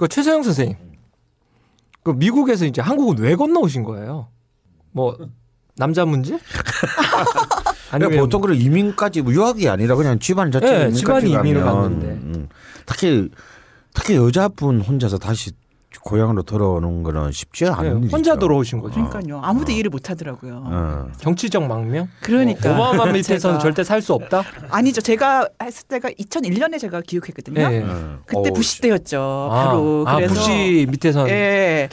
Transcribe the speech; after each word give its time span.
그 0.00 0.08
최서영 0.08 0.42
선생님. 0.42 0.76
그 2.02 2.12
미국에서 2.12 2.64
이제 2.64 2.80
한국은 2.80 3.18
왜 3.18 3.36
건너오신 3.36 3.84
거예요? 3.84 4.28
뭐 4.92 5.14
남자 5.76 6.06
문제? 6.06 6.38
아니 7.92 8.06
보통 8.16 8.40
그런 8.40 8.56
이민까지 8.56 9.20
뭐 9.20 9.34
유학이 9.34 9.68
아니라 9.68 9.96
그냥 9.96 10.18
집안 10.18 10.50
자체가 10.50 10.72
네, 10.72 10.78
이민까지 10.88 10.98
집안이 11.00 11.30
이민을 11.32 11.62
갔는데. 11.62 12.06
음, 12.06 12.48
특히 12.86 13.28
특히 13.92 14.16
여자분 14.16 14.80
혼자서 14.80 15.18
다시 15.18 15.52
고향으로 16.00 16.42
돌아오는 16.42 17.02
거는 17.02 17.32
쉽지 17.32 17.66
않은 17.66 17.92
네, 17.94 17.98
일이죠. 18.00 18.16
혼자 18.16 18.36
돌아오신 18.36 18.80
거죠. 18.80 18.94
그러니까요. 19.06 19.40
아무도 19.42 19.72
이해를 19.72 19.90
못 19.90 20.08
하더라고요. 20.08 20.62
어. 20.66 21.08
정치적 21.18 21.66
망명? 21.66 22.08
그러니까. 22.22 22.70
오바마 22.72 23.06
밑에서는 23.12 23.58
제가- 23.58 23.60
절대 23.62 23.84
살 23.84 24.00
수 24.00 24.14
없다. 24.14 24.42
아니죠. 24.70 25.00
제가 25.00 25.48
했을 25.62 25.86
때가 25.88 26.08
2001년에 26.10 26.78
제가 26.80 27.00
기획했거든요. 27.02 27.60
예. 27.60 27.82
어. 27.82 28.18
그때 28.24 28.48
어우, 28.48 28.52
부시 28.54 28.80
때였죠. 28.80 29.48
아, 29.52 29.64
바로 29.66 30.04
아, 30.06 30.14
그래서 30.16 30.34
부시 30.34 30.86
밑에서는 30.88 31.30
예. 31.30 31.88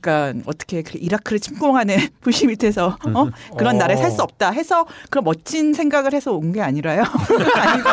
그러니까 0.00 0.40
어떻게 0.46 0.82
그 0.82 0.96
이라크를 0.96 1.38
침공하는 1.40 1.96
부시 2.22 2.46
밑에서 2.46 2.96
어? 3.04 3.26
그런 3.58 3.74
어. 3.74 3.78
나라에 3.78 3.96
살 3.96 4.10
수 4.10 4.22
없다 4.22 4.50
해서 4.50 4.86
그런 5.10 5.24
멋진 5.24 5.74
생각을 5.74 6.12
해서 6.14 6.32
온 6.32 6.52
게 6.52 6.60
아니라요. 6.62 7.02
아니고 7.56 7.88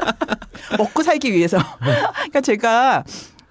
먹고 0.78 1.02
살기 1.02 1.32
위해서. 1.32 1.58
그러니까 1.80 2.40
제가 2.40 3.04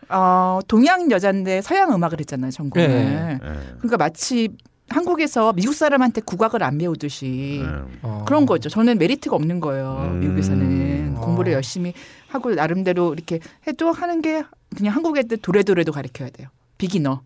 어, 0.10 0.60
동양 0.68 1.12
여자인데 1.12 1.62
서양 1.62 1.94
음악을 1.94 2.20
했잖아요 2.20 2.52
전공을. 2.52 2.88
네. 2.88 3.32
예. 3.34 3.50
그러니까 3.80 3.98
마치 3.98 4.50
한국에서 4.90 5.52
미국 5.54 5.74
사람한테 5.74 6.22
국악을 6.22 6.64
안 6.64 6.78
배우듯이 6.78 7.62
예. 7.62 7.68
어. 8.02 8.24
그런 8.26 8.46
거죠. 8.46 8.70
저는 8.70 8.98
메리트가 8.98 9.36
없는 9.36 9.60
거예요. 9.60 10.10
음. 10.12 10.20
미국에서는 10.22 11.16
어. 11.18 11.22
공부를 11.22 11.54
열심히 11.54 11.94
하고 12.30 12.52
나름대로 12.52 13.14
이렇게 13.14 13.40
해도 13.68 13.92
하는 13.92 14.22
게 14.22 14.44
그냥 14.76 14.96
한국 14.96 15.18
애들 15.18 15.38
도래도래도 15.38 15.92
가르쳐야 15.92 16.30
돼요. 16.30 16.48
비기너. 16.78 17.22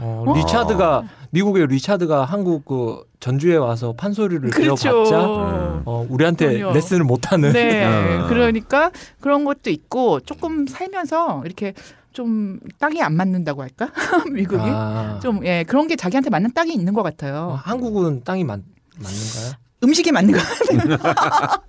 어, 0.00 0.24
리차드가 0.36 1.04
미국의 1.30 1.66
리차드가 1.68 2.24
한국 2.24 2.64
그 2.64 3.04
전주에 3.20 3.56
와서 3.56 3.94
판소리를 3.96 4.50
배워봤자 4.50 4.90
그렇죠. 4.90 5.82
어, 5.84 6.06
우리한테 6.08 6.58
그럼요. 6.58 6.74
레슨을 6.74 7.04
못하는. 7.04 7.52
네. 7.52 7.84
어. 7.84 8.26
그러니까 8.28 8.90
그런 9.20 9.44
것도 9.44 9.70
있고 9.70 10.20
조금 10.20 10.66
살면서 10.66 11.42
이렇게 11.44 11.74
좀 12.12 12.58
땅이 12.78 13.02
안 13.02 13.14
맞는다고 13.14 13.62
할까? 13.62 13.90
미국이 14.32 14.62
아. 14.64 15.18
좀 15.22 15.44
예, 15.46 15.64
그런 15.64 15.86
게 15.86 15.96
자기한테 15.96 16.30
맞는 16.30 16.52
땅이 16.52 16.72
있는 16.72 16.94
것 16.94 17.00
어, 17.00 17.04
같아요. 17.04 17.58
한국은 17.62 18.22
땅이 18.24 18.44
맞, 18.44 18.60
맞는가요? 18.96 19.52
음식이 19.84 20.10
맞는 20.12 20.34
것 20.34 20.40
같아요. 20.40 20.98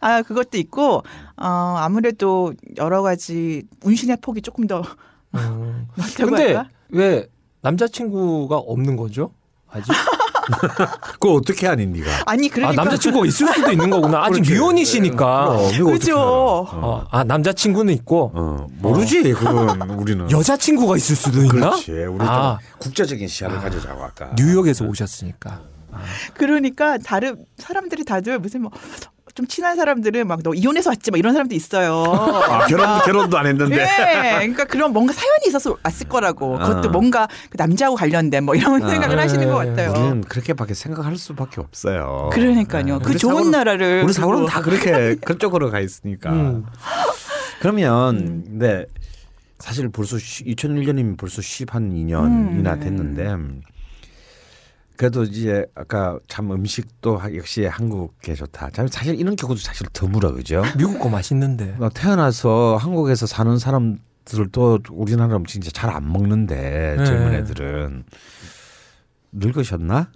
아, 0.00 0.22
그것도 0.22 0.58
있고, 0.58 1.02
어, 1.36 1.46
아무래도 1.78 2.52
여러 2.76 3.02
가지 3.02 3.62
운신의 3.84 4.18
폭이 4.20 4.42
조금 4.42 4.66
더 4.66 4.82
음. 5.34 5.86
근데 6.16 6.54
할까? 6.54 6.68
왜 6.88 7.28
남자친구가 7.62 8.56
없는 8.56 8.96
거죠? 8.96 9.32
아직? 9.70 9.92
그거 11.18 11.34
어떻게 11.34 11.66
하니 11.66 11.86
네가? 11.86 12.10
아니, 12.26 12.48
아, 12.48 12.50
그러니까. 12.52 12.82
남자친구가 12.84 13.26
있을 13.26 13.46
수도 13.48 13.72
있는 13.72 13.90
거구나. 13.90 14.24
아직 14.24 14.40
그렇지. 14.40 14.54
이거 15.74 15.90
어떻게 15.90 15.98
그죠. 15.98 16.18
어. 16.18 16.68
어, 16.72 17.06
아, 17.10 17.24
남자친구는 17.24 17.92
있고 17.94 18.30
어, 18.34 18.66
모르지 18.78 19.22
그건 19.32 19.80
우리는. 19.98 20.30
여자친구가 20.30 20.96
있을 20.96 21.16
수도 21.16 21.40
있나? 21.40 21.70
그렇지. 21.70 21.90
우리 21.92 22.18
좀 22.18 22.20
아. 22.28 22.58
국제적인 22.78 23.26
시야를 23.28 23.58
가져자고 23.60 24.02
아까. 24.04 24.30
뉴욕에서 24.36 24.84
오셨으니까. 24.84 25.60
그러니까 26.34 26.98
다른 26.98 27.44
사람들이 27.56 28.04
다들 28.04 28.38
무슨 28.38 28.62
뭐 28.62 28.70
좀 29.36 29.46
친한 29.46 29.76
사람들은 29.76 30.26
막 30.26 30.40
너 30.42 30.54
이혼해서 30.54 30.90
왔지 30.90 31.10
막 31.10 31.18
이런 31.18 31.34
사람도 31.34 31.54
있어요. 31.54 32.04
아, 32.04 32.66
결혼 32.66 32.98
결혼도 33.00 33.36
안 33.36 33.46
했는데. 33.46 33.76
네, 33.76 34.34
그러니까 34.38 34.64
그런 34.64 34.92
뭔가 34.94 35.12
사연이 35.12 35.46
있어서 35.48 35.76
왔을 35.82 36.08
거라고. 36.08 36.52
그것도 36.58 36.88
어. 36.88 36.90
뭔가 36.90 37.28
그 37.50 37.56
남자하고 37.58 37.96
관련된 37.96 38.44
뭐 38.44 38.54
이런 38.54 38.82
아. 38.82 38.88
생각을 38.88 39.18
하시는 39.18 39.46
것 39.46 39.56
같아요. 39.56 39.90
우리는 39.90 40.20
그렇게밖에 40.22 40.72
생각할 40.72 41.16
수밖에 41.18 41.60
없어요. 41.60 42.30
그러니까요. 42.32 42.98
그 43.00 43.10
우리 43.10 43.18
좋은 43.18 43.44
사고는- 43.44 43.50
나라를 43.50 44.02
우리 44.04 44.12
사고는. 44.14 44.46
다 44.46 44.62
그렇게 44.62 45.16
그쪽으로 45.22 45.70
가 45.70 45.80
있으니까. 45.80 46.30
음. 46.32 46.64
그러면 47.60 48.42
네 48.48 48.86
사실 49.58 49.88
벌써 49.90 50.16
2001년이면 50.16 51.18
벌써 51.18 51.42
12년이나 51.42 52.24
음, 52.24 52.62
네. 52.62 52.78
됐는데 52.80 53.36
그래도 54.96 55.22
이제 55.24 55.66
아까 55.74 56.18
참 56.28 56.50
음식도 56.52 57.18
하- 57.18 57.34
역시 57.34 57.64
한국에 57.66 58.34
좋다. 58.34 58.70
참 58.70 58.86
사실 58.88 59.14
이런 59.18 59.36
경우도 59.36 59.60
사실 59.60 59.86
드물어 59.92 60.32
그죠? 60.32 60.62
미국 60.78 60.98
거 60.98 61.08
맛있는데. 61.08 61.76
어, 61.78 61.88
태어나서 61.92 62.76
한국에서 62.80 63.26
사는 63.26 63.58
사람들도 63.58 64.78
우리나라 64.90 65.36
음식 65.36 65.60
진짜 65.62 65.70
잘 65.72 65.90
안 65.90 66.10
먹는데 66.10 66.96
네. 66.98 67.04
젊은 67.04 67.34
애들은 67.34 68.04
늙으셨나? 69.32 70.10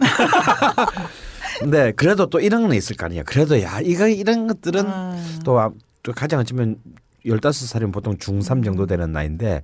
근데 1.59 1.91
그래도 1.95 2.27
또 2.27 2.39
이런 2.39 2.63
건 2.63 2.73
있을 2.73 2.95
거 2.95 3.05
아니야. 3.05 3.23
그래도 3.23 3.61
야 3.61 3.79
이거 3.81 4.07
이런 4.07 4.47
것들은 4.47 4.85
아. 4.87 5.17
또, 5.45 5.59
아- 5.59 5.71
또 6.03 6.11
가장 6.11 6.39
어쩌면 6.39 6.77
15살이면 7.25 7.93
보통 7.93 8.17
중3 8.17 8.65
정도 8.65 8.87
되는 8.87 9.11
나이인데 9.11 9.61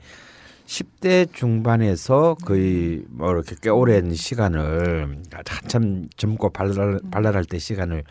10대 0.68 1.34
중반에서 1.34 2.36
거의 2.46 3.04
뭐 3.10 3.32
이렇게 3.32 3.56
꽤 3.62 3.70
오랜 3.70 4.14
시간을 4.14 5.18
한참 5.48 6.08
젊고 6.18 6.50
발랄, 6.50 7.00
발랄할 7.10 7.46
때 7.46 7.58
시간을 7.58 8.04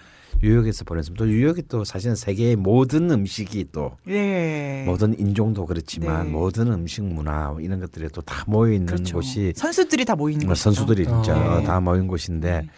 뉴욕에서 0.42 0.84
보냈으면 0.84 1.16
또 1.16 1.24
뉴욕이 1.26 1.62
또 1.68 1.84
사실은 1.84 2.14
세계의 2.14 2.56
모든 2.56 3.10
음식이 3.10 3.66
또 3.72 3.92
네. 4.06 4.84
모든 4.86 5.18
인종도 5.18 5.64
그렇지만 5.66 6.26
네. 6.26 6.32
모든 6.32 6.72
음식 6.72 7.04
문화 7.04 7.50
뭐 7.50 7.60
이런 7.60 7.78
것들이 7.80 8.08
또 8.08 8.20
다 8.22 8.44
모여 8.46 8.72
있는 8.72 8.86
그렇죠. 8.86 9.16
곳이 9.16 9.52
선수들이 9.54 10.04
다 10.04 10.14
모이는 10.16 10.40
뭐 10.46 10.48
곳이죠. 10.50 10.62
선수들이 10.64 11.04
진짜 11.06 11.36
어. 11.36 11.62
다 11.62 11.80
모인 11.80 12.06
곳인데 12.06 12.60
네. 12.62 12.68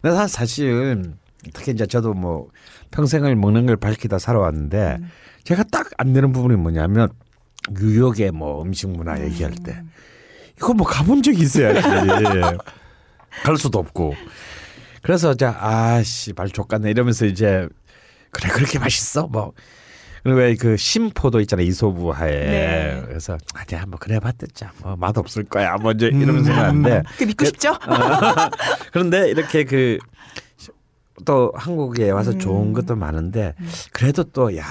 근데 0.00 0.16
사- 0.16 0.26
사실 0.26 1.12
특히 1.54 1.72
이제 1.72 1.86
저도 1.86 2.14
뭐 2.14 2.48
평생을 2.90 3.34
먹는 3.36 3.66
걸 3.66 3.76
밝히다 3.76 4.18
살아왔는데 4.18 4.96
음. 5.00 5.08
제가 5.44 5.64
딱 5.64 5.86
안 5.98 6.12
되는 6.14 6.32
부분이 6.32 6.56
뭐냐면 6.56 7.08
뉴욕의 7.70 8.30
뭐 8.32 8.62
음식 8.62 8.88
문화 8.88 9.14
음. 9.14 9.24
얘기할 9.24 9.54
때. 9.64 9.82
이거 10.56 10.72
뭐 10.74 10.86
가본 10.86 11.22
적이 11.22 11.42
있어야지. 11.42 11.80
갈 13.42 13.56
수도 13.56 13.78
없고. 13.78 14.14
그래서 15.02 15.34
자 15.34 15.56
아씨 15.60 16.32
말 16.34 16.48
족같네. 16.50 16.90
이러면서 16.90 17.26
이제 17.26 17.68
그래 18.30 18.48
그렇게 18.50 18.78
맛있어? 18.78 19.26
뭐. 19.26 19.52
왜그 20.22 20.76
심포도 20.76 21.40
있잖아요 21.40 21.66
이소부 21.66 22.10
하에. 22.10 22.30
네. 22.30 23.02
그래서 23.06 23.38
아니야 23.54 23.86
뭐 23.86 23.98
그래 23.98 24.18
봤댔자. 24.20 24.72
뭐 24.82 24.96
맛 24.96 25.16
없을 25.16 25.44
거야. 25.44 25.76
뭐 25.76 25.92
이제 25.92 26.08
이러면서 26.08 26.52
하는데. 26.52 27.02
그 27.16 27.24
믿고 27.24 27.46
싶죠? 27.46 27.74
그런데 28.92 29.30
이렇게 29.30 29.64
그 29.64 29.96
또 31.24 31.52
한국에 31.54 32.10
와서 32.10 32.32
음. 32.32 32.38
좋은 32.38 32.72
것도 32.72 32.96
많은데 32.96 33.54
그래도 33.92 34.24
또야 34.24 34.64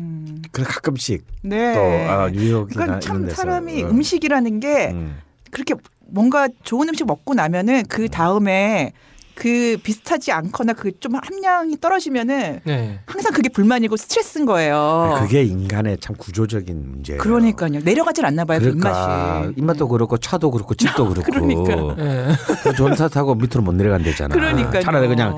음. 0.00 0.42
그 0.52 0.62
가끔씩 0.62 1.24
네. 1.42 1.74
또 1.74 1.80
아, 2.12 2.28
뉴욕이나 2.30 2.66
그러니까 2.68 3.00
참 3.00 3.16
이런 3.16 3.26
데서 3.28 3.36
사람이 3.36 3.82
어. 3.84 3.88
음식이라는 3.88 4.60
게 4.60 4.90
음. 4.92 5.18
그렇게 5.50 5.74
뭔가 6.06 6.48
좋은 6.64 6.88
음식 6.88 7.06
먹고 7.06 7.34
나면은 7.34 7.84
그 7.88 8.08
다음에 8.08 8.92
그 9.34 9.76
비슷하지 9.82 10.30
않거나 10.30 10.74
그 10.74 10.92
좀 11.00 11.14
함량이 11.16 11.80
떨어지면은 11.80 12.60
네. 12.62 13.00
항상 13.04 13.32
그게 13.32 13.48
불만이고 13.48 13.96
스트레스인 13.96 14.46
거예요. 14.46 15.16
그게 15.18 15.42
인간의 15.42 15.98
참 15.98 16.14
구조적인 16.16 16.88
문제예요. 16.88 17.20
그러니까요. 17.20 17.80
내려가질 17.80 18.24
않나 18.26 18.44
봐요. 18.44 18.60
그 18.60 18.66
그러니까 18.66 19.40
입맛이. 19.40 19.54
입맛도 19.56 19.88
그렇고 19.88 20.18
차도 20.18 20.52
그렇고 20.52 20.74
집도 20.74 21.08
그렇고 21.10 21.28
그러니까. 21.32 21.94
네. 21.96 22.28
좋은 22.76 22.94
차 22.94 23.08
타고 23.08 23.34
밑으로 23.34 23.62
못 23.62 23.72
내려간대잖아. 23.74 24.32
그러니까요. 24.34 24.82
차라리 24.82 25.08
그냥 25.08 25.36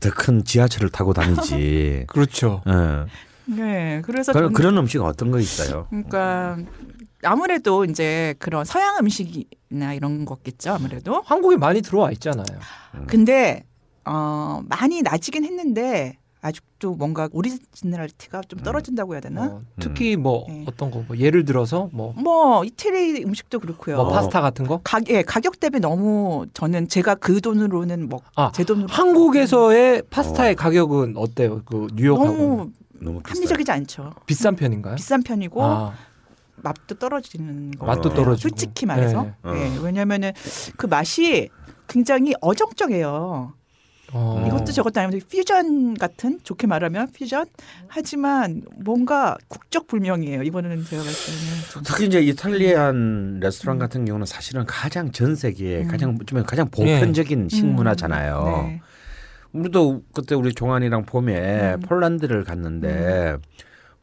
더 0.00 0.10
큰 0.10 0.44
지하철을 0.44 0.90
타고 0.90 1.12
다니지. 1.12 2.04
그렇죠. 2.08 2.62
어. 2.66 3.06
네. 3.46 4.02
그래서 4.04 4.32
그런 4.32 4.52
그런 4.52 4.76
음식 4.76 5.00
어떤 5.02 5.30
거 5.30 5.38
있어요? 5.38 5.86
그러니까 5.90 6.58
아무래도 7.22 7.84
이제 7.84 8.34
그런 8.38 8.64
서양 8.64 8.98
음식이나 8.98 9.94
이런 9.94 10.24
거겠죠. 10.24 10.72
아무래도. 10.72 11.22
한국에 11.24 11.56
많이 11.56 11.80
들어와 11.80 12.10
있잖아요. 12.12 12.44
근데 13.06 13.64
어 14.04 14.62
많이 14.68 15.02
나지긴 15.02 15.44
했는데 15.44 16.18
아직도 16.50 16.94
뭔가 16.94 17.28
originality가 17.32 18.42
좀 18.48 18.60
떨어진다고 18.60 19.14
해야 19.14 19.20
되나? 19.20 19.44
어, 19.46 19.62
특히 19.80 20.16
뭐 20.16 20.44
네. 20.48 20.64
어떤 20.68 20.90
거 20.90 21.02
뭐 21.06 21.16
예를 21.18 21.44
들어서 21.44 21.88
뭐, 21.92 22.12
뭐 22.16 22.64
이태리 22.64 23.22
음식도 23.24 23.58
그렇고요. 23.60 23.96
뭐 23.96 24.08
파스타 24.10 24.40
같은 24.40 24.66
거? 24.66 24.80
가, 24.82 25.00
예, 25.08 25.22
가격 25.22 25.60
대비 25.60 25.78
너무 25.80 26.46
저는 26.54 26.88
제가 26.88 27.16
그 27.16 27.40
돈으로는 27.40 28.08
뭐 28.08 28.20
아, 28.36 28.50
제 28.54 28.64
돈으로 28.64 28.86
한국에서의 28.88 30.02
파스타의 30.10 30.54
가격은 30.54 31.14
어때요? 31.16 31.62
그 31.64 31.88
뉴욕하고 31.94 32.70
너무. 33.00 33.20
합리적이지 33.24 33.70
않죠. 33.72 34.12
비싼 34.24 34.56
편인가요? 34.56 34.94
비싼 34.96 35.22
편이고 35.22 35.62
아, 35.62 35.92
맛도 36.56 36.94
떨어지는 36.94 37.72
거 37.72 37.86
맛도 37.86 38.08
같아요. 38.08 38.24
떨어지고. 38.24 38.48
솔직히 38.48 38.86
말해서. 38.86 39.22
네. 39.24 39.34
어. 39.42 39.52
예, 39.54 39.78
왜냐면은 39.82 40.32
그 40.76 40.86
맛이 40.86 41.50
굉장히 41.88 42.32
어정쩡해요. 42.40 43.52
어. 44.12 44.44
이것도 44.46 44.72
저것도 44.72 45.00
아니면 45.00 45.20
퓨전 45.30 45.94
같은 45.94 46.38
좋게 46.42 46.66
말하면 46.66 47.10
퓨전 47.12 47.46
하지만 47.88 48.62
뭔가 48.76 49.36
국적 49.48 49.86
불명이에요. 49.88 50.42
이번에는 50.42 50.84
제가 50.84 51.02
봤을 51.02 51.34
때는 51.34 51.62
좀. 51.72 51.82
특히 51.84 52.06
이제 52.06 52.20
이탈리안 52.20 53.40
레스토랑 53.40 53.78
같은 53.78 54.04
경우는 54.04 54.26
사실은 54.26 54.64
가장 54.64 55.10
전 55.12 55.34
세계에 55.34 55.82
음. 55.82 55.88
가장 55.88 56.18
좀 56.26 56.42
가장 56.44 56.68
보편적인 56.70 57.48
식문화잖아요. 57.48 58.66
네. 58.68 58.80
우리도 59.52 60.02
그때 60.12 60.34
우리 60.34 60.52
종환이랑 60.54 61.04
봄에 61.06 61.74
음. 61.74 61.80
폴란드를 61.80 62.44
갔는데 62.44 63.36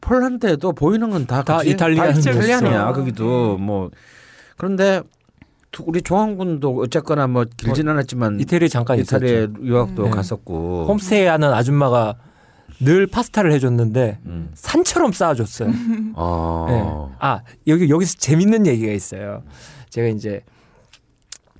폴란드에도 0.00 0.72
보이는 0.72 1.08
건다다 1.10 1.62
이탈리안 1.62 2.16
이탈리안이야. 2.18 2.86
네. 2.88 2.92
거기도 2.92 3.56
뭐 3.56 3.90
그런데 4.56 5.00
두- 5.00 5.08
우리 5.82 6.02
종환군도 6.02 6.78
어쨌거나 6.80 7.26
뭐 7.26 7.44
길진 7.56 7.88
않았지만 7.88 8.40
이태리 8.40 8.68
잠깐 8.68 8.98
있었죠. 8.98 9.26
유학도 9.62 10.04
네. 10.04 10.10
갔었고 10.10 10.86
홈스테이 10.88 11.26
하는 11.26 11.52
아줌마가 11.52 12.16
늘 12.80 13.06
파스타를 13.06 13.52
해줬는데 13.52 14.18
음. 14.26 14.50
산처럼 14.54 15.12
쌓아줬어요. 15.12 15.70
어. 16.14 16.66
네. 17.10 17.16
아 17.20 17.40
여기 17.66 17.88
여기서 17.88 18.16
재밌는 18.18 18.66
얘기가 18.66 18.92
있어요. 18.92 19.42
제가 19.90 20.08
이제 20.08 20.40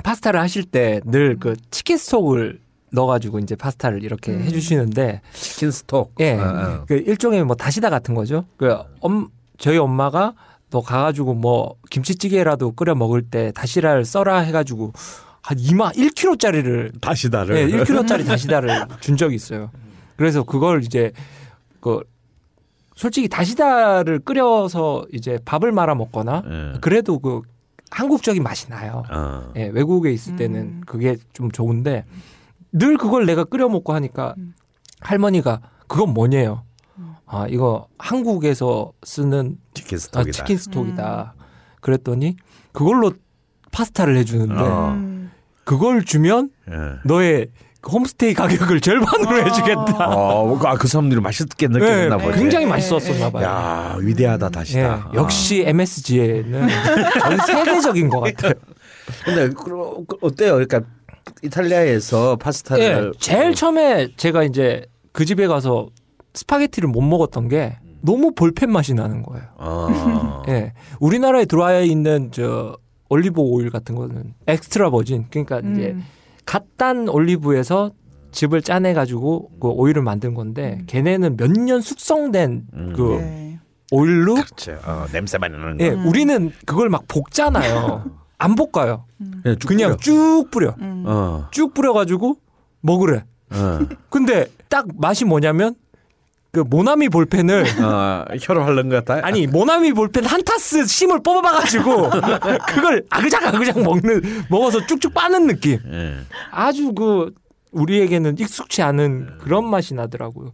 파스타를 0.03 0.41
하실 0.41 0.65
때 0.65 1.01
늘 1.05 1.37
그 1.39 1.55
치킨 1.71 1.97
스톡을 1.97 2.61
넣어가지고 2.91 3.39
이제 3.41 3.57
파스타를 3.57 4.03
이렇게 4.05 4.33
음. 4.33 4.43
해주시는데 4.43 5.21
치킨 5.33 5.71
스톡. 5.71 6.15
예, 6.21 6.35
어, 6.35 6.45
어. 6.45 6.85
그 6.87 6.95
일종의 6.95 7.45
뭐 7.45 7.57
다시다 7.57 7.91
같은 7.91 8.15
거죠. 8.15 8.45
그 8.57 8.77
엄, 9.01 9.29
저희 9.59 9.79
엄마가 9.79 10.35
너 10.75 10.81
가가지고 10.81 11.35
뭐 11.35 11.77
김치찌개라도 11.89 12.73
끓여 12.73 12.97
먹을 12.97 13.23
때 13.23 13.53
다시다를 13.53 14.05
써라 14.05 14.41
해가지고 14.41 14.93
한 15.41 15.57
2만 15.57 15.95
1kg짜리를 15.95 17.01
다시다를. 17.01 17.57
예, 17.57 17.69
1kg짜리 17.69 18.27
다시다를 18.27 18.85
준 18.99 19.17
적이 19.17 19.37
있어요. 19.37 19.71
그래서 20.17 20.43
그걸 20.43 20.83
이제 20.83 21.13
그 21.81 22.03
솔직히 22.97 23.29
다시다를 23.29 24.19
끓여서 24.19 25.07
이제 25.13 25.39
밥을 25.45 25.71
말아 25.71 25.95
먹거나 25.95 26.43
예. 26.45 26.79
그래도 26.81 27.21
그 27.21 27.43
한국적인 27.93 28.43
맛이 28.43 28.69
나요. 28.69 29.05
어. 29.13 29.53
예, 29.55 29.67
외국에 29.67 30.11
있을 30.11 30.35
때는 30.35 30.61
음. 30.61 30.81
그게 30.87 31.17
좀 31.33 31.53
좋은데 31.53 32.05
늘 32.73 32.99
그걸 32.99 33.27
내가 33.27 33.45
끓여 33.45 33.69
먹고 33.69 33.93
하니까 33.93 34.35
음. 34.39 34.55
할머니가 34.99 35.61
그건 35.87 36.15
뭐냐요? 36.15 36.65
음. 37.35 37.41
아, 37.43 37.47
이거 37.49 37.89
한국에서 37.99 38.93
쓰는 39.03 39.57
치킨 39.75 39.97
아, 39.97 40.01
스톡이다. 40.01 40.33
치킨 40.33 40.57
스톡이다. 40.59 41.35
그랬더니 41.81 42.37
그걸로 42.73 43.13
파스타를 43.73 44.17
해주는데 44.19 44.55
어. 44.55 44.91
음. 44.93 45.31
그걸 45.65 46.05
주면 46.05 46.51
예. 46.71 46.75
너의 47.05 47.49
홈스테이 47.87 48.33
가격을 48.35 48.81
절반으로 48.81 49.43
아. 49.43 49.45
해주겠다. 49.45 50.09
어, 50.09 50.57
아, 50.65 50.75
그 50.77 50.89
사람들이 50.89 51.21
맛있게 51.21 51.69
느꼈나 51.69 52.17
네, 52.17 52.25
보지. 52.25 52.39
굉장히 52.39 52.65
네, 52.67 52.71
맛있었었나 52.71 53.27
네. 53.27 53.33
봐요. 53.33 53.45
야 53.45 53.97
위대하다 54.01 54.47
예, 54.47 54.51
다시다. 54.51 55.11
역시 55.15 55.65
MSG에는 55.67 56.69
전 57.21 57.39
세계적인 57.47 58.09
것 58.09 58.21
같아요. 58.21 58.53
근데 59.25 59.49
그- 59.51 60.05
그 60.07 60.17
어때요? 60.23 60.53
그러니까 60.55 60.81
이탈리아에서 61.43 62.33
예, 62.33 62.43
파스타를 62.43 63.13
제일 63.19 63.55
처음에 63.55 64.09
제가 64.17 64.45
이제 64.45 64.87
그 65.13 65.25
집에 65.27 65.47
가서 65.47 65.89
스파게티를 66.35 66.89
못 66.89 67.01
먹었던 67.01 67.49
게 67.49 67.79
너무 68.03 68.33
볼펜 68.35 68.71
맛이 68.71 68.93
나는 68.95 69.23
거예요. 69.23 69.45
어. 69.57 70.43
예, 70.49 70.73
우리나라에 71.01 71.47
들어와 71.47 71.81
있는 71.81 72.31
저 72.33 72.77
올리브 73.09 73.41
오일 73.41 73.71
같은 73.71 73.95
거는 73.95 74.35
extra 74.47 74.91
virgin 74.91 75.27
그러니까 75.31 75.61
이제 75.61 75.93
음. 75.93 76.05
갓 76.45 76.72
딴 76.72 77.09
올리브에서 77.09 77.93
즙을 78.33 78.63
짜내 78.63 78.93
가지고 78.95 79.51
그 79.61 79.69
오일을 79.69 80.03
만든 80.03 80.35
건데 80.35 80.79
음. 80.81 80.85
걔네는 80.87 81.37
몇 81.37 81.51
년 81.53 81.81
숙성된 81.81 82.67
음. 82.75 82.93
그 82.97 83.19
네. 83.21 83.59
오일로 83.93 84.35
그렇죠. 84.35 84.73
어, 84.85 85.07
냄새 85.13 85.39
많이 85.39 85.57
나는 85.57 85.79
거. 85.79 85.85
예, 85.85 85.91
음. 85.91 86.07
우리는 86.07 86.51
그걸 86.67 86.89
막 86.89 87.07
볶잖아요. 87.09 88.05
안 88.39 88.55
볶아요. 88.57 89.05
그냥 89.43 89.59
쭉 89.59 89.69
그냥 89.69 89.91
뿌려. 89.93 89.97
쭉 89.99 90.49
뿌려. 90.51 90.75
음. 90.81 91.05
어. 91.07 91.47
쭉 91.53 91.73
뿌려 91.73 91.93
가지고 91.93 92.37
먹으래. 92.81 93.25
어. 93.51 93.79
근데 94.11 94.47
딱 94.69 94.87
맛이 94.97 95.25
뭐냐면 95.25 95.77
그 96.55 96.61
모나미 96.61 97.09
볼펜을 97.09 97.65
어, 97.83 98.25
혀로 98.41 98.65
하는 98.65 98.89
것 98.89 99.05
같아. 99.05 99.27
아니 99.27 99.47
모나미 99.49 99.93
볼펜 99.93 100.25
한 100.25 100.43
타스 100.45 100.87
심을 100.87 101.21
뽑아봐가지고 101.23 102.11
그걸 102.69 103.05
아그작 103.11 103.45
아그작 103.47 103.83
먹는 103.83 104.23
먹어서 104.49 104.87
쭉쭉 104.87 105.13
빠는 105.13 105.49
느낌. 105.49 105.81
예. 105.93 106.15
아주 106.53 106.93
그 106.95 107.33
우리에게는 107.73 108.39
익숙치 108.39 108.83
않은 108.83 109.39
그런 109.41 109.69
맛이 109.69 109.95
나더라고요. 109.95 110.53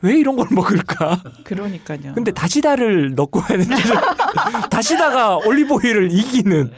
왜 0.00 0.16
이런 0.16 0.36
걸 0.36 0.46
먹을까? 0.50 1.22
그러니까요. 1.44 2.14
근데 2.14 2.32
다시다를 2.32 3.14
넣고 3.14 3.42
했는데 3.42 3.76
다시다가 4.70 5.36
올리브 5.36 5.74
오일을 5.74 6.10
이기는 6.10 6.70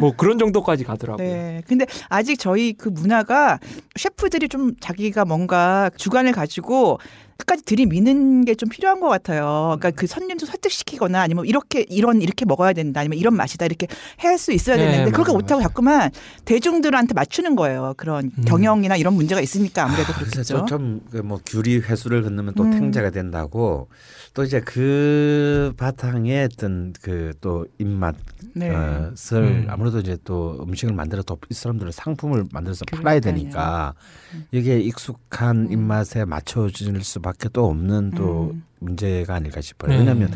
뭐 0.00 0.12
그런 0.16 0.38
정도까지 0.38 0.82
가더라고요. 0.82 1.24
네. 1.24 1.62
근데 1.68 1.86
아직 2.08 2.38
저희 2.40 2.72
그 2.72 2.88
문화가 2.88 3.60
셰프들이 3.94 4.48
좀 4.48 4.72
자기가 4.80 5.24
뭔가 5.24 5.90
주관을 5.96 6.32
가지고 6.32 6.98
끝까지 7.36 7.62
들이미는 7.64 8.44
게 8.44 8.56
좀 8.56 8.68
필요한 8.70 9.00
것 9.00 9.08
같아요. 9.08 9.76
그러니까 9.78 9.90
그 9.90 10.06
손님도 10.06 10.46
설득시키거나 10.46 11.20
아니면 11.20 11.44
이렇게 11.44 11.84
이런 11.90 12.22
이렇게 12.22 12.46
먹어야 12.46 12.72
된다 12.72 13.00
아니면 13.00 13.18
이런 13.18 13.34
맛이다 13.36 13.66
이렇게 13.66 13.86
할 14.16 14.38
수 14.38 14.52
있어야 14.52 14.76
네, 14.76 14.84
되는데 14.90 15.10
그렇게 15.10 15.32
맞아요, 15.32 15.38
못하고 15.40 15.62
자꾸만 15.62 16.10
대중들한테 16.46 17.14
맞추는 17.14 17.56
거예요. 17.56 17.94
그런 17.96 18.30
음. 18.38 18.44
경영이나 18.44 18.96
이런 18.96 19.14
문제가 19.14 19.40
있으니까 19.40 19.84
아무래도 19.84 20.12
그래서 20.14 20.54
그렇겠죠. 20.54 20.66
좀뭐 21.10 21.40
규리 21.46 21.78
회수를 21.78 22.22
건너면 22.22 22.54
또 22.54 22.64
음. 22.64 22.70
탱자가 22.70 23.10
된다고 23.10 23.88
또 24.36 24.44
이제 24.44 24.60
그 24.60 25.72
바탕에 25.78 26.44
어떤 26.44 26.92
그 27.00 27.32
또 27.40 27.66
입맛 27.78 28.14
네. 28.54 28.70
어, 28.70 29.12
을 29.32 29.42
음. 29.42 29.66
아무래도 29.68 30.00
이제 30.00 30.18
또 30.24 30.62
음식을 30.62 30.94
만들어 30.94 31.22
또이 31.22 31.38
사람들은 31.52 31.92
상품을 31.92 32.46
만들어서 32.52 32.84
팔아야 32.86 33.20
그러니까요. 33.20 33.34
되니까 33.34 33.94
이게 34.52 34.78
익숙한 34.78 35.66
음. 35.66 35.72
입맛에 35.72 36.24
맞춰질 36.26 37.02
수밖에 37.02 37.48
또 37.52 37.66
없는 37.66 38.10
또 38.10 38.50
음. 38.52 38.64
문제가 38.78 39.36
아닐까 39.36 39.60
싶어요. 39.62 39.92
네. 39.92 39.98
왜냐하면 39.98 40.30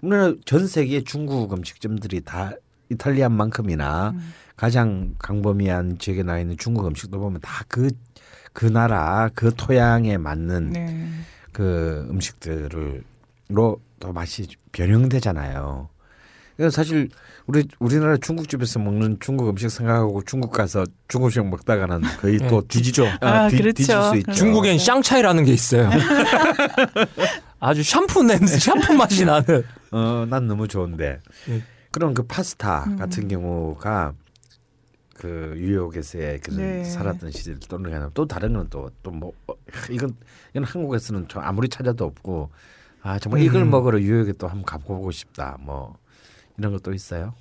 우리나라 0.00 0.34
전 0.44 0.66
세계 0.66 1.02
중국 1.04 1.52
음식점들이 1.52 2.22
다 2.22 2.52
이탈리안만큼이나 2.90 4.10
음. 4.10 4.32
가장 4.56 5.14
강범위한 5.18 5.98
지역에 5.98 6.22
나 6.22 6.40
있는 6.40 6.56
중국 6.56 6.86
음식도 6.86 7.20
보면 7.20 7.40
다 7.40 7.64
그그 7.68 8.66
나라 8.66 9.30
그 9.34 9.52
토양에 9.54 10.16
맞는 10.16 10.70
네. 10.70 11.08
그 11.52 12.06
음식들을 12.10 13.04
로 13.48 13.80
또 14.04 14.12
맛이 14.12 14.46
변형되잖아요. 14.72 15.88
그래서 16.56 16.76
사실 16.76 17.08
우리 17.46 17.66
우리나라 17.80 18.18
중국집에서 18.18 18.78
먹는 18.78 19.16
중국 19.18 19.48
음식 19.48 19.70
생각하고 19.70 20.22
중국 20.24 20.52
가서 20.52 20.84
중국 21.08 21.26
음식 21.28 21.44
먹다가는 21.44 22.02
거의 22.20 22.38
네, 22.38 22.48
또 22.48 22.62
뒤지죠. 22.68 23.06
아, 23.22 23.48
뒤, 23.48 23.56
그렇죠. 23.56 23.74
뒤질 23.74 24.02
수 24.02 24.16
있죠. 24.18 24.32
중국엔 24.32 24.78
샹차이라는 24.78 25.44
게 25.44 25.52
있어요. 25.52 25.88
아주 27.58 27.82
샴푸 27.82 28.22
냄새, 28.22 28.58
샴푸 28.58 28.92
맛이 28.92 29.24
나는. 29.24 29.64
어, 29.90 30.26
난 30.28 30.46
너무 30.46 30.68
좋은데. 30.68 31.20
네. 31.48 31.62
그런 31.90 32.12
그 32.12 32.24
파스타 32.24 32.84
음. 32.86 32.96
같은 32.96 33.26
경우가 33.26 34.12
그 35.14 35.54
뉴욕에서의 35.56 36.40
그 36.40 36.50
네. 36.50 36.84
살았던 36.84 37.30
시절 37.30 37.58
또는 37.68 38.10
또 38.12 38.26
다른 38.26 38.52
건 38.52 38.68
또또뭐 38.68 39.32
이건 39.90 40.14
이건 40.50 40.64
한국에서는 40.64 41.26
좀 41.28 41.42
아무리 41.42 41.68
찾아도 41.68 42.04
없고 42.04 42.50
아 43.04 43.18
정말 43.18 43.42
이걸 43.42 43.62
음. 43.62 43.70
먹으러 43.70 43.98
뉴욕에 43.98 44.32
또 44.32 44.48
한번 44.48 44.64
가보고 44.64 45.10
싶다 45.12 45.58
뭐 45.60 45.96
이런 46.58 46.72
것도 46.72 46.92
있어요. 46.94 47.34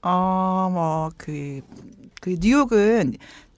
어, 0.00 0.70
뭐, 0.72 1.10
그, 1.16 1.60
그 2.20 2.36
뉴욕은 2.40 3.14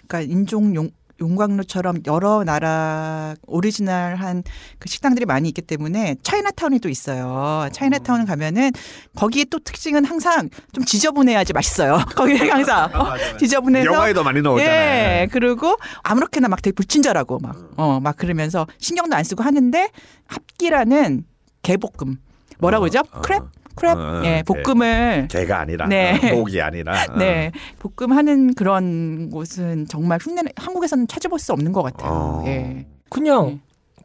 그러니까 0.08 0.20
인종 0.22 0.74
용, 0.74 0.90
용광로처럼 1.20 1.98
여러 2.06 2.44
나라 2.44 3.34
오리지널한 3.46 4.42
그 4.78 4.88
식당들이 4.88 5.26
많이 5.26 5.48
있기 5.48 5.60
때문에 5.60 6.16
차이나타운이 6.22 6.78
또 6.78 6.88
있어요. 6.88 7.68
차이나타운 7.72 8.24
가면은 8.24 8.70
거기에 9.14 9.44
또 9.50 9.58
특징은 9.58 10.06
항상 10.06 10.48
좀 10.72 10.84
지저분해야지 10.84 11.52
맛있어요. 11.52 12.00
거기 12.16 12.36
항상 12.36 12.90
어, 12.94 13.14
지저분해서 13.38 13.84
영화에도 13.84 14.24
많이 14.24 14.40
나오잖아요. 14.40 14.72
예, 14.72 15.28
그리고 15.30 15.76
아무렇게나 16.02 16.48
막 16.48 16.62
되게 16.62 16.74
불친절하고 16.74 17.38
막, 17.40 17.70
어, 17.76 18.00
막 18.00 18.16
그러면서 18.16 18.66
신경도 18.78 19.14
안 19.14 19.24
쓰고 19.24 19.42
하는데 19.42 19.90
합기라는 20.26 21.24
개볶음. 21.62 22.16
뭐라고 22.58 22.82
그러죠? 22.82 23.00
어, 23.12 23.20
크랩? 23.22 23.48
크랩? 23.76 23.96
어, 23.96 24.24
예, 24.24 24.42
개. 24.46 24.62
볶음을. 24.62 25.28
개 25.30 25.46
가 25.46 25.60
아니라 25.60 25.86
네. 25.86 26.32
어, 26.32 26.36
목이 26.36 26.60
아니라 26.60 26.92
어. 27.10 27.16
네, 27.16 27.52
볶음하는 27.78 28.54
그런 28.54 29.30
곳은 29.30 29.86
정말 29.88 30.18
흉내 30.20 30.42
한국에서는 30.56 31.06
찾아볼 31.08 31.38
수 31.38 31.52
없는 31.52 31.72
것 31.72 31.82
같아요. 31.82 32.10
어. 32.12 32.44
예, 32.46 32.86
그냥 33.08 33.46
네. 33.46 33.60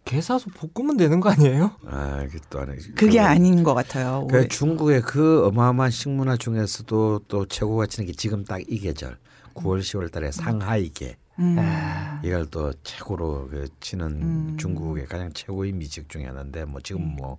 게 0.05 0.21
사서 0.21 0.45
볶으면 0.53 0.97
되는 0.97 1.19
거 1.19 1.29
아니에요? 1.31 1.71
아, 1.87 2.23
이게 2.27 2.37
또 2.51 2.59
아니. 2.59 2.77
그게 2.95 3.17
그- 3.17 3.21
아닌 3.25 3.63
것 3.63 3.73
같아요. 3.73 4.27
그 4.29 4.47
중국의 4.47 5.01
그 5.01 5.45
어마어마한 5.47 5.89
식문화 5.91 6.37
중에서도 6.37 7.21
또 7.27 7.45
최고 7.47 7.75
가 7.77 7.87
치는 7.87 8.05
게 8.07 8.13
지금 8.13 8.45
딱 8.45 8.59
이 8.69 8.77
계절 8.79 9.17
9월 9.55 9.79
10월 9.79 10.11
달에 10.11 10.31
상하이게 10.31 11.15
음, 11.39 12.19
이걸 12.23 12.45
또 12.47 12.71
최고로 12.83 13.49
그 13.49 13.67
치는 13.79 14.05
음. 14.07 14.57
중국의 14.57 15.05
가장 15.05 15.31
최고의 15.33 15.73
미식 15.73 16.09
중에 16.09 16.25
하나인데 16.25 16.65
뭐 16.65 16.79
지금 16.81 17.15
뭐 17.15 17.37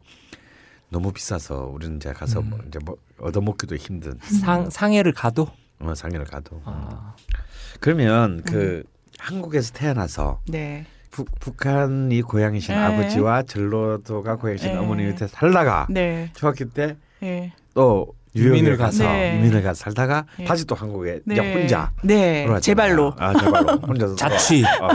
너무 0.89 1.13
비싸서 1.13 1.67
우리는 1.67 1.97
이제 1.97 2.13
가서 2.13 2.41
뭐 2.43 2.59
이제 2.69 2.79
뭐 2.85 2.97
얻어먹기도 3.19 3.77
힘든 3.77 4.19
상 4.23 4.71
상해를 4.71 5.13
가도? 5.13 5.49
어, 5.79 5.95
상해를 5.95 6.25
가도. 6.25 6.63
아, 6.65 7.15
그러면 7.81 8.43
그 8.43 8.83
한국에서 9.19 9.73
태어나서 9.73 10.41
네, 10.49 10.87
북, 11.11 11.29
북한이 11.41 12.23
고향이신 12.23 12.75
네. 12.75 12.81
아버지와 12.81 13.43
전라도가 13.43 14.37
고향이신 14.37 14.73
네. 14.73 14.79
어머니 14.79 15.05
밑에 15.05 15.27
살다가 15.27 15.87
네, 15.91 16.31
중학교 16.35 16.67
때 16.67 16.97
예, 17.23 17.53
또 17.75 18.15
유민을 18.37 18.77
가서. 18.77 19.05
네. 19.05 19.37
유민을 19.39 19.63
가서 19.63 19.75
살다가 19.75 20.27
네. 20.39 20.45
다시 20.45 20.67
또 20.67 20.75
한국에 20.75 21.21
네, 21.25 21.35
이제 21.35 21.53
혼자 21.55 21.93
네, 22.03 22.45
돌아왔잖아요. 22.45 22.61
제 22.61 22.75
발로. 22.75 23.15
아, 23.19 23.33
제 23.39 23.51
발로 23.51 23.77
혼자서 23.79 24.17
자취. 24.17 24.65
어. 24.65 24.89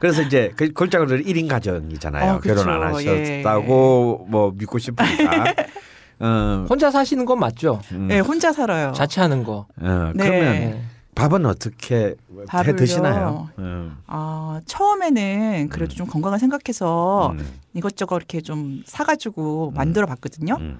그래서 0.00 0.22
이제 0.22 0.52
그 0.56 0.72
골짜기로 0.72 1.18
1인 1.18 1.48
가정이잖아요. 1.48 2.34
어. 2.34 2.40
결혼 2.40 2.68
안 2.68 2.94
하셨다고 2.94 4.26
뭐 4.28 4.52
믿고 4.56 4.78
싶으니까. 4.78 5.44
어, 6.20 6.66
혼자 6.68 6.90
사시는 6.90 7.24
건 7.24 7.38
맞죠? 7.38 7.80
음, 7.92 8.08
네, 8.08 8.18
혼자 8.18 8.52
살아요. 8.52 8.92
자취하는 8.92 9.44
거. 9.44 9.66
어, 9.80 10.12
네. 10.14 10.24
그러면 10.24 10.52
네. 10.52 10.82
밥은 11.14 11.46
어떻게 11.46 11.96
해 11.96 12.14
밥을요? 12.46 12.76
드시나요? 12.76 13.48
음, 13.58 13.96
아, 14.06 14.60
처음에는 14.66 15.68
그래도 15.68 15.94
좀 15.94 16.06
건강을 16.06 16.38
생각해서 16.38 17.32
음, 17.32 17.44
이것저것 17.74 18.16
이렇게 18.16 18.40
좀 18.40 18.82
사가지고 18.86 19.72
만들어 19.74 20.06
봤거든요. 20.06 20.56
음. 20.60 20.78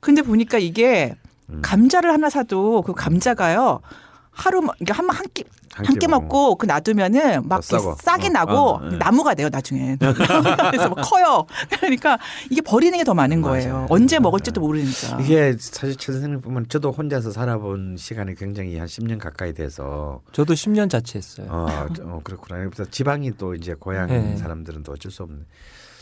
근데 0.00 0.22
보니까 0.22 0.58
이게 0.58 1.14
음. 1.50 1.60
감자를 1.62 2.12
하나 2.12 2.28
사도 2.30 2.82
그 2.82 2.92
감자가요. 2.94 3.80
하루 4.30 4.60
뭐- 4.60 4.72
이게 4.80 4.92
한한 4.92 5.24
끼, 5.34 5.42
한한끼끼 5.74 6.06
먹고 6.06 6.54
그 6.54 6.66
놔두면은 6.66 7.48
막 7.48 7.64
싸고. 7.64 7.96
싹이 8.00 8.26
어, 8.28 8.30
나고 8.30 8.52
어, 8.76 8.88
예. 8.92 8.96
나무가 8.96 9.34
돼요 9.34 9.48
나중에. 9.50 9.96
그래서 10.70 10.88
막 10.90 11.02
커요. 11.02 11.44
그러니까 11.80 12.18
이게 12.48 12.60
버리는 12.60 12.96
게 12.96 13.02
더 13.02 13.14
많은 13.14 13.42
거예요. 13.42 13.72
맞아요. 13.72 13.86
언제 13.90 14.20
먹을지도 14.20 14.60
모르니까. 14.60 15.18
이게 15.20 15.56
사실 15.58 15.96
최 15.96 16.12
선생님 16.12 16.40
보면 16.40 16.66
저도 16.68 16.92
혼자서 16.92 17.32
살아본 17.32 17.96
시간이 17.98 18.36
굉장히 18.36 18.78
한 18.78 18.86
10년 18.86 19.18
가까이 19.18 19.52
돼서 19.54 20.20
저도 20.30 20.54
10년 20.54 20.88
자취했어요. 20.88 21.48
어, 21.50 21.66
어 22.02 22.20
그렇구나. 22.22 22.58
그래서 22.70 22.88
지방이 22.88 23.32
또 23.38 23.54
이제 23.56 23.74
고향 23.74 24.06
네. 24.08 24.36
사람들은 24.36 24.84
또 24.84 24.92
어쩔 24.92 25.10
수 25.10 25.24
없는. 25.24 25.46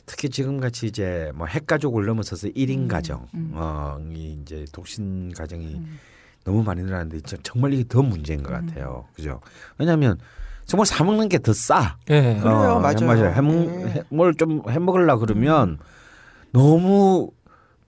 특히 0.06 0.28
지금 0.30 0.60
같이 0.60 0.86
이제 0.86 1.30
뭐 1.34 1.46
핵가족을 1.46 2.06
넘어서서 2.06 2.48
1인 2.48 2.88
가정, 2.88 3.26
음. 3.34 3.50
어, 3.54 3.98
이 4.12 4.38
이제 4.40 4.64
독신 4.72 5.32
가정이 5.32 5.74
음. 5.74 5.98
너무 6.44 6.62
많이 6.62 6.82
늘어났는데 6.82 7.20
저- 7.26 7.36
정말 7.42 7.72
이게 7.72 7.84
더 7.88 8.02
문제인 8.02 8.42
것 8.44 8.52
같아요. 8.52 9.04
그죠? 9.14 9.40
왜냐하면 9.78 10.16
정말 10.64 10.86
사 10.86 11.02
먹는 11.02 11.28
게 11.28 11.38
더 11.38 11.52
싸. 11.52 11.96
예. 12.08 12.38
그래요, 12.40 12.80
맞아요. 12.80 13.32
해먹, 13.32 13.54
네. 13.66 13.86
해- 13.94 14.02
뭘좀 14.10 14.62
해먹으려 14.68 15.18
그러면 15.18 15.78
너무 16.52 17.30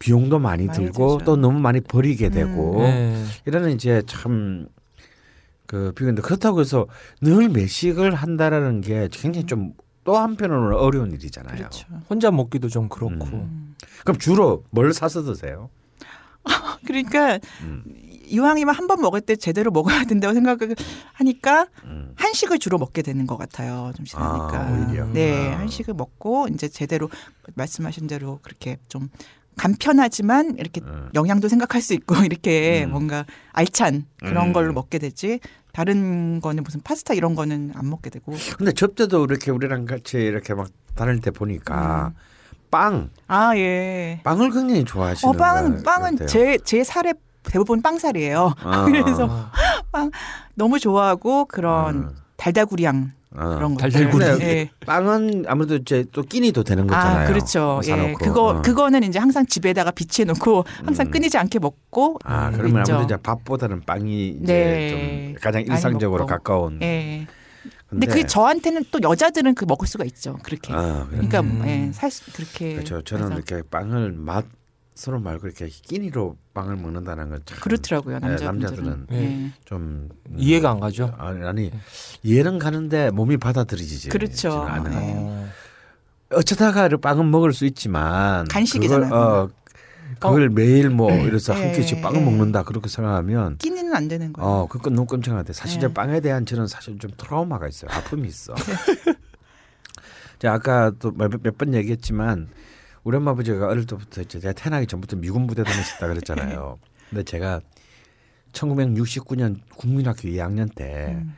비용도 0.00 0.38
많이 0.38 0.66
많이 0.66 0.76
들고 0.78 1.18
들죠. 1.18 1.24
또 1.24 1.36
너무 1.36 1.58
많이 1.60 1.80
버리게 1.80 2.30
되고 2.30 2.80
예. 2.84 3.14
이러는 3.46 3.70
이제 3.72 4.02
참 4.06 4.66
그 5.66 5.92
비교인데 5.94 6.22
그렇다고 6.22 6.60
해서 6.62 6.86
늘 7.20 7.50
매식을 7.50 8.14
한다라는 8.14 8.80
게 8.80 9.06
굉장히 9.12 9.44
좀 9.46 9.74
또 10.08 10.16
한편으로는 10.16 10.74
어려운 10.78 11.12
일이잖아요. 11.12 11.54
그렇죠. 11.54 11.86
혼자 12.08 12.30
먹기도 12.30 12.70
좀 12.70 12.88
그렇고. 12.88 13.26
음. 13.26 13.76
그럼 14.06 14.16
주로 14.18 14.64
뭘 14.70 14.94
사서 14.94 15.22
드세요? 15.22 15.68
그러니까 16.86 17.38
음. 17.60 17.84
이왕이면 18.24 18.74
한 18.74 18.86
번 18.86 19.02
먹을 19.02 19.20
때 19.20 19.36
제대로 19.36 19.70
먹어야 19.70 20.04
된다고 20.04 20.32
생각을 20.32 20.74
하니까 21.12 21.66
음. 21.84 22.12
한식을 22.16 22.58
주로 22.58 22.78
먹게 22.78 23.02
되는 23.02 23.26
것 23.26 23.36
같아요. 23.36 23.92
좀 23.96 24.06
지나니까. 24.06 24.50
아, 24.58 24.86
오히려. 24.88 25.04
네, 25.08 25.52
아. 25.52 25.58
한식을 25.58 25.92
먹고 25.92 26.48
이제 26.54 26.68
제대로 26.68 27.10
말씀하신 27.54 28.06
대로 28.06 28.38
그렇게 28.42 28.78
좀 28.88 29.10
간편하지만 29.58 30.56
이렇게 30.58 30.80
음. 30.80 31.10
영양도 31.14 31.48
생각할 31.48 31.82
수 31.82 31.92
있고 31.92 32.14
이렇게 32.24 32.84
음. 32.84 32.92
뭔가 32.92 33.26
알찬 33.52 34.06
그런 34.20 34.46
음. 34.48 34.52
걸로 34.54 34.72
먹게 34.72 34.98
되지. 34.98 35.40
다른 35.78 36.40
거는 36.40 36.64
무슨 36.64 36.80
파스타 36.80 37.14
이런 37.14 37.36
거는 37.36 37.70
안 37.76 37.88
먹게 37.88 38.10
되고. 38.10 38.34
근데 38.56 38.72
접대도 38.72 39.26
이렇게 39.26 39.52
우리랑 39.52 39.84
같이 39.84 40.16
이렇게 40.16 40.52
막 40.52 40.70
다닐 40.96 41.20
때 41.20 41.30
보니까 41.30 42.12
빵아 42.72 43.56
예. 43.58 44.20
빵을 44.24 44.50
굉장히 44.50 44.84
좋아하시는 44.84 45.32
어 45.32 45.36
빵은 45.36 45.76
것 45.76 45.82
빵은. 45.84 46.26
제 46.26 46.58
제 46.64 46.82
살에 46.82 47.14
대부분 47.44 47.80
빵살이에요. 47.80 48.54
아, 48.58 48.84
그래서 48.90 49.28
아, 49.92 50.10
너무 50.56 50.80
좋아하고 50.80 51.44
그런 51.44 51.94
음. 51.96 52.16
달달구리향 52.36 53.12
어. 53.34 53.54
그런 53.56 53.74
거. 53.74 53.80
달달구리. 53.80 54.24
예. 54.40 54.70
빵은 54.86 55.44
아무래도 55.46 55.76
이제 55.76 56.04
또 56.12 56.22
끼니도 56.22 56.64
되는 56.64 56.86
거잖아요. 56.86 57.24
아, 57.24 57.28
그렇죠. 57.28 57.80
예. 57.84 57.88
사놓고. 57.90 58.18
그거 58.18 58.48
어. 58.48 58.62
그거는 58.62 59.02
이제 59.02 59.18
항상 59.18 59.44
집에다가 59.46 59.90
비치해 59.90 60.24
놓고 60.26 60.64
항상 60.84 61.06
음. 61.06 61.10
끊이지 61.10 61.36
않게 61.36 61.58
먹고 61.58 62.18
아 62.24 62.48
음, 62.48 62.52
그러면 62.52 62.82
있죠. 62.82 62.94
아무래도 62.94 63.14
이제 63.14 63.22
밥보다는 63.22 63.82
빵이 63.82 64.28
이제 64.42 64.52
네. 64.52 64.90
좀 65.32 65.34
가장 65.42 65.62
일상적으로. 65.62 66.26
가까운. 66.26 66.80
예. 66.82 67.26
근데 67.88 68.06
그게 68.06 68.26
저한테는 68.26 68.84
또 68.90 68.98
여자들은 69.02 69.54
그 69.54 69.64
먹을 69.66 69.86
수가 69.86 70.04
있죠. 70.04 70.38
그렇게. 70.42 70.72
아. 70.74 71.06
그러니까 71.10 71.40
음. 71.40 71.62
예, 71.66 71.90
살 71.92 72.10
수, 72.10 72.30
그렇게 72.32 72.74
그렇죠. 72.74 73.00
저는 73.02 73.24
해서. 73.32 73.34
이렇게 73.34 73.62
빵을 73.70 74.12
맛 74.12 74.44
으로 75.06 75.20
말고 75.20 75.46
이렇게 75.46 75.68
끼니로 75.68 76.36
빵을 76.54 76.74
먹는다는 76.76 77.28
건 77.30 77.42
참. 77.44 77.58
그렇더라고요. 77.60 78.18
네, 78.18 78.28
남자분들은. 78.28 78.84
남자들은 78.84 79.06
예. 79.12 79.52
좀 79.64 80.08
음, 80.28 80.34
이해가 80.36 80.70
안 80.70 80.80
가죠. 80.80 81.14
아니, 81.18 81.44
아니 81.44 81.70
이해는 82.24 82.58
가는데 82.58 83.10
몸이 83.10 83.36
받아들이지 83.36 84.08
그렇죠. 84.08 84.50
않아요. 84.50 84.98
네. 84.98 85.14
어. 85.16 85.48
어쩌다가 86.34 86.88
빵은 86.88 87.30
먹을 87.30 87.52
수 87.52 87.64
있지만 87.64 88.48
간식이잖아요. 88.48 89.08
그걸, 89.08 89.22
어, 89.22 89.50
그걸 90.18 90.48
매일 90.48 90.90
뭐 90.90 91.12
이래서 91.12 91.54
한 91.54 91.68
예, 91.68 91.72
끼씩 91.72 92.02
빵을 92.02 92.20
예. 92.20 92.24
먹는다 92.24 92.64
그렇게 92.64 92.88
생각하면 92.88 93.56
끼니는 93.58 93.94
안 93.94 94.08
되는 94.08 94.32
거예요. 94.32 94.50
어 94.50 94.66
그건 94.66 94.94
너무 94.94 95.06
끔찍한데 95.06 95.52
사실 95.52 95.80
네. 95.80 95.86
저 95.86 95.92
빵에 95.92 96.20
대한 96.20 96.44
저는 96.44 96.66
사실 96.66 96.98
좀 96.98 97.12
트라우마가 97.16 97.68
있어요. 97.68 97.90
아픔이 97.92 98.26
있어. 98.26 98.52
자 100.40 100.52
아까 100.52 100.90
또 100.98 101.12
몇번 101.12 101.74
얘기했지만 101.74 102.48
우리 103.08 103.16
엄마 103.16 103.30
아버지가 103.30 103.68
어릴 103.68 103.86
때부터 103.86 104.22
제가 104.22 104.52
태어나기 104.52 104.86
전부터 104.86 105.16
미군 105.16 105.46
부대 105.46 105.64
다니셨다 105.64 106.08
그랬잖아요. 106.08 106.78
근데 107.08 107.22
제가 107.22 107.62
1969년 108.52 109.60
국민학교 109.76 110.28
2학년 110.28 110.68
때 110.74 111.14
음. 111.16 111.34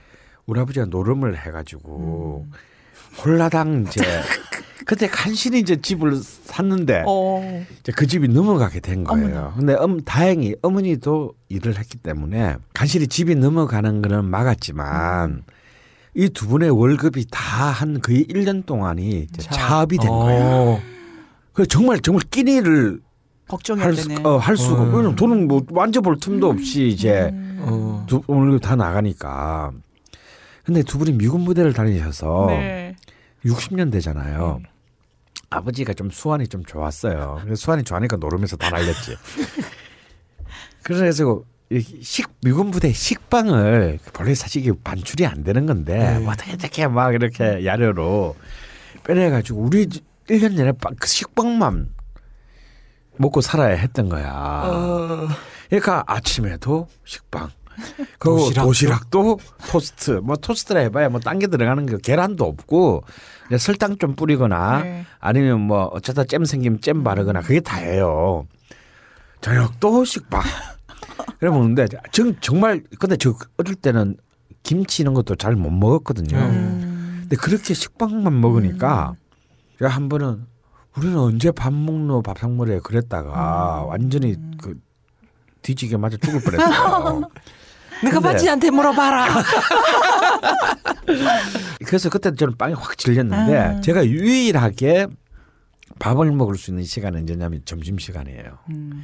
우리 0.47 0.59
아버지가 0.59 0.87
노름을 0.87 1.39
해가지고 1.39 2.45
홀라당 3.25 3.85
이제 3.87 4.01
그때 4.85 5.07
간신히 5.07 5.61
이제 5.61 5.81
집을 5.81 6.17
샀는데 6.17 7.05
어. 7.07 7.65
이제 7.79 7.93
그 7.95 8.05
집이 8.09 8.27
넘어가게 8.27 8.81
된 8.81 9.05
거예요. 9.05 9.27
어머나. 9.29 9.55
근데 9.57 9.75
음, 9.75 10.01
다행히 10.03 10.57
어머니도 10.63 11.35
일을 11.51 11.79
했기 11.79 11.99
때문에 11.99 12.57
간신히 12.75 13.07
집이 13.07 13.37
넘어가는 13.37 14.03
거는 14.03 14.25
막았지만 14.25 15.45
이두 16.17 16.49
분의 16.49 16.71
월급이 16.71 17.27
다 17.31 17.71
한 17.71 18.01
거의 18.01 18.25
1년 18.25 18.67
동안이 18.67 19.29
이제 19.31 19.43
차- 19.43 19.51
차압이 19.53 19.99
된 19.99 20.11
어. 20.11 20.19
거예요. 20.25 20.81
그래서 21.53 21.69
정말 21.69 22.01
정말 22.01 22.23
끼니를 22.31 23.01
걱정해야 23.49 23.87
할, 23.87 23.95
수. 23.95 24.09
어, 24.23 24.37
할 24.37 24.57
수가 24.57 24.83
어. 24.83 24.85
왜냐면 24.87 25.17
돈은 25.17 25.49
뭐 25.49 25.65
만져볼 25.71 26.19
틈도 26.21 26.49
없이 26.51 26.89
이제 26.89 27.31
음. 27.33 27.59
어. 27.63 28.07
두 28.09 28.23
월급 28.27 28.61
다 28.61 28.77
나가니까. 28.77 29.73
근데 30.65 30.83
두 30.83 30.99
분이 30.99 31.13
미군 31.13 31.45
부대를 31.45 31.73
다니셔서 31.73 32.47
네. 32.49 32.95
60년 33.45 33.91
되잖아요. 33.91 34.61
아버지가 35.49 35.95
좀 35.95 36.11
수완이 36.11 36.47
좀 36.47 36.65
좋았어요. 36.65 37.41
그래서 37.43 37.57
수완이 37.57 37.83
좋아하니까 37.83 38.17
노름에서 38.17 38.57
다 38.57 38.71
날렸지. 38.71 39.17
그래서 40.83 41.43
이식 41.73 42.29
미군 42.43 42.71
부대 42.71 42.93
식빵을 42.93 43.99
원래 44.19 44.35
사실 44.35 44.63
이게 44.63 44.73
반출이 44.83 45.27
안 45.27 45.43
되는 45.43 45.67
건데 45.67 46.19
네. 46.19 46.27
어떻게 46.27 46.53
이렇게 46.53 46.87
막 46.89 47.15
이렇게 47.15 47.65
야려로 47.65 48.37
빼내가지고 49.05 49.61
우리 49.61 49.89
1년 50.29 50.55
내내 50.55 50.73
빵, 50.73 50.95
그 50.99 51.07
식빵만 51.09 51.89
먹고 53.19 53.41
살아야 53.41 53.75
했던 53.77 54.09
거야. 54.09 54.33
어. 54.67 55.29
그러니까 55.69 56.05
아침에도 56.07 56.89
식빵. 57.05 57.51
그 58.19 58.29
도시락도? 58.29 58.67
도시락도? 58.67 59.39
토스트. 59.71 60.11
뭐 60.23 60.37
토스트라 60.37 60.81
해봐야 60.81 61.09
뭐 61.09 61.21
딴 61.21 61.39
게 61.39 61.47
들어가는 61.47 61.87
게 61.87 61.97
계란도 62.03 62.45
없고 62.45 63.05
설탕 63.59 63.97
좀 63.99 64.15
뿌리거나 64.15 64.83
네. 64.83 65.05
아니면 65.19 65.61
뭐 65.63 65.85
어쩌다 65.87 66.25
잼 66.25 66.45
생기면 66.45 66.81
잼 66.83 67.03
바르거나 67.03 67.41
그게 67.41 67.61
다예요. 67.61 68.47
저녁도 69.41 70.05
식빵. 70.05 70.43
그래 71.39 71.51
먹는데 71.51 71.87
정, 72.13 72.35
정말 72.41 72.83
근데 72.99 73.17
저 73.17 73.35
어릴 73.57 73.75
때는 73.77 74.17
김치 74.63 75.03
이런 75.03 75.15
것도 75.15 75.37
잘 75.37 75.55
못 75.57 75.71
먹었거든요. 75.71 76.37
음. 76.37 77.19
근데 77.23 77.37
그렇게 77.37 77.73
식빵만 77.73 78.39
먹으니까 78.41 79.15
제가 79.81 79.91
한 79.91 80.09
번은 80.11 80.47
우리는 80.97 81.19
언제 81.19 81.51
밥 81.51 81.73
먹노 81.73 82.21
밥상머리에 82.21 82.81
그랬다가 82.81 83.85
완전히 83.89 84.37
그 84.61 84.79
뒤지게 85.63 85.97
맞아 85.97 86.19
죽을 86.19 86.41
뻔했어요. 86.43 87.23
내가 88.05 88.21
바지한테 88.21 88.71
물어봐라. 88.71 89.27
그래서 91.87 92.11
그때 92.11 92.35
저는 92.35 92.57
빵이 92.59 92.75
확 92.75 92.97
질렸는데 92.99 93.57
아. 93.57 93.81
제가 93.81 94.07
유일하게 94.07 95.07
밥을 95.99 96.31
먹을 96.33 96.57
수 96.57 96.71
있는 96.71 96.85
시간은 96.85 97.21
언제냐면 97.21 97.63
점심 97.65 97.99
시간이에요. 97.99 98.59
음. 98.71 99.03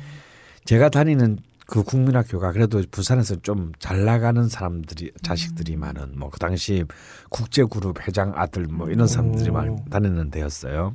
제가 0.66 0.90
다니는 0.90 1.38
그 1.66 1.82
국민학교가 1.82 2.52
그래도 2.52 2.80
부산에서 2.90 3.36
좀 3.42 3.72
잘 3.80 4.04
나가는 4.04 4.48
사람들이 4.48 5.10
자식들이 5.22 5.76
많은 5.76 6.18
뭐 6.18 6.30
그 6.30 6.38
당시 6.38 6.84
국제그룹 7.30 8.06
회장 8.06 8.32
아들 8.36 8.66
뭐 8.66 8.88
이런 8.90 9.06
사람들이 9.06 9.50
오. 9.50 9.52
많이 9.52 9.76
다니는 9.90 10.30
데였어요. 10.30 10.94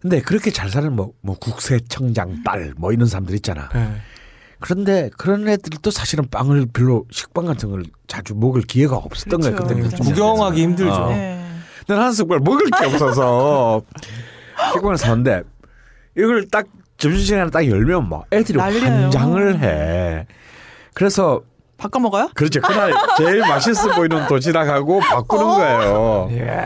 근데 0.00 0.20
그렇게 0.20 0.50
잘 0.50 0.68
사는 0.68 0.92
뭐, 0.92 1.12
뭐 1.20 1.36
국세청장 1.38 2.42
딸 2.42 2.74
뭐 2.76 2.92
이런 2.92 3.06
사람들 3.06 3.34
있잖아. 3.36 3.68
네. 3.72 3.92
그런데 4.58 5.10
그런 5.18 5.46
애들도 5.48 5.90
사실은 5.90 6.28
빵을 6.28 6.66
별로 6.72 7.04
식빵 7.10 7.46
같은 7.46 7.70
걸 7.70 7.84
자주 8.06 8.34
먹을 8.34 8.62
기회가 8.62 8.96
없었던 8.96 9.40
거예요. 9.40 9.56
그렇죠. 9.56 9.74
그때 9.74 9.88
그렇죠. 9.88 10.02
구경하기 10.04 10.62
힘들죠. 10.62 10.92
어. 10.94 11.08
네. 11.10 11.38
난한 11.88 12.12
숟갈 12.12 12.38
먹을 12.40 12.64
게 12.66 12.86
없어서 12.86 13.82
식빵을 14.74 14.96
사는데 14.98 15.42
이걸 16.16 16.48
딱 16.48 16.66
점심시간에 17.02 17.50
딱 17.50 17.66
열면 17.68 18.08
막 18.08 18.26
애들이 18.32 18.58
난리예요. 18.58 18.84
환장을 18.86 19.60
해. 19.60 20.26
그래서 20.94 21.40
바꿔 21.76 21.98
먹어요? 21.98 22.30
그렇죠. 22.34 22.60
그날 22.60 22.92
제일 23.16 23.40
맛있어 23.40 23.96
보이는 23.96 24.28
도시락하고 24.28 25.00
바꾸는 25.00 25.44
어. 25.44 25.56
거예요. 25.56 26.28
예. 26.30 26.64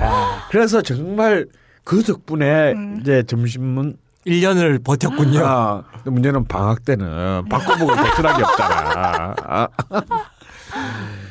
그래서 0.51 0.83
정말 0.83 1.47
그 1.85 2.03
덕분에 2.03 2.73
음. 2.73 2.99
이제 3.01 3.23
점심은 3.27 3.97
1년을 4.27 4.85
버텼군요. 4.85 5.41
아, 5.43 5.85
근데 5.95 6.11
문제는 6.11 6.45
방학 6.45 6.85
때는 6.85 7.45
바꿔 7.49 7.77
먹을 7.77 7.97
도시락이 7.97 8.43
없잖아. 8.43 9.35
아. 9.43 9.69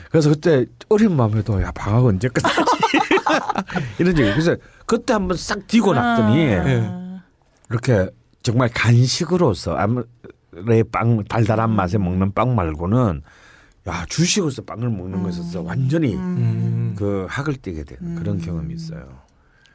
그래서 0.09 0.29
그때 0.29 0.65
어린 0.89 1.15
마음에도 1.15 1.61
야 1.61 1.71
방학 1.75 2.05
언제 2.05 2.27
끝나지 2.29 2.55
이런 3.99 4.15
적이 4.15 4.31
그래서 4.31 4.55
그때 4.87 5.13
한번 5.13 5.37
싹 5.37 5.67
뒤고 5.67 5.93
났더니 5.93 6.55
아. 6.55 6.67
예. 6.67 6.91
이렇게 7.69 8.09
정말 8.45 8.69
간식으로서 8.71 9.75
아무래 9.75 10.83
빵 10.91 11.23
달달한 11.23 11.71
맛에 11.71 11.97
먹는 11.97 12.31
빵 12.33 12.53
말고는 12.53 13.23
야 13.87 14.05
주식으로서 14.07 14.61
빵을 14.61 14.87
먹는 14.87 15.23
것에 15.23 15.41
있어서 15.41 15.63
완전히 15.63 16.13
음. 16.13 16.93
그 16.95 17.25
학을 17.27 17.55
띠게 17.55 17.85
되는 17.85 18.13
그런 18.13 18.39
경험이 18.39 18.75
있어요. 18.75 18.99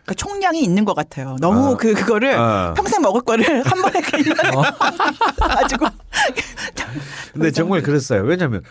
그러니까 0.04 0.14
총량이 0.14 0.62
있는 0.62 0.84
것 0.84 0.94
같아요. 0.94 1.34
너무 1.40 1.72
어. 1.72 1.76
그 1.76 1.94
그거를 1.94 2.38
어. 2.38 2.74
평생 2.76 3.02
먹을 3.02 3.22
거를 3.22 3.44
한 3.66 3.82
번에 3.82 4.00
그냥 4.02 4.36
가지고 5.36 5.86
근데 7.32 7.50
정말 7.50 7.82
그랬어요. 7.82 8.22
왜냐하면 8.22 8.62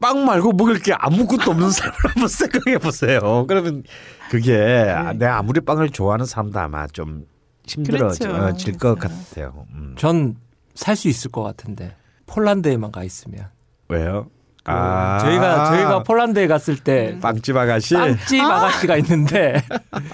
빵 0.00 0.24
말고 0.24 0.52
먹을 0.52 0.78
게 0.78 0.94
아무것도 0.94 1.50
없는 1.50 1.68
사람을 1.72 1.98
한번 2.04 2.26
생각해 2.26 2.78
보세요. 2.78 3.44
그러면 3.46 3.82
그게 4.30 4.90
아, 4.96 5.12
내가 5.12 5.36
아무리 5.36 5.60
빵을 5.60 5.90
좋아하는 5.90 6.24
사람도 6.24 6.58
아마 6.58 6.86
좀 6.86 7.26
힘들어질 7.66 8.28
그렇죠. 8.28 8.72
것 8.78 8.98
그렇죠. 8.98 9.14
같아요. 9.30 9.66
음. 9.74 9.94
전살 9.98 10.96
수 10.96 11.08
있을 11.08 11.30
것 11.30 11.42
같은데 11.42 11.94
폴란드에만 12.26 12.92
가 12.92 13.04
있으면. 13.04 13.46
왜요? 13.88 14.28
그 14.64 14.70
저희가 14.70 15.64
저희가 15.66 16.02
폴란드에 16.04 16.46
갔을 16.46 16.76
때 16.78 17.18
빵집 17.20 17.56
아가씨. 17.56 17.94
빵집 17.94 18.40
아가씨가 18.40 18.96
있는데 18.98 19.62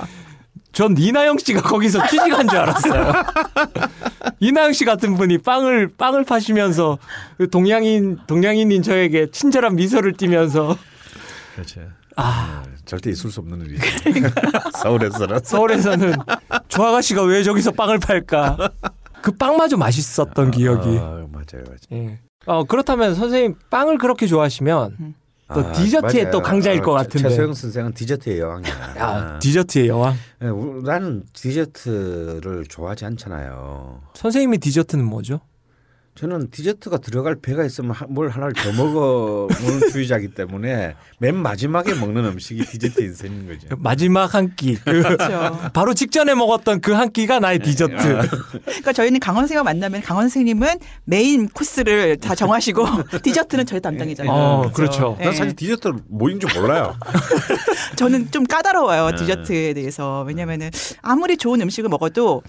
전 0.72 0.96
이나영 0.96 1.38
씨가 1.38 1.62
거기서 1.62 2.06
취직한 2.06 2.48
줄 2.48 2.58
알았어요. 2.58 3.12
이나영 4.40 4.72
씨 4.72 4.84
같은 4.84 5.16
분이 5.16 5.38
빵을 5.38 5.88
빵을 5.98 6.24
파시면서 6.24 6.98
그 7.36 7.50
동양인 7.50 8.18
동양인인 8.26 8.82
저에게 8.82 9.30
친절한 9.30 9.76
미소를 9.76 10.12
띠면서 10.16 10.76
그렇죠. 11.54 11.80
아 12.20 12.62
네, 12.66 12.72
절대 12.84 13.10
있을 13.10 13.30
수 13.30 13.40
없는 13.40 13.60
일이죠. 13.66 13.82
서울에서는. 14.82 15.38
서울에서는 15.44 16.14
저 16.68 16.82
아가씨가 16.82 17.22
왜 17.22 17.42
저기서 17.42 17.70
빵을 17.72 17.98
팔까? 18.00 18.70
그 19.22 19.30
빵마저 19.32 19.76
맛있었던 19.76 20.50
기억이. 20.50 20.98
아, 20.98 21.26
맞아요, 21.30 21.64
맞아요. 21.66 21.78
예. 21.92 22.18
어 22.46 22.64
그렇다면 22.64 23.14
선생님 23.14 23.54
빵을 23.70 23.98
그렇게 23.98 24.26
좋아하시면 24.26 25.14
또 25.54 25.60
아, 25.60 25.72
디저트에 25.72 26.22
맞아요. 26.24 26.30
또 26.32 26.42
강자일 26.42 26.82
것 26.82 26.92
어, 26.92 26.94
같은데. 26.94 27.28
최소영 27.28 27.54
선생은 27.54 27.92
디저트의 27.94 28.38
여왕이야. 28.40 28.94
야 28.98 29.38
디저트의 29.40 29.88
여왕. 29.88 30.14
네, 30.40 30.48
우- 30.48 30.82
나는 30.84 31.22
디저트를 31.32 32.66
좋아하지 32.68 33.04
않잖아요. 33.06 34.00
선생님의 34.14 34.58
디저트는 34.58 35.04
뭐죠? 35.04 35.40
저는 36.18 36.50
디저트가 36.50 36.98
들어갈 36.98 37.36
배가 37.36 37.64
있으면 37.64 37.92
하- 37.92 38.06
뭘 38.08 38.28
하나를 38.28 38.52
더 38.54 38.72
먹어보는 38.72 39.88
주의자이기 39.92 40.28
때문에 40.34 40.96
맨 41.20 41.36
마지막에 41.36 41.94
먹는 41.94 42.24
음식이 42.24 42.64
디저트 42.64 43.00
인생인 43.02 43.46
거죠. 43.46 43.68
마지막 43.78 44.34
한 44.34 44.52
끼. 44.56 44.74
그 44.74 45.00
그렇죠. 45.02 45.70
바로 45.72 45.94
직전에 45.94 46.34
먹었던 46.34 46.80
그 46.80 46.98
한 46.98 47.12
끼가 47.12 47.38
나의 47.38 47.60
디저트. 47.60 47.94
그러니까 47.94 48.92
저희는 48.92 49.20
강원 49.20 49.42
선생님 49.44 49.64
만나면 49.64 50.02
강원 50.02 50.24
선생님은 50.24 50.78
main 51.04 51.48
course를 51.48 52.16
다 52.16 52.34
정하시고 52.34 52.84
디저트는 53.22 53.66
저희 53.66 53.80
담당이잖아요. 53.80 54.32
어, 54.32 54.72
그렇죠. 54.72 55.16
예. 55.20 55.24
난 55.26 55.34
사실 55.34 55.54
디저트 55.54 55.92
뭐인 56.08 56.40
줄 56.40 56.50
몰라요. 56.60 56.96
저는 57.94 58.32
좀 58.32 58.44
까다로워요 58.44 59.10
네. 59.12 59.16
디저트에 59.16 59.74
대해서 59.74 60.24
왜냐면은 60.26 60.70
아무리 61.02 61.36
좋은 61.36 61.60
음식을 61.60 61.88
먹어도 61.88 62.42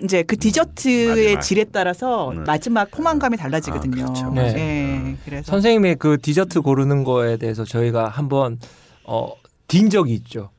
이제 0.00 0.22
그 0.22 0.36
디저트의 0.38 1.34
마지막. 1.34 1.40
질에 1.40 1.64
따라서 1.64 2.32
네. 2.34 2.40
마지막 2.46 2.90
포만감이 2.90 3.36
달라지거든요. 3.36 4.04
아, 4.04 4.06
그렇죠. 4.06 4.30
네. 4.30 4.54
예, 4.56 5.16
그래서 5.24 5.50
선생님의 5.50 5.96
그 5.96 6.16
디저트 6.20 6.62
고르는 6.62 7.04
거에 7.04 7.36
대해서 7.36 7.64
저희가 7.64 8.08
한번 8.08 8.58
어, 9.04 9.32
딘 9.68 9.90
적이 9.90 10.14
있죠. 10.14 10.50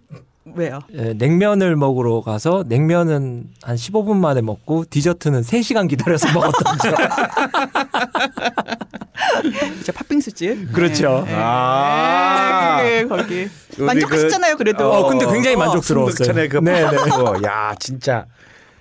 왜요? 0.45 0.81
예, 0.93 1.13
냉면을 1.13 1.75
먹으러 1.77 2.21
가서 2.21 2.63
냉면은 2.67 3.45
한 3.63 3.75
15분 3.75 4.17
만에 4.17 4.41
먹고 4.41 4.85
디저트는 4.89 5.41
3시간 5.41 5.87
기다려서 5.89 6.27
먹었던 6.33 6.77
적. 6.79 6.93
이제 9.79 9.91
팥빙수집. 9.91 10.71
그렇죠. 10.73 11.23
예, 11.27 11.31
예. 11.31 11.35
아. 11.37 12.79
예, 12.83 13.03
그게 13.03 13.07
거기 13.07 13.49
우리 13.77 13.85
만족하셨잖아요. 13.85 14.57
그래도. 14.57 14.91
어, 14.91 15.07
근데 15.09 15.25
굉장히 15.25 15.55
만족스러웠어요. 15.55 16.15
순덕천의 16.15 16.49
그 16.49 16.57
네, 16.57 16.81
네. 16.81 17.47
야 17.47 17.73
진짜 17.79 18.25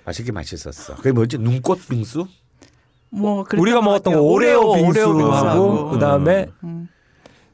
맛있게 0.05 0.31
맛있었어. 0.31 0.95
그게 0.95 1.11
뭐지? 1.11 1.37
눈꽃 1.37 1.87
빙수? 1.87 2.27
뭐 3.09 3.45
우리가 3.55 3.79
것 3.79 3.85
먹었던 3.85 4.13
거. 4.13 4.21
오레오 4.21 4.59
오레오 4.87 5.17
빙수하고. 5.17 5.89
그다음에 5.91 6.47
음. 6.63 6.87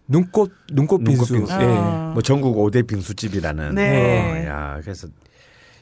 눈꽃 0.07 0.51
눈꽃 0.71 1.01
눈꽃 1.03 1.27
빙수. 1.27 1.33
빙수. 1.33 1.53
예. 1.53 1.65
아. 1.65 2.11
뭐 2.13 2.21
전국 2.21 2.55
5대 2.57 2.87
빙수집이라는. 2.87 3.75
네. 3.75 4.45
어, 4.45 4.45
야 4.47 4.79
그래서 4.81 5.07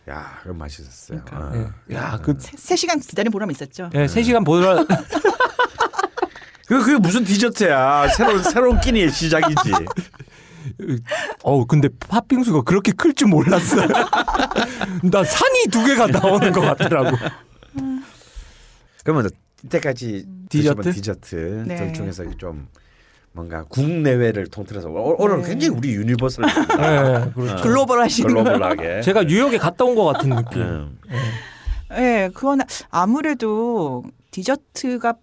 야 0.10 0.39
그거 0.41 0.53
맛있었어요. 0.56 1.21
그러니까. 1.23 1.58
어. 1.58 1.71
예. 1.89 1.95
야, 1.95 2.17
그세 2.21 2.75
시간 2.75 2.99
기다린 2.99 3.32
보람 3.32 3.51
있었죠. 3.51 3.89
예, 3.93 4.06
3시간 4.06 4.45
보라 4.45 4.86
그 6.67 6.84
그게 6.84 6.97
무슨 6.97 7.23
디저트야? 7.23 8.10
새로운 8.10 8.43
새로운 8.43 8.80
끼니의 8.82 9.12
시작이지. 9.12 9.71
어우 11.43 11.65
근데 11.65 11.89
팥빙수가 12.10 12.62
그렇게 12.63 12.91
클 12.91 13.13
줄 13.13 13.27
몰랐어요. 13.30 13.88
나 15.12 15.23
산이 15.23 15.67
두 15.71 15.84
개가 15.86 16.08
나오는 16.08 16.51
것 16.51 16.62
같더라고. 16.62 17.17
그러면 19.03 19.30
이때까지 19.63 20.25
디저트? 20.49 20.91
디저트들 20.93 21.63
네. 21.67 21.93
중에서 21.93 22.23
좀 22.38 22.67
뭔가 23.32 23.63
국내외를 23.63 24.47
통틀어서 24.47 24.89
오- 24.89 25.15
오늘 25.19 25.41
네. 25.41 25.49
굉장히 25.49 25.75
우리 25.77 25.93
유니버설 25.93 26.45
예, 26.45 27.32
그렇죠. 27.34 27.63
글로벌 27.63 28.01
하시는 28.01 28.27
글로벌하게. 28.30 29.01
제가 29.01 29.23
뉴욕에 29.23 29.58
갔다 29.58 29.86
온 29.86 29.95
것 29.95 30.06
같은 30.06 30.30
느낌. 30.30 30.62
음. 30.62 30.99
예, 31.93 32.30
그건 32.34 32.60
아무래도 32.89 34.03
디저트가 34.32 35.13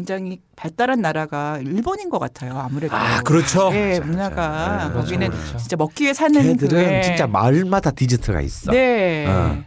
굉장히 0.00 0.42
발달한 0.56 1.00
나라가 1.00 1.58
일본인 1.58 2.10
것 2.10 2.18
같아요. 2.18 2.58
아무래도. 2.58 2.94
아, 2.94 3.22
그렇죠. 3.22 3.70
예, 3.72 3.98
문화가 3.98 4.90
그렇죠. 4.90 5.00
거기는 5.00 5.30
그렇죠. 5.30 5.56
진짜 5.56 5.76
먹기 5.76 6.04
위해 6.04 6.12
사는 6.12 6.40
걔들은 6.40 6.84
그게- 6.84 7.00
진짜 7.02 7.26
마을마다 7.26 7.90
디저트가 7.92 8.42
있어. 8.42 8.72
네. 8.72 9.26
어. 9.26 9.64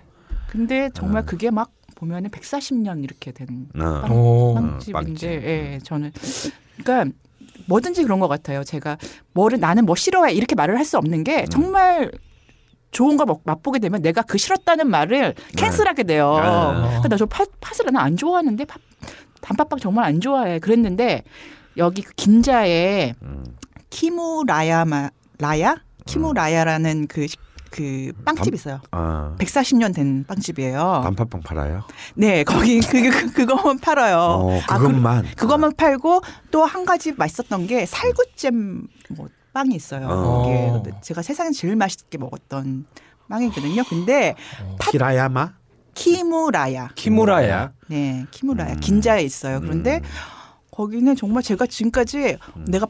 근데 0.47 0.89
정말 0.93 1.23
어. 1.23 1.25
그게 1.25 1.49
막 1.49 1.71
보면은 1.95 2.29
140년 2.29 3.03
이렇게 3.03 3.31
된 3.31 3.67
어. 3.75 4.05
오. 4.13 4.53
빵집인데, 4.53 4.91
빵집. 4.93 5.29
예, 5.31 5.79
저는 5.83 6.11
그러니까 6.83 7.11
뭐든지 7.65 8.03
그런 8.03 8.19
것 8.19 8.27
같아요. 8.27 8.63
제가 8.63 8.97
뭐를 9.33 9.59
나는 9.59 9.85
뭐 9.87 9.95
싫어해 9.95 10.31
이렇게 10.33 10.53
말을 10.53 10.77
할 10.77 10.85
수 10.85 10.97
없는 10.99 11.23
게 11.23 11.41
음. 11.41 11.45
정말 11.49 12.11
좋은 12.91 13.17
걸 13.17 13.25
먹- 13.25 13.41
맛보게 13.45 13.79
되면 13.79 14.01
내가 14.03 14.21
그 14.21 14.37
싫었다는 14.37 14.87
말을 14.89 15.33
캔슬하게 15.57 16.03
돼요. 16.03 16.33
네. 16.35 16.41
그러니까 16.41 17.07
나저 17.07 17.25
팥을 17.25 17.85
나는 17.85 17.99
안 17.99 18.15
좋아하는데 18.17 18.65
팥, 18.65 18.79
단팥빵 19.41 19.79
정말 19.79 20.05
안 20.05 20.21
좋아해. 20.21 20.59
그랬는데 20.59 21.23
여기 21.77 22.01
그 22.01 22.13
긴자에 22.13 23.13
음. 23.21 23.43
키무라야마 23.89 25.09
라야 25.39 25.77
키무라야라는 26.05 27.07
그 27.07 27.27
그 27.71 28.11
빵집 28.25 28.53
있어요. 28.53 28.81
아. 28.91 29.35
140년 29.39 29.93
된 29.93 30.25
빵집이에요. 30.25 31.01
단팥빵 31.03 31.41
팔아요? 31.41 31.83
네, 32.15 32.43
거기 32.43 32.79
그, 32.81 33.09
그 33.09 33.31
그거만 33.31 33.79
팔아요. 33.79 34.17
어, 34.17 34.59
아, 34.67 34.77
그것만. 34.77 35.25
그, 35.35 35.47
것만 35.47 35.75
팔고 35.75 36.21
또 36.51 36.65
한 36.65 36.85
가지 36.85 37.13
맛있었던 37.13 37.67
게 37.67 37.85
살구잼 37.85 38.87
뭐 39.11 39.27
빵이 39.53 39.73
있어요. 39.75 40.07
어. 40.09 40.83
제가 41.01 41.21
세상에 41.21 41.51
제일 41.51 41.75
맛있게 41.75 42.17
먹었던 42.17 42.85
빵이거든요. 43.29 43.83
근데 43.89 44.35
키라야마? 44.91 45.53
키무라야. 46.03 46.89
키무라야. 46.95 47.71
네, 47.87 48.25
키무라야. 48.31 48.73
음. 48.73 48.79
긴자에 48.79 49.21
있어요. 49.23 49.59
그런데 49.59 49.97
음. 49.97 50.01
거기는 50.71 51.13
정말 51.15 51.43
제가 51.43 51.65
지금까지 51.65 52.37
내가 52.67 52.85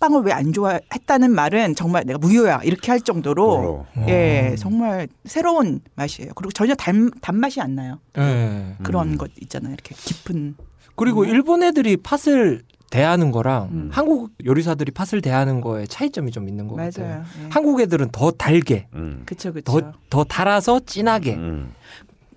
팥빵을 0.00 0.22
왜 0.24 0.32
안 0.32 0.52
좋아했다는 0.52 1.30
말은 1.30 1.76
정말 1.76 2.04
내가 2.04 2.18
무효야 2.18 2.60
이렇게 2.64 2.90
할 2.90 3.00
정도로. 3.00 3.86
예 4.08 4.56
정말 4.58 5.06
새로운 5.26 5.80
맛이에요. 5.94 6.32
그리고 6.34 6.50
전혀 6.50 6.74
단 6.74 7.10
단맛이 7.20 7.60
안 7.60 7.76
나요. 7.76 8.00
예. 8.18 8.74
그런 8.82 9.10
음. 9.12 9.18
것 9.18 9.30
있잖아요. 9.42 9.72
이렇게 9.72 9.94
깊은 9.96 10.56
그리고 10.96 11.24
일본 11.24 11.62
애들이 11.62 11.96
팥을 11.96 12.62
대하는 12.90 13.30
거랑 13.30 13.68
음. 13.70 13.88
한국 13.92 14.32
요리사들이 14.44 14.90
팥을 14.90 15.20
대하는 15.22 15.60
거에 15.60 15.86
차이점이 15.86 16.32
좀 16.32 16.48
있는 16.48 16.66
것 16.66 16.74
같아요. 16.74 17.22
예. 17.44 17.48
한국 17.48 17.80
애들은 17.80 18.08
더 18.10 18.32
달게, 18.32 18.88
음. 18.94 19.22
그쵸 19.24 19.52
그쵸. 19.52 19.80
더, 19.80 19.92
더 20.10 20.24
달아서 20.24 20.80
진하게. 20.86 21.38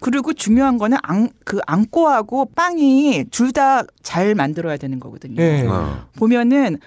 음. 0.03 0.11
그리고 0.11 0.33
중요한 0.33 0.77
거는 0.77 0.97
안, 1.01 1.29
그 1.45 1.59
안고하고 1.65 2.45
빵이 2.55 3.25
둘 3.31 3.51
다 3.53 3.83
잘 4.01 4.35
만들어야 4.35 4.77
되는 4.77 4.99
거거든요. 4.99 5.41
예. 5.41 5.65
어. 5.67 6.05
보면은 6.17 6.77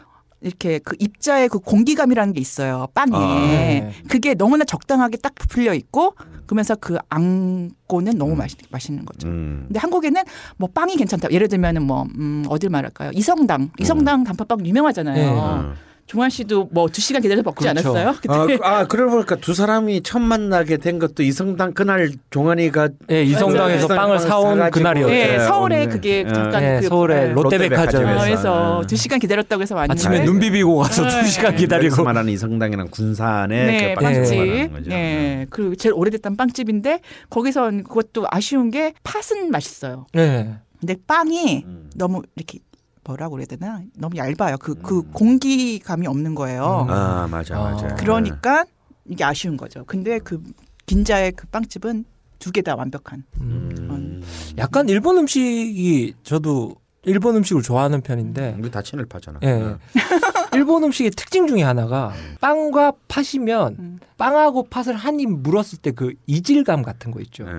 이렇게 0.42 0.78
그 0.80 0.94
입자의 0.98 1.48
그 1.48 1.58
공기감이라는 1.58 2.34
게 2.34 2.40
있어요. 2.40 2.86
빵에. 2.94 3.12
아, 3.14 3.18
네. 3.18 3.92
그게 4.08 4.34
너무나 4.34 4.64
적당하게 4.64 5.16
딱 5.16 5.34
부풀려 5.34 5.72
있고 5.74 6.14
그러면서 6.46 6.74
그 6.76 6.98
안고는 7.08 8.18
너무 8.18 8.36
맛있, 8.36 8.58
맛있는 8.70 9.04
거죠. 9.06 9.28
음. 9.28 9.64
근데 9.66 9.80
한국에는 9.80 10.22
뭐 10.58 10.68
빵이 10.72 10.96
괜찮다. 10.96 11.30
예를 11.32 11.48
들면은 11.48 11.82
뭐, 11.82 12.04
음, 12.18 12.44
어딜 12.48 12.70
말할까요? 12.70 13.10
이성당. 13.14 13.70
이성당 13.80 14.24
단팥빵 14.24 14.64
유명하잖아요. 14.66 15.62
네. 15.62 15.68
음. 16.06 16.08
종환 16.08 16.30
씨도 16.30 16.68
뭐 16.70 16.86
두 16.88 17.00
시간 17.00 17.20
기다려서 17.20 17.42
먹지 17.42 17.66
그렇죠. 17.66 17.88
않았어요? 17.90 18.08
아, 18.10 18.12
그때? 18.46 18.56
그- 18.58 18.64
아, 18.64 18.86
그러고 18.86 19.10
보니까 19.12 19.34
두 19.36 19.54
사람이 19.54 20.02
처음 20.02 20.22
만나게 20.22 20.76
된 20.76 20.98
것도 21.00 21.22
이성당 21.24 21.74
그날 21.74 22.10
종환이가 22.30 22.88
예, 23.10 23.22
이성당에서 23.24 23.88
맞아요. 23.88 24.00
빵을 24.00 24.18
사온 24.20 24.56
사가지고. 24.58 24.78
그날이었죠. 24.78 25.10
네, 25.12 25.34
예, 25.34 25.38
서울에 25.40 25.76
오늘. 25.82 25.88
그게 25.88 26.24
예. 26.26 26.32
잠깐 26.32 26.62
예, 26.62 26.78
그 26.80 26.88
서울의 26.88 27.28
네. 27.28 27.32
롯데백화점에서. 27.32 28.84
두 28.86 28.96
시간 28.96 29.18
기다렸다고 29.18 29.62
해서 29.62 29.74
왔는데 29.74 29.92
아침에 30.00 30.24
눈 30.24 30.38
비비고 30.38 30.76
가서 30.78 31.02
네. 31.02 31.22
두 31.22 31.26
시간 31.28 31.56
기다리고. 31.56 32.04
말하는 32.04 32.32
이성당이랑 32.32 32.88
군산의 32.90 33.66
네, 33.66 33.94
그 33.94 34.00
빵집. 34.02 34.72
거죠. 34.72 34.90
네, 34.90 35.46
그리고 35.50 35.74
제일 35.74 35.92
오래됐던 35.94 36.36
빵집인데 36.36 37.00
거기선 37.30 37.82
그것도 37.84 38.26
아쉬운 38.30 38.70
게 38.70 38.92
팥은 39.02 39.50
맛있어요. 39.50 40.06
예. 40.16 40.54
근데 40.78 40.94
빵이 41.06 41.64
음. 41.66 41.90
너무 41.96 42.22
이렇게 42.36 42.58
뭐라고 43.06 43.32
그래야 43.32 43.46
되나? 43.46 43.80
너무 43.96 44.16
얇아요. 44.16 44.56
그, 44.58 44.74
그 44.74 45.02
공기감이 45.12 46.06
없는 46.06 46.34
거예요. 46.34 46.86
음. 46.88 46.90
아, 46.92 47.28
맞아, 47.30 47.56
아. 47.56 47.70
맞아. 47.70 47.94
그러니까 47.96 48.64
이게 49.06 49.24
아쉬운 49.24 49.56
거죠. 49.56 49.84
근데 49.84 50.18
그 50.18 50.42
긴자의 50.86 51.32
그 51.32 51.46
빵집은 51.46 52.04
두 52.38 52.50
개 52.52 52.60
다 52.62 52.74
완벽한. 52.76 53.24
음. 53.40 54.22
약간 54.58 54.88
일본 54.88 55.18
음식이 55.18 56.14
저도 56.22 56.74
일본 57.04 57.36
음식을 57.36 57.62
좋아하는 57.62 58.00
편인데 58.02 58.56
우리 58.58 58.70
다 58.70 58.82
친을 58.82 59.06
파잖아. 59.06 59.38
예. 59.42 59.76
일본 60.52 60.84
음식의 60.84 61.12
특징 61.12 61.46
중에 61.46 61.62
하나가 61.62 62.12
빵과 62.40 62.92
팥이면 63.08 63.76
음. 63.78 63.98
빵하고 64.18 64.64
팥을 64.68 64.94
한 64.96 65.20
입 65.20 65.30
물었을 65.30 65.78
때 65.78 65.92
그 65.92 66.12
이질감 66.26 66.82
같은 66.82 67.10
거 67.10 67.20
있죠. 67.20 67.44
예. 67.46 67.50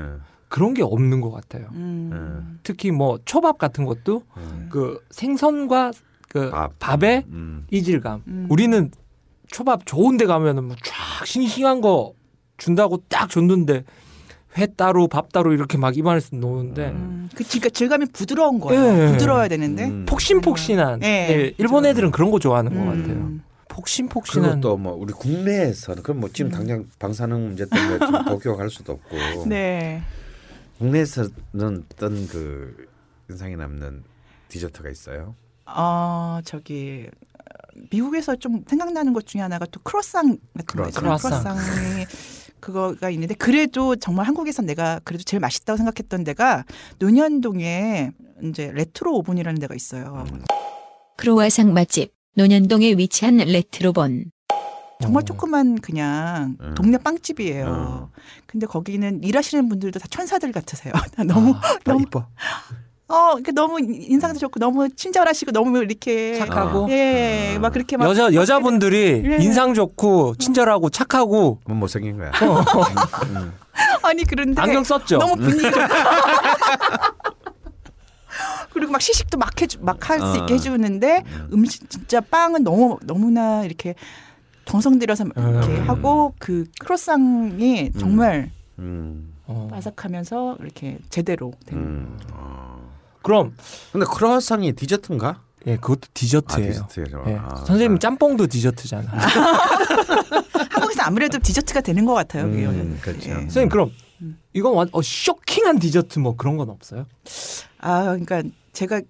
그런 0.49 0.73
게 0.73 0.81
없는 0.83 1.21
것 1.21 1.31
같아요. 1.31 1.67
음. 1.73 2.59
특히 2.63 2.91
뭐 2.91 3.19
초밥 3.25 3.57
같은 3.57 3.85
것도 3.85 4.23
음. 4.37 4.69
그 4.71 4.99
생선과 5.11 5.91
그 6.29 6.49
밥. 6.51 6.79
밥의 6.79 7.25
음. 7.29 7.65
이질감. 7.71 8.23
음. 8.27 8.47
우리는 8.49 8.91
초밥 9.47 9.85
좋은 9.85 10.17
데 10.17 10.25
가면은 10.25 10.65
뭐쫙 10.65 11.25
싱싱한 11.25 11.81
거 11.81 12.13
준다고 12.57 12.97
딱 13.09 13.29
줬는데 13.29 13.83
회 14.57 14.65
따로 14.65 15.07
밥 15.07 15.31
따로 15.31 15.53
이렇게 15.53 15.77
막 15.77 15.97
입안에서 15.97 16.35
놓는데 16.35 16.89
음. 16.89 17.29
그 17.35 17.43
그러니까 17.43 17.69
질감이 17.69 18.07
부드러운 18.11 18.59
거예요. 18.59 19.03
예. 19.03 19.11
부드러워야 19.11 19.47
되는데. 19.47 19.85
음. 19.85 20.05
폭신폭신한 20.07 21.01
네. 21.01 21.27
예, 21.29 21.53
일본 21.57 21.85
애들은 21.85 22.11
그런 22.11 22.31
거 22.31 22.39
좋아하는 22.39 22.73
것 22.73 22.79
음. 22.79 23.01
같아요. 23.01 23.47
폭신폭신한 23.67 24.61
그리고 24.61 24.77
또뭐 24.77 24.93
우리 24.93 25.13
국내에서는 25.13 26.01
그럼 26.01 26.21
뭐 26.21 26.29
지금 26.33 26.49
당장 26.49 26.85
방사능 26.97 27.49
문제 27.49 27.65
때문에 27.69 28.23
도쿄 28.27 28.55
갈 28.55 28.69
수도 28.71 28.93
없고 28.93 29.45
네. 29.47 30.01
국내에서는 30.77 31.85
어떤 31.91 32.27
그 32.27 32.87
인상이 33.29 33.55
남는 33.55 34.03
디저트가 34.47 34.89
있어요. 34.89 35.35
어, 35.65 36.39
저기 36.45 37.07
어, 37.07 37.79
미국에서 37.91 38.35
좀 38.35 38.63
생각나는 38.67 39.13
것 39.13 39.25
중에 39.25 39.41
하나가 39.41 39.65
또 39.65 39.79
크로상 39.83 40.37
같은 40.55 40.81
거 40.81 40.87
있잖아요. 40.87 41.17
크로상. 41.17 41.55
크로상이 41.55 42.05
그거가 42.59 43.09
있는데 43.11 43.35
그래도 43.35 43.95
정말 43.95 44.25
한국에서 44.27 44.61
내가 44.61 44.99
그래도 45.03 45.23
제일 45.23 45.41
맛있다고 45.41 45.77
생각했던 45.77 46.23
데가 46.23 46.65
논현동에 46.99 48.11
이제 48.43 48.71
레트로 48.71 49.13
오븐이라는 49.15 49.59
데가 49.59 49.75
있어요. 49.75 50.25
크로와상 51.17 51.73
맛집 51.73 52.13
논현동에 52.35 52.93
위치한 52.93 53.37
레트로 53.37 53.92
오븐 53.92 54.31
정말 55.01 55.21
어. 55.21 55.25
조그만 55.25 55.79
그냥 55.79 56.57
음. 56.61 56.73
동네 56.75 56.97
빵집이에요. 56.97 57.65
어. 57.67 58.09
근데 58.45 58.65
거기는 58.65 59.23
일하시는 59.23 59.69
분들도 59.69 59.99
다 59.99 60.07
천사들 60.09 60.51
같으세요. 60.51 60.93
너무 61.27 61.53
아, 61.55 61.61
다 61.61 61.77
너무 61.85 62.01
이뻐. 62.01 62.25
어, 63.09 63.35
그 63.43 63.51
너무 63.51 63.79
인상도 63.79 64.37
좋고 64.39 64.59
너무 64.59 64.89
친절하시고 64.89 65.51
너무 65.51 65.77
이렇게 65.77 66.39
착하고 66.39 66.87
예, 66.89 67.57
막 67.61 67.71
그렇게 67.71 67.95
막 67.95 68.09
여자 68.09 68.33
여자분들이 68.33 69.23
예. 69.25 69.37
인상 69.39 69.73
좋고 69.73 70.35
친절하고 70.35 70.89
착하고 70.89 71.61
뭐 71.65 71.75
못생긴 71.77 72.17
거야. 72.17 72.31
음. 73.27 73.53
아니 74.03 74.25
그런데 74.25 74.61
안경 74.61 74.83
썼죠. 74.83 75.19
너무 75.19 75.35
분위기 75.37 75.61
좋 75.61 75.71
그리고 78.73 78.91
막 78.91 79.01
시식도 79.01 79.37
막 79.37 79.59
해주 79.61 79.79
막 79.81 80.09
할수 80.09 80.25
어. 80.25 80.35
있게 80.35 80.55
해주는데 80.55 81.23
음식 81.53 81.89
진짜 81.89 82.21
빵은 82.21 82.63
너무 82.63 82.97
너무나 83.03 83.63
이렇게 83.63 83.95
정성 84.67 84.99
들여서 84.99 85.25
이렇게 85.25 85.77
음. 85.77 85.89
하고 85.89 86.33
그 86.39 86.65
크로상이 86.79 87.91
정말 87.97 88.51
음. 88.79 89.33
어. 89.45 89.67
바삭하면서 89.71 90.57
이렇게 90.59 90.99
제대로 91.09 91.53
된 91.65 91.79
음. 91.79 92.19
어. 92.33 92.91
그럼 93.21 93.55
근데 93.91 94.05
크로아상이 94.05 94.73
디저트인가? 94.73 95.41
예 95.65 95.75
그것도 95.77 96.01
디저트예요. 96.13 96.69
아, 96.69 96.87
디저트예요. 96.87 97.23
예. 97.27 97.35
아, 97.35 97.55
선생님 97.65 97.99
짬뽕도 97.99 98.47
디저트잖아. 98.47 99.09
한국에서 100.69 101.03
아무래도 101.03 101.39
디저트가 101.39 101.81
되는 101.81 102.05
것 102.05 102.13
같아요. 102.13 102.43
음, 102.43 102.99
그렇죠. 103.01 103.29
예. 103.29 103.33
선생님 103.33 103.69
그럼 103.69 103.91
이건 104.53 104.73
완 104.75 104.89
어, 104.91 105.01
쇼킹한 105.01 105.79
디저트 105.79 106.19
뭐 106.19 106.35
그런 106.35 106.57
건 106.57 106.69
없어요? 106.69 107.05
아, 107.79 108.03
그러니까 108.03 108.43
제가 108.73 109.01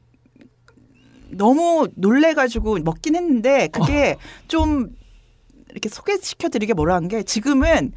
너무 1.30 1.88
놀래가지고 1.96 2.80
먹긴 2.80 3.15
했는데 3.15 3.67
그게 3.67 4.15
좀 4.48 4.96
이렇게 5.78 5.90
소개시켜드리게 5.90 6.74
뭐라 6.74 6.96
한 6.96 7.08
게 7.08 7.24
지금은 7.24 7.94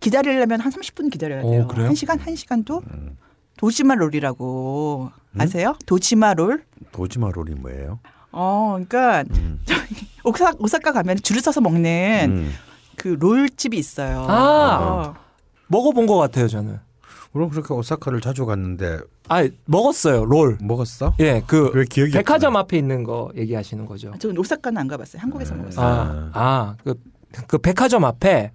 기다리려면 0.00 0.60
한 0.60 0.70
30분 0.72 1.10
기다려야 1.10 1.42
돼요. 1.42 1.62
어, 1.62 1.66
그래요? 1.66 1.86
한 1.86 1.94
시간 1.94 2.18
한 2.18 2.36
시간도 2.36 2.82
음. 2.92 3.16
도지마 3.56 3.94
롤이라고 3.94 5.10
아세요? 5.38 5.74
도지마 5.86 6.34
롤? 6.34 6.64
도지마 6.92 7.30
롤이 7.32 7.54
뭐예요? 7.54 8.00
어, 8.32 8.72
그러니까 8.88 9.24
음. 9.36 9.60
오사, 10.24 10.52
오사카 10.58 10.92
가면 10.92 11.16
줄을 11.22 11.40
서서 11.40 11.60
먹는 11.60 12.26
음. 12.30 12.52
그 12.96 13.08
롤집이 13.08 13.76
있어요. 13.78 14.24
아. 14.28 14.78
어. 14.80 15.14
먹어본 15.68 16.06
것 16.06 16.16
같아요 16.16 16.48
저는. 16.48 16.78
그럼 17.32 17.50
그렇게 17.50 17.72
오사카를 17.74 18.20
자주 18.20 18.46
갔는데 18.46 19.00
아 19.28 19.46
먹었어요 19.66 20.24
롤. 20.24 20.58
먹었어? 20.60 21.14
예, 21.20 21.42
그 21.46 21.84
기억이 21.88 22.12
백화점 22.12 22.56
앞에 22.56 22.76
있는 22.78 23.04
거 23.04 23.30
얘기하시는 23.36 23.84
거죠. 23.86 24.10
아, 24.14 24.18
저는 24.18 24.38
오사카는 24.38 24.78
안 24.78 24.88
가봤어요. 24.88 25.20
한국에서 25.22 25.54
네. 25.54 25.60
먹었어요. 25.60 25.86
아, 25.86 26.30
아, 26.32 26.76
그, 26.84 26.94
그 27.46 27.58
백화점 27.58 28.04
앞에 28.04 28.50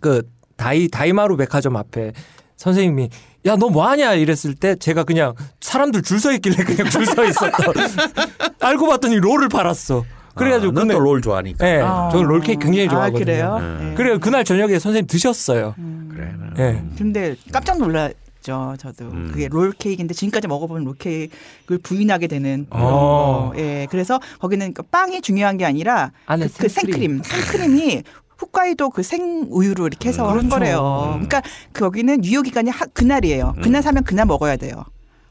그 0.00 0.22
다이 0.56 0.88
다이마루 0.88 1.36
백화점 1.36 1.76
앞에 1.76 2.12
선생님이 2.56 3.08
야 3.46 3.56
너 3.56 3.68
뭐하냐 3.70 4.14
이랬을 4.14 4.54
때 4.58 4.74
제가 4.76 5.04
그냥 5.04 5.34
사람들 5.60 6.02
줄 6.02 6.18
서 6.18 6.32
있길래 6.32 6.56
그냥 6.64 6.90
줄 6.90 7.06
서 7.06 7.24
있었던 7.24 7.72
알고 8.60 8.88
봤더니 8.88 9.16
롤을 9.16 9.48
팔았어. 9.48 10.04
그래가지고 10.34 10.70
아, 10.70 10.74
근데 10.74 10.94
넌또롤 10.94 11.20
좋아하니까. 11.22 11.66
예, 11.68 11.80
아. 11.82 12.08
저는 12.12 12.26
롤케이크 12.28 12.64
굉장히 12.64 12.88
좋아하거든요. 12.88 13.22
아, 13.22 13.58
그래요? 13.58 13.58
네. 13.78 13.84
네. 13.88 13.94
그래 13.94 14.18
그날 14.18 14.44
저녁에 14.44 14.78
선생님 14.78 15.06
드셨어요. 15.06 15.74
그래. 16.12 16.32
예. 16.58 16.82
근데 16.96 17.34
깜짝 17.52 17.78
놀 17.78 17.92
랐죠. 18.38 18.76
저도 18.78 19.06
음. 19.06 19.28
그게 19.32 19.48
롤 19.48 19.72
케이크인데 19.72 20.14
지금까지 20.14 20.48
먹어본 20.48 20.84
롤 20.84 20.94
케이크를 20.96 21.78
부인하게 21.82 22.26
되는. 22.26 22.66
어. 22.70 23.50
거. 23.52 23.58
예, 23.60 23.86
그래서 23.90 24.20
거기는 24.38 24.72
그 24.72 24.82
빵이 24.82 25.20
중요한 25.22 25.56
게 25.56 25.64
아니라 25.64 26.12
안에 26.26 26.46
그, 26.46 26.52
그 26.58 26.68
생크림. 26.68 27.22
생크림, 27.22 27.22
생크림이 27.22 28.02
홋카이도 28.40 28.90
그 28.90 29.02
생우유로 29.02 29.86
이렇게 29.88 30.08
해서 30.10 30.26
한 30.28 30.36
그렇죠. 30.38 30.48
거래요. 30.50 31.02
음. 31.16 31.26
그러니까 31.26 31.42
거기는 31.72 32.24
유효 32.24 32.42
기간이 32.42 32.70
하- 32.70 32.86
그날이에요. 32.86 33.54
그날 33.62 33.82
사면 33.82 34.04
그날 34.04 34.26
먹어야 34.26 34.56
돼요. 34.56 34.84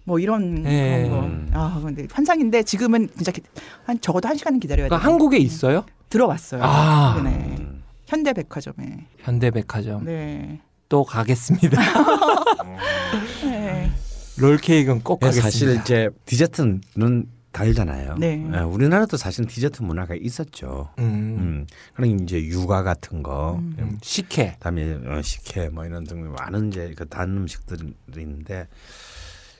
뭐 0.03 0.19
이런 0.19 0.65
예. 0.65 1.07
그런 1.09 1.51
거. 1.51 1.59
아 1.59 1.79
근데 1.83 2.07
환상인데 2.11 2.63
지금은 2.63 3.09
진짜 3.15 3.31
기- 3.31 3.41
한 3.85 3.99
적어도 4.01 4.27
한 4.27 4.35
시간은 4.37 4.59
기다려야 4.59 4.87
돼요. 4.87 4.89
그러니까 4.89 5.09
한국에 5.09 5.37
있어요? 5.37 5.85
들어왔어요. 6.09 6.61
아. 6.63 7.21
네. 7.23 7.29
음. 7.59 7.83
현대백화점에. 8.07 9.05
현대백화점 9.19 10.05
네. 10.05 10.59
또 10.89 11.03
가겠습니다. 11.03 11.81
네. 13.43 13.91
롤케이크는 14.37 15.01
꼭 15.01 15.19
예, 15.23 15.27
가겠습니다. 15.27 15.49
사실 15.49 15.81
이제 15.81 16.09
디저트는 16.25 17.27
달잖아요. 17.51 18.17
네. 18.19 18.47
예, 18.53 18.59
우리나라도 18.59 19.17
사실 19.17 19.45
디저트 19.45 19.81
문화가 19.81 20.13
있었죠. 20.15 20.89
음, 20.99 21.03
음. 21.03 21.67
그런 21.95 22.19
이제 22.19 22.39
유과 22.43 22.83
같은 22.83 23.23
거, 23.23 23.55
음, 23.55 23.97
식혜. 24.03 24.53
그다음에 24.53 24.93
어, 25.07 25.21
식혜 25.23 25.69
뭐 25.69 25.85
이런 25.85 26.03
등 26.03 26.31
많은 26.33 26.69
이제 26.69 26.93
그단 26.95 27.29
음식들이 27.35 27.93
있는데 28.17 28.67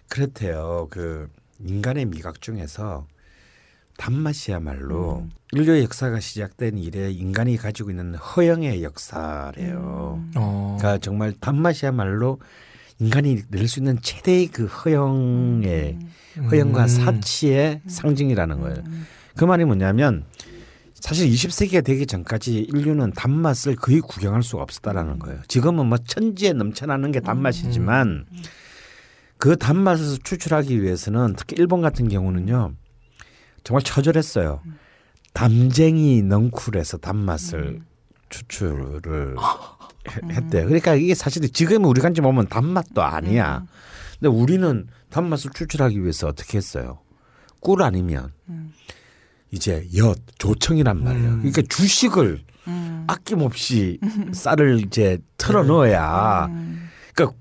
그렇대요. 0.09 0.87
그 0.91 1.27
인간의 1.65 2.05
미각 2.05 2.41
중에서 2.41 3.07
단맛이야말로 3.97 5.27
인류의 5.51 5.83
역사가 5.83 6.19
시작된 6.19 6.77
이래 6.77 7.12
인간이 7.12 7.57
가지고 7.57 7.89
있는 7.89 8.15
허영의 8.15 8.83
역사래요. 8.83 10.23
어. 10.36 10.77
그러니까 10.79 10.99
정말 10.99 11.33
단맛이야말로 11.39 12.39
인간이 12.99 13.41
낼 13.49 13.67
수 13.67 13.79
있는 13.79 13.97
최대의 14.01 14.47
그 14.47 14.65
허영의 14.65 15.99
허영과 16.51 16.83
음. 16.83 16.88
사치의 16.88 17.81
상징이라는 17.88 18.60
거예요. 18.62 18.77
그 19.36 19.45
말이 19.45 19.65
뭐냐면 19.65 20.25
사실 20.93 21.29
20세기가 21.29 21.83
되기 21.86 22.07
전까지 22.07 22.60
인류는 22.60 23.12
단맛을 23.12 23.75
거의 23.75 23.99
구경할 24.01 24.41
수가 24.41 24.63
없었다라는 24.63 25.19
거예요. 25.19 25.39
지금은 25.47 25.86
뭐 25.86 25.97
천지에 25.99 26.53
넘쳐나는 26.53 27.12
게 27.12 27.19
단맛이지만 27.19 28.25
그 29.38 29.55
단맛을 29.57 30.17
추출하기 30.23 30.81
위해서는 30.81 31.36
특히 31.38 31.55
일본 31.60 31.81
같은 31.81 32.07
경우는요 32.10 32.73
정말 33.67 33.82
처절했어요. 33.84 34.62
담쟁이 35.34 36.21
넝쿨에서 36.21 36.95
단맛을 36.99 37.82
추출을 38.30 39.36
해- 40.10 40.34
했대요. 40.36 40.67
그러니까 40.67 40.95
이게 40.95 41.13
사실 41.13 41.41
지금 41.51 41.84
우리 41.84 41.99
간지 41.99 42.21
보면 42.21 42.47
단맛도 42.47 43.03
아니야. 43.03 43.65
근데 44.17 44.30
우리는 44.30 44.88
단맛을 45.10 45.51
추출하기 45.53 46.01
위해서 46.01 46.27
어떻게 46.30 46.58
했어요? 46.58 46.99
꿀 47.60 47.84
아니면 47.84 48.32
이제 49.51 49.86
엿, 49.97 50.17
조청이란 50.38 51.03
말이에요. 51.03 51.27
음. 51.27 51.38
그러니까 51.39 51.62
주식을 51.63 52.39
음. 52.67 53.03
아낌없이 53.08 53.99
쌀을 54.32 54.80
이제 54.86 55.17
털어 55.38 55.63
넣어야 55.63 56.47
그러니까 57.13 57.38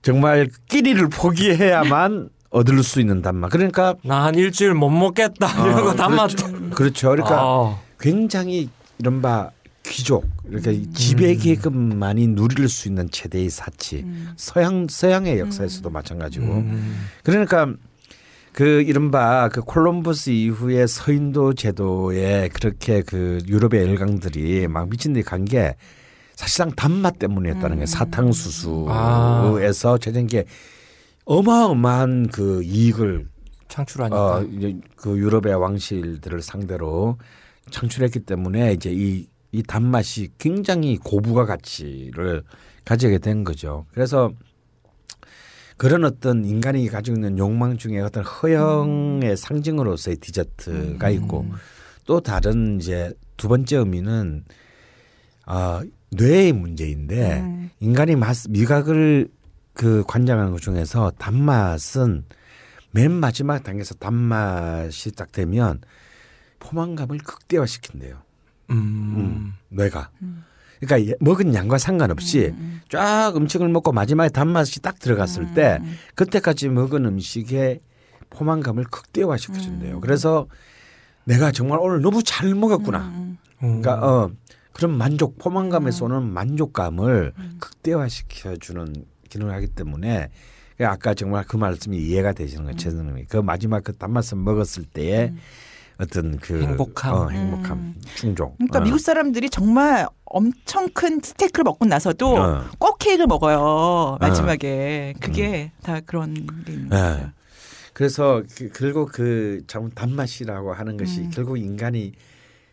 정말 0.00 0.48
끼니를 0.70 1.10
포기해야만 1.10 2.30
얻을 2.50 2.82
수 2.82 3.00
있는 3.00 3.22
단맛. 3.22 3.50
그러니까 3.50 3.94
나 4.04 4.24
한 4.24 4.34
일주일 4.34 4.74
못 4.74 4.90
먹겠다 4.90 5.66
이러고 5.66 5.94
단맛. 5.96 6.30
그렇죠. 6.74 7.10
그러니까 7.10 7.38
아. 7.40 7.78
굉장히 8.00 8.68
이른바 8.98 9.50
귀족 9.84 10.26
이렇게 10.50 10.82
지배 10.92 11.34
계급만이 11.36 12.28
누릴 12.28 12.68
수 12.68 12.88
있는 12.88 13.08
최대의 13.10 13.50
사치. 13.50 14.04
서양 14.36 14.86
서양의 14.88 15.38
역사에서도 15.38 15.88
마찬가지고. 15.90 16.46
음. 16.46 17.06
그러니까 17.22 17.72
그 18.52 18.82
이른바 18.82 19.48
그 19.50 19.60
콜럼버스 19.60 20.30
이후에 20.30 20.86
서인도 20.86 21.52
제도에 21.54 22.48
그렇게 22.52 23.02
그 23.02 23.38
유럽의 23.46 23.86
열강들이 23.86 24.66
막 24.68 24.88
미친 24.88 25.12
듯이 25.12 25.24
간 25.24 25.44
게 25.44 25.76
사실상 26.34 26.70
단맛 26.72 27.18
때문이었다는 27.18 27.76
거예요. 27.76 27.86
사탕수수에서 27.86 29.98
제된 29.98 30.26
게 30.26 30.44
어마어마한 31.26 32.28
그 32.28 32.62
이익을 32.62 33.28
창출하니까. 33.68 34.36
어, 34.36 34.42
이제 34.44 34.78
그 34.96 35.18
유럽의 35.18 35.54
왕실들을 35.54 36.40
상대로 36.40 37.18
창출했기 37.70 38.20
때문에 38.20 38.72
이제 38.72 38.90
이, 38.92 39.28
이 39.52 39.62
단맛이 39.62 40.30
굉장히 40.38 40.96
고부가 40.96 41.44
가치를 41.44 42.42
가지게 42.84 43.18
된 43.18 43.44
거죠. 43.44 43.86
그래서 43.92 44.32
그런 45.76 46.04
어떤 46.04 46.44
인간이 46.44 46.88
가지고 46.88 47.16
있는 47.16 47.36
욕망 47.38 47.76
중에 47.76 48.00
어떤 48.00 48.24
허영의 48.24 49.36
상징으로서의 49.36 50.16
디저트가 50.18 51.10
있고 51.10 51.44
또 52.06 52.20
다른 52.20 52.78
이제 52.80 53.12
두 53.36 53.48
번째 53.48 53.78
의미는 53.78 54.44
아 55.44 55.82
뇌의 56.10 56.52
문제인데 56.52 57.40
음. 57.40 57.70
인간이 57.80 58.16
맛 58.16 58.36
미각을 58.48 59.28
그 59.76 60.02
관장하는 60.08 60.52
것 60.52 60.60
중에서 60.62 61.12
단맛은 61.18 62.24
맨 62.92 63.12
마지막 63.12 63.62
단계에서 63.62 63.94
단맛이 63.96 65.12
딱 65.12 65.30
되면 65.32 65.80
포만감을 66.60 67.18
극대화시킨대요. 67.18 68.16
음. 68.70 68.74
음, 68.76 69.52
뇌가. 69.68 70.10
그러니까 70.80 71.10
예- 71.10 71.16
먹은 71.20 71.54
양과 71.54 71.78
상관없이 71.78 72.54
쫙 72.88 73.32
음식을 73.36 73.68
먹고 73.68 73.92
마지막에 73.92 74.30
단맛이 74.30 74.80
딱 74.80 74.98
들어갔을 74.98 75.52
때 75.54 75.78
그때까지 76.14 76.68
먹은 76.70 77.04
음식의 77.04 77.80
포만감을 78.30 78.84
극대화시켜준대요. 78.84 80.00
그래서 80.00 80.46
내가 81.24 81.52
정말 81.52 81.78
오늘 81.80 82.00
너무 82.00 82.22
잘 82.22 82.54
먹었구나. 82.54 83.12
그러니까 83.58 83.94
어 84.06 84.30
그런 84.72 84.96
만족 84.96 85.38
포만감에서 85.38 86.06
오는 86.06 86.22
만족감을 86.32 87.32
극대화시켜주는 87.60 89.04
기능을 89.36 89.54
하기 89.54 89.68
때문에 89.68 90.30
아까 90.80 91.14
정말 91.14 91.44
그 91.46 91.56
말씀이 91.56 91.96
이해가 91.96 92.32
되시는 92.32 92.64
거예요, 92.64 92.76
최 92.76 92.90
선생님이. 92.90 93.26
그 93.26 93.38
마지막 93.38 93.82
그 93.82 93.94
단맛을 93.94 94.38
먹었을 94.38 94.84
때의 94.84 95.32
어떤 95.98 96.36
그 96.38 96.60
행복함. 96.60 97.14
어, 97.14 97.28
행복함, 97.30 97.94
충족. 98.16 98.56
그러니까 98.58 98.80
어. 98.80 98.82
미국 98.82 98.98
사람들이 98.98 99.48
정말 99.48 100.06
엄청 100.26 100.88
큰 100.90 101.20
스테이크를 101.22 101.64
먹고 101.64 101.86
나서도 101.86 102.36
어. 102.36 102.64
꼭 102.78 102.98
케이크를 102.98 103.26
먹어요 103.26 104.18
마지막에 104.20 105.14
그게 105.20 105.72
다 105.82 106.00
그런 106.00 106.34
게 106.64 106.72
있는 106.72 106.86
예. 106.86 106.96
거죠. 106.96 107.30
그래서 107.94 108.42
그, 108.54 108.68
결국 108.74 109.12
그참 109.12 109.90
단맛이라고 109.90 110.74
하는 110.74 110.98
것이 110.98 111.20
음. 111.20 111.30
결국 111.32 111.56
인간이 111.56 112.12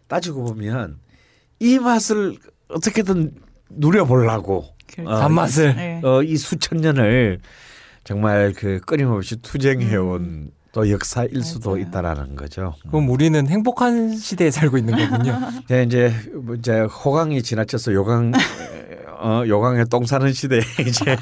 따지고 0.10 0.43
보면 0.43 0.99
이 1.60 1.80
맛을 1.80 2.38
어떻게든 2.67 3.34
누려보려고 3.69 4.72
그렇죠. 4.93 5.10
어, 5.10 5.19
단맛을. 5.19 5.75
네. 5.75 6.01
어, 6.03 6.21
이 6.23 6.36
수천 6.38 6.79
년을 6.79 7.39
정말 8.03 8.53
그 8.56 8.79
끊임없이 8.86 9.38
투쟁해온 9.41 10.51
또 10.73 10.89
역사일 10.89 11.43
수도 11.43 11.71
음. 11.71 11.73
맞아요. 11.75 11.88
있다라는 11.88 12.36
거죠. 12.36 12.73
그럼 12.89 13.10
우리는 13.10 13.47
행복한 13.47 14.15
시대에 14.17 14.49
살고 14.51 14.77
있는 14.79 14.97
거군요. 14.97 15.39
이제 15.65 15.84
이제 15.88 16.13
뭐 16.34 16.56
이제 16.56 16.79
호강이 16.82 17.43
지나쳐서 17.43 17.93
요강 17.93 18.32
어 19.25 19.43
요강에 19.47 19.86
똥 19.86 20.06
사는 20.06 20.34
시대에 20.34 20.60
이제 20.86 21.15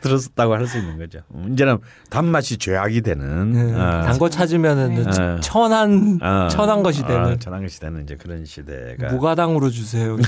들었었다고 0.00 0.54
할 0.54 0.66
수 0.66 0.78
있는 0.78 0.96
거죠. 0.96 1.18
음, 1.34 1.52
이제는 1.52 1.78
단맛이 2.08 2.56
죄악이 2.56 3.02
되는 3.02 3.26
음, 3.54 3.74
어, 3.74 4.00
단거 4.06 4.30
찾으면은 4.30 4.94
네. 4.94 5.40
천한 5.40 6.18
어, 6.22 6.48
천한 6.48 6.82
것이 6.82 7.02
어, 7.02 7.06
되는 7.06 7.38
천한 7.40 7.62
것이 7.62 7.80
되는 7.80 8.04
이제 8.04 8.16
그런 8.16 8.44
시대가 8.46 9.08
무가당으로 9.12 9.68
주세요. 9.70 10.16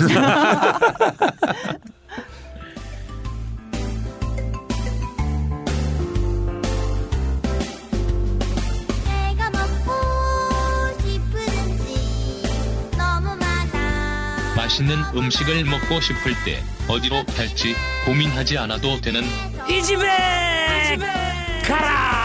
맛있는 14.76 14.98
음식을 15.14 15.64
먹고 15.64 16.00
싶을 16.00 16.32
때 16.44 16.62
어디로 16.88 17.24
갈지 17.34 17.74
고민하지 18.04 18.58
않아도 18.58 19.00
되는 19.00 19.22
이 19.70 19.82
집에 19.82 20.06
가라. 21.66 22.16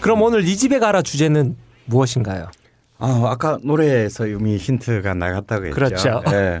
그럼 0.00 0.22
오늘 0.22 0.46
이 0.46 0.56
집에 0.56 0.78
가라 0.78 1.02
주제는 1.02 1.56
무엇인가요? 1.86 2.50
아, 2.98 3.22
아까 3.26 3.58
노래에서 3.62 4.26
이미 4.26 4.56
힌트가 4.58 5.14
나갔다고 5.14 5.66
했죠. 5.66 5.74
그렇죠. 5.74 6.22
예. 6.32 6.60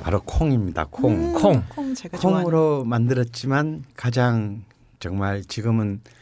바로 0.00 0.20
콩입니다. 0.22 0.86
콩. 0.90 1.32
콩. 1.34 1.62
콩 1.68 1.94
제가 1.94 2.18
좋아하는. 2.18 2.44
콩으로 2.44 2.84
만들었지만 2.84 3.84
가장 3.96 4.64
정말 4.98 5.42
지금은 5.44 6.00
이 6.04 6.21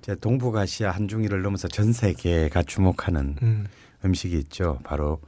제 0.00 0.14
동북아시아 0.14 0.90
한중일을 0.90 1.42
넘어서 1.42 1.68
전 1.68 1.92
세계가 1.92 2.62
주목하는 2.62 3.36
음. 3.42 3.66
음식이 4.04 4.38
있죠. 4.38 4.78
바로 4.82 5.20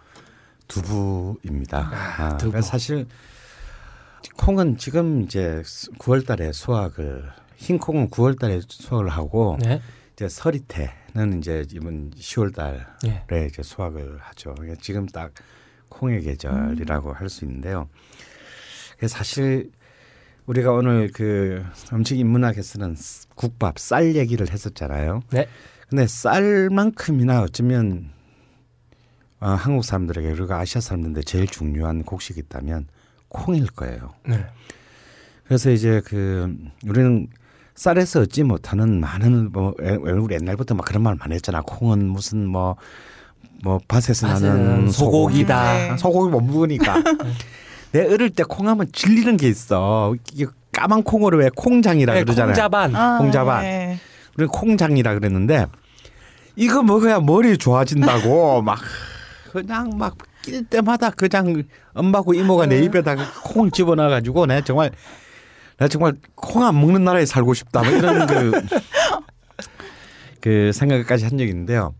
두부입니다. 0.68 1.78
아, 1.78 2.24
아, 2.24 2.37
두부. 2.38 2.62
사실 2.62 3.06
콩은 4.37 4.78
지금 4.78 5.22
이제 5.22 5.62
9월달에 5.98 6.52
수확을 6.52 7.30
흰 7.56 7.78
콩은 7.78 8.08
9월달에 8.08 8.62
수확을 8.66 9.08
하고 9.08 9.58
네. 9.61 9.82
이제 10.14 10.28
서리태는 10.28 11.38
이제 11.38 11.66
이번 11.72 12.11
10월달에 12.11 12.85
예. 13.06 13.46
이제 13.46 13.62
수확을 13.62 14.18
하죠. 14.20 14.54
그러니까 14.54 14.80
지금 14.80 15.06
딱 15.06 15.32
콩의 15.88 16.22
계절이라고 16.22 17.12
할수 17.12 17.44
있는데요. 17.44 17.88
사실 19.06 19.70
우리가 20.46 20.72
오늘 20.72 21.11
그 21.12 21.64
음식 21.92 22.18
인문학에서는 22.18 22.96
국밥 23.35 23.78
쌀 23.78 24.16
얘기를 24.16 24.50
했었잖아요. 24.50 25.22
네. 25.31 25.46
근데 25.88 26.07
쌀만큼이나 26.07 27.42
어쩌면 27.42 28.11
어, 29.40 29.48
한국 29.50 29.85
사람들에게 29.85 30.35
그리고 30.35 30.55
아시아 30.55 30.81
사람들한테 30.81 31.22
제일 31.22 31.46
중요한 31.46 32.02
곡식이 32.02 32.40
있다면 32.40 32.87
콩일 33.28 33.66
거예요. 33.68 34.14
네. 34.26 34.44
그래서 35.44 35.70
이제 35.70 36.00
그 36.05 36.57
우리는 36.87 37.28
쌀에서 37.74 38.20
얻지 38.20 38.42
못하는 38.44 39.00
많은 39.00 39.50
뭐 39.52 39.74
에- 39.81 39.94
우리 39.96 40.35
옛날부터 40.35 40.74
막 40.74 40.85
그런 40.85 41.02
말 41.02 41.14
많이 41.16 41.35
했잖아. 41.35 41.62
콩은 41.62 42.07
무슨 42.07 42.46
뭐뭐 42.46 43.81
밭에서 43.88 44.26
나는 44.28 44.90
소고기다. 44.90 45.72
네. 45.92 45.96
소고기 45.98 46.31
못 46.31 46.40
먹으니까. 46.40 47.02
내 47.92 48.07
어릴 48.12 48.31
때 48.31 48.42
콩하면 48.42 48.90
질리는 48.92 49.37
게 49.37 49.48
있어. 49.48 50.14
이게 50.33 50.46
까만 50.72 51.02
콩으로 51.02 51.38
왜 51.38 51.50
콩장이라 51.55 52.14
네, 52.14 52.24
그러잖아요. 52.24 52.52
콩자반. 52.55 52.96
아, 52.96 53.18
콩자반. 53.18 53.62
네. 53.62 53.98
우리 54.38 54.46
콩장이라 54.46 55.14
그랬는데 55.14 55.66
이거 56.57 56.83
먹어야 56.83 57.20
머리 57.20 57.59
좋아진다고 57.59 58.62
막 58.62 58.78
그냥 59.52 59.90
막 59.96 60.16
낄 60.42 60.64
때마다 60.64 61.11
그냥 61.11 61.62
엄마고 61.94 62.35
이모가 62.35 62.66
내 62.66 62.81
입에다가 62.81 63.24
콩을 63.44 63.70
집어넣어 63.70 64.09
가지고 64.09 64.46
내 64.46 64.61
정말 64.62 64.90
나 65.78 65.88
정말 65.88 66.14
콩 66.35 66.64
안 66.64 66.78
먹는 66.78 67.05
나라에 67.05 67.24
살고 67.24 67.55
싶다 67.55 67.83
뭐 67.83 67.90
이런 67.92 68.26
그, 68.26 68.52
그 70.40 70.72
생각까지 70.72 71.24
한 71.24 71.38
적이 71.38 71.50
있는데요. 71.50 71.94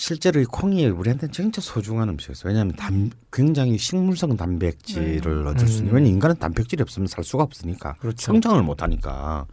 실제로 0.00 0.40
이 0.40 0.44
콩이 0.44 0.86
우리한테는 0.86 1.32
진짜 1.32 1.60
소중한 1.60 2.08
음식이었어요. 2.08 2.50
왜냐하면 2.50 2.76
단, 2.76 3.10
굉장히 3.32 3.76
식물성 3.76 4.36
단백질을 4.36 5.44
얻을 5.48 5.66
수 5.66 5.78
있는. 5.78 5.90
음. 5.90 5.94
왜냐면 5.96 6.12
인간은 6.12 6.36
단백질이 6.36 6.80
없으면 6.82 7.08
살 7.08 7.24
수가 7.24 7.42
없으니까. 7.42 7.94
그렇죠. 7.94 8.26
성장을 8.26 8.62
못 8.62 8.80
하니까. 8.80 9.44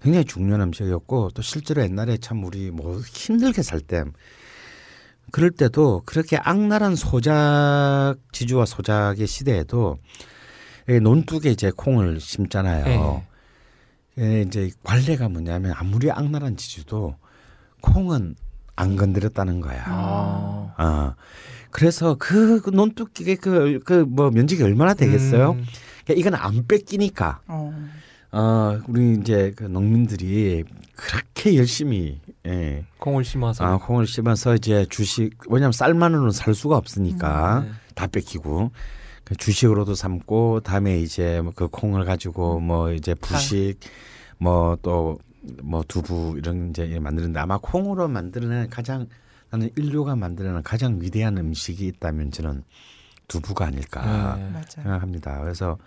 굉장히 0.00 0.24
중요한 0.24 0.62
음식이었고 0.62 1.32
또 1.34 1.42
실제로 1.42 1.82
옛날에 1.82 2.16
참 2.16 2.42
우리 2.42 2.70
뭐 2.70 3.00
힘들게 3.00 3.62
살 3.62 3.82
때 3.82 4.02
그럴 5.30 5.50
때도 5.50 6.04
그렇게 6.06 6.38
악랄한 6.38 6.96
소작 6.96 8.14
지주와 8.32 8.64
소작의 8.64 9.26
시대에도 9.26 9.98
이 10.88 11.00
논둑에 11.00 11.50
이제 11.50 11.70
콩을 11.70 12.18
심잖아요. 12.18 13.22
예, 14.20 14.40
이제 14.40 14.70
관례가 14.82 15.28
뭐냐면 15.28 15.74
아무리 15.76 16.10
악랄한 16.10 16.56
지주도 16.56 17.14
콩은 17.82 18.36
안 18.76 18.96
건드렸다는 18.96 19.60
거야. 19.60 19.82
아. 19.86 20.74
아. 20.76 21.14
그래서 21.70 22.16
그 22.18 22.62
논둑에 22.72 23.36
그그 23.36 24.06
뭐 24.08 24.30
면적이 24.30 24.62
얼마나 24.62 24.94
되겠어요? 24.94 25.52
음. 25.52 25.64
그러니까 26.04 26.14
이건 26.20 26.34
안 26.34 26.66
뺏기니까 26.66 27.40
어. 27.46 27.72
어, 28.32 28.80
우리 28.88 29.14
이제 29.20 29.52
그 29.56 29.64
농민들이 29.64 30.64
그렇게 30.96 31.56
열심히 31.56 32.20
예. 32.46 32.84
콩을 32.98 33.24
심어서. 33.24 33.64
아, 33.64 33.78
콩을 33.78 34.06
심어서 34.06 34.54
이제 34.54 34.86
주식 34.88 35.30
왜냐하면 35.48 35.72
쌀만으로는 35.72 36.30
살 36.30 36.54
수가 36.54 36.76
없으니까 36.76 37.64
네. 37.64 37.70
다 37.94 38.06
뺏기고 38.06 38.72
그 39.24 39.36
주식으로도 39.36 39.94
삼고 39.94 40.60
다음에 40.60 40.98
이제 40.98 41.42
그 41.54 41.68
콩을 41.68 42.04
가지고 42.04 42.60
뭐 42.60 42.92
이제 42.92 43.14
부식 43.14 43.76
뭐 44.38 44.76
또 44.82 45.18
뭐 45.62 45.82
두부 45.86 46.34
이런 46.38 46.70
이제 46.70 46.98
만드는데 47.00 47.40
아마 47.40 47.58
콩으로 47.58 48.08
만드는 48.08 48.68
가장 48.70 49.06
나는 49.50 49.70
인류가 49.76 50.14
만드는 50.16 50.62
가장 50.62 50.98
위대한 51.00 51.36
음식이 51.38 51.86
있다면 51.86 52.30
저는 52.30 52.62
두부가 53.28 53.66
아닐까 53.66 54.36
네. 54.36 54.42
맞아요. 54.50 54.64
생각합니다. 54.68 55.40
그래서 55.40 55.78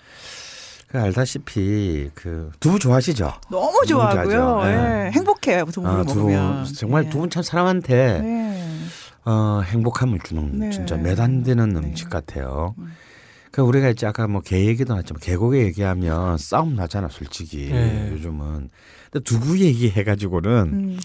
그 0.87 0.99
알다시피 0.99 2.09
그 2.13 2.51
두부 2.59 2.79
좋아하시죠? 2.79 3.31
너무 3.49 3.85
좋아하고요. 3.87 4.61
예. 4.65 4.67
네. 4.75 5.11
행복해요. 5.11 5.65
두부 5.65 5.87
아, 5.87 6.03
먹으면. 6.03 6.65
정말 6.65 7.03
네. 7.05 7.09
두분 7.09 7.29
참 7.29 7.41
사람한테 7.43 8.19
네. 8.21 8.79
어, 9.25 9.61
행복함을 9.65 10.19
주는 10.19 10.59
네. 10.59 10.69
진짜 10.69 10.95
몇안 10.97 11.43
되는 11.43 11.69
네. 11.73 11.79
음식 11.79 12.09
같아요. 12.09 12.75
음. 12.77 12.93
그 13.51 13.61
우리가 13.61 13.89
이제 13.89 14.05
아까 14.07 14.27
뭐 14.27 14.41
개 14.41 14.65
얘기도 14.65 14.93
나왔지만 14.93 15.19
계곡 15.21 15.55
얘기하면 15.55 16.37
싸움 16.37 16.75
나잖아 16.75 17.07
솔직히 17.09 17.69
네. 17.71 18.09
요즘은. 18.11 18.69
근데 19.13 19.23
두부 19.23 19.59
얘기해가지고는 19.59 20.51
음. 20.73 20.99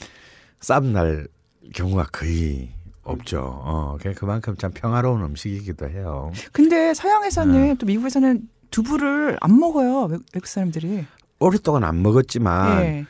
싸움 0.60 0.92
날 0.94 1.28
경우가 1.74 2.04
거의 2.10 2.70
없죠. 3.02 3.40
어, 3.42 3.96
그게 3.98 4.14
그만큼 4.14 4.56
참 4.56 4.70
평화로운 4.72 5.22
음식이기도 5.22 5.88
해요. 5.90 6.32
근데 6.52 6.94
서양에서는 6.94 7.52
네. 7.68 7.74
또 7.78 7.84
미국에서는 7.86 8.48
두부를 8.70 9.36
안 9.40 9.58
먹어요. 9.58 10.04
외- 10.04 10.18
외국 10.34 10.46
사람들이. 10.46 11.04
오랫동안 11.38 11.84
안 11.84 12.02
먹었지만 12.02 12.82
예. 12.82 13.06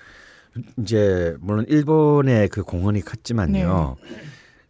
이제 0.79 1.37
물론 1.41 1.65
일본의 1.69 2.49
그 2.49 2.63
공헌이 2.63 3.03
컸지만요. 3.03 3.97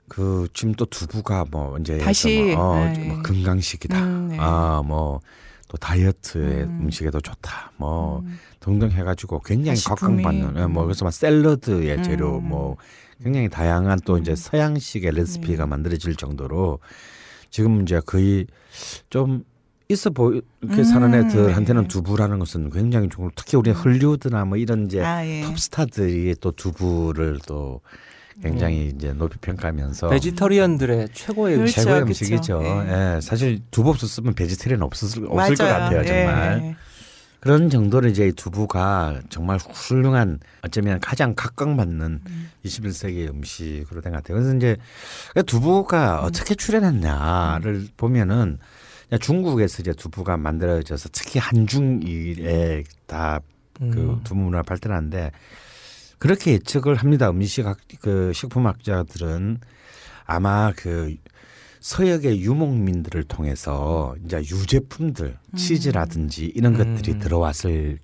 그 0.08 0.46
지금 0.54 0.74
또 0.74 0.84
두부가 0.86 1.44
뭐 1.50 1.76
이제 1.78 1.94
네. 1.98 2.04
다시, 2.04 2.52
뭐, 2.54 2.76
어, 2.76 2.84
네. 2.84 3.08
뭐 3.08 3.22
건강식이다. 3.22 3.98
음, 4.04 4.28
네. 4.28 4.36
아뭐 4.38 5.20
또 5.68 5.76
다이어트의 5.76 6.64
음. 6.64 6.80
음. 6.84 6.90
식에도 6.90 7.20
좋다. 7.20 7.72
뭐 7.76 8.20
음. 8.20 8.38
등등 8.58 8.90
해가지고 8.90 9.40
굉장히. 9.40 9.78
각광받는 9.84 10.56
예, 10.56 10.66
뭐 10.66 10.84
그래서 10.84 11.04
막 11.04 11.12
샐러드의 11.12 12.02
재료 12.02 12.38
음. 12.38 12.48
뭐 12.48 12.76
굉장히 13.22 13.48
다양한 13.48 14.00
또 14.04 14.18
이제 14.18 14.32
음. 14.32 14.36
서양식의 14.36 15.12
레시피가 15.12 15.64
네. 15.64 15.68
만들어질 15.68 16.16
정도로 16.16 16.78
지금 17.50 17.82
이제 17.82 18.00
거의 18.04 18.46
좀 19.10 19.44
있어 19.90 20.10
보이게 20.10 20.42
음, 20.64 20.84
사는 20.84 21.14
애들한테는 21.14 21.82
네. 21.82 21.88
두부라는 21.88 22.38
것은 22.38 22.70
굉장히 22.70 23.08
좋고 23.08 23.30
특히 23.34 23.56
우리 23.56 23.70
헐리우드나 23.70 24.44
뭐 24.44 24.58
이런 24.58 24.86
이제 24.86 25.02
아, 25.02 25.26
예. 25.26 25.42
톱스타들이 25.42 26.36
또 26.40 26.52
두부를 26.52 27.38
또 27.46 27.80
굉장히 28.42 28.90
음. 28.90 28.96
이제 28.96 29.12
높이 29.12 29.36
평가하면서 29.38 30.08
베지터리언들의 30.10 31.08
최고의 31.12 31.56
그렇죠. 31.56 31.62
음식. 31.62 31.74
최고의 31.76 32.00
그쵸. 32.04 32.08
음식이죠. 32.08 32.62
예. 32.64 33.16
예. 33.16 33.20
사실 33.20 33.60
두부 33.70 33.90
없었으면 33.90 34.34
베지테리언 34.34 34.82
없었을, 34.82 35.26
없을 35.28 35.56
것 35.56 35.64
맞아요. 35.64 35.78
같아요, 35.78 36.04
정말. 36.04 36.60
예. 36.62 36.76
그런 37.40 37.70
정도로 37.70 38.08
이제 38.08 38.26
이 38.26 38.32
두부가 38.32 39.20
정말 39.28 39.58
훌륭한 39.58 40.40
어쩌면 40.62 40.98
가장 40.98 41.34
각광받는 41.36 42.20
음. 42.26 42.50
21세기 42.64 43.28
음식으로 43.30 44.00
된 44.00 44.12
것 44.12 44.18
같아요. 44.18 44.38
그래서 44.40 44.56
이제 44.56 44.76
그 45.34 45.44
두부가 45.44 46.20
어떻게 46.22 46.56
출현했냐를 46.56 47.86
보면은 47.96 48.58
그냥 49.08 49.20
중국에서 49.20 49.82
이제 49.82 49.92
두부가 49.92 50.36
만들어져서 50.36 51.10
특히 51.12 51.38
한중일에 51.38 52.82
다그 53.06 53.40
음. 53.82 54.20
두부 54.24 54.40
문화가 54.40 54.62
발달하는데 54.64 55.30
그렇게 56.18 56.52
예측을 56.52 56.96
합니다. 56.96 57.30
음식 57.30 57.66
학, 57.66 57.78
그 58.00 58.32
식품학자들은 58.32 59.60
아마 60.26 60.72
그 60.76 61.16
서역의 61.80 62.42
유목민들을 62.42 63.24
통해서 63.24 64.14
이제 64.24 64.38
유제품들 64.38 65.38
치즈라든지 65.56 66.46
이런 66.54 66.74
음. 66.74 66.96
것들이 66.96 67.18
들어왔을 67.18 67.98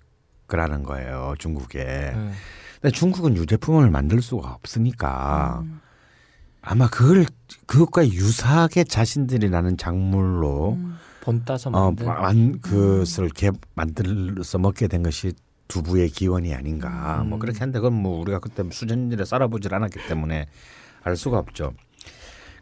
거라는 0.46 0.82
거예요. 0.84 1.34
중국에. 1.38 1.84
네. 1.84 2.30
근데 2.80 2.92
중국은 2.92 3.36
유제품을 3.36 3.90
만들 3.90 4.22
수가 4.22 4.50
없으니까 4.52 5.62
음. 5.64 5.80
아마 6.62 6.88
그걸 6.88 7.26
그것과 7.66 8.08
유사하게 8.08 8.84
자신들이 8.84 9.50
나는 9.50 9.76
작물로 9.76 10.74
음. 10.74 10.96
본 11.20 11.42
따서 11.44 11.70
어, 11.70 11.86
만든. 11.86 12.06
만, 12.06 12.60
그것을 12.60 13.30
개, 13.30 13.50
만들어서 13.74 14.58
먹게 14.58 14.86
된 14.86 15.02
것이 15.02 15.32
두부의 15.68 16.08
기원이 16.10 16.54
아닌가. 16.54 17.22
음. 17.22 17.30
뭐 17.30 17.38
그렇게 17.38 17.58
한데 17.60 17.78
그건 17.78 17.94
뭐 17.94 18.20
우리가 18.20 18.38
그때 18.38 18.62
년에 18.62 19.24
살아보질 19.24 19.74
않았기 19.74 20.06
때문에 20.08 20.46
알 21.02 21.16
수가 21.16 21.38
없죠. 21.38 21.72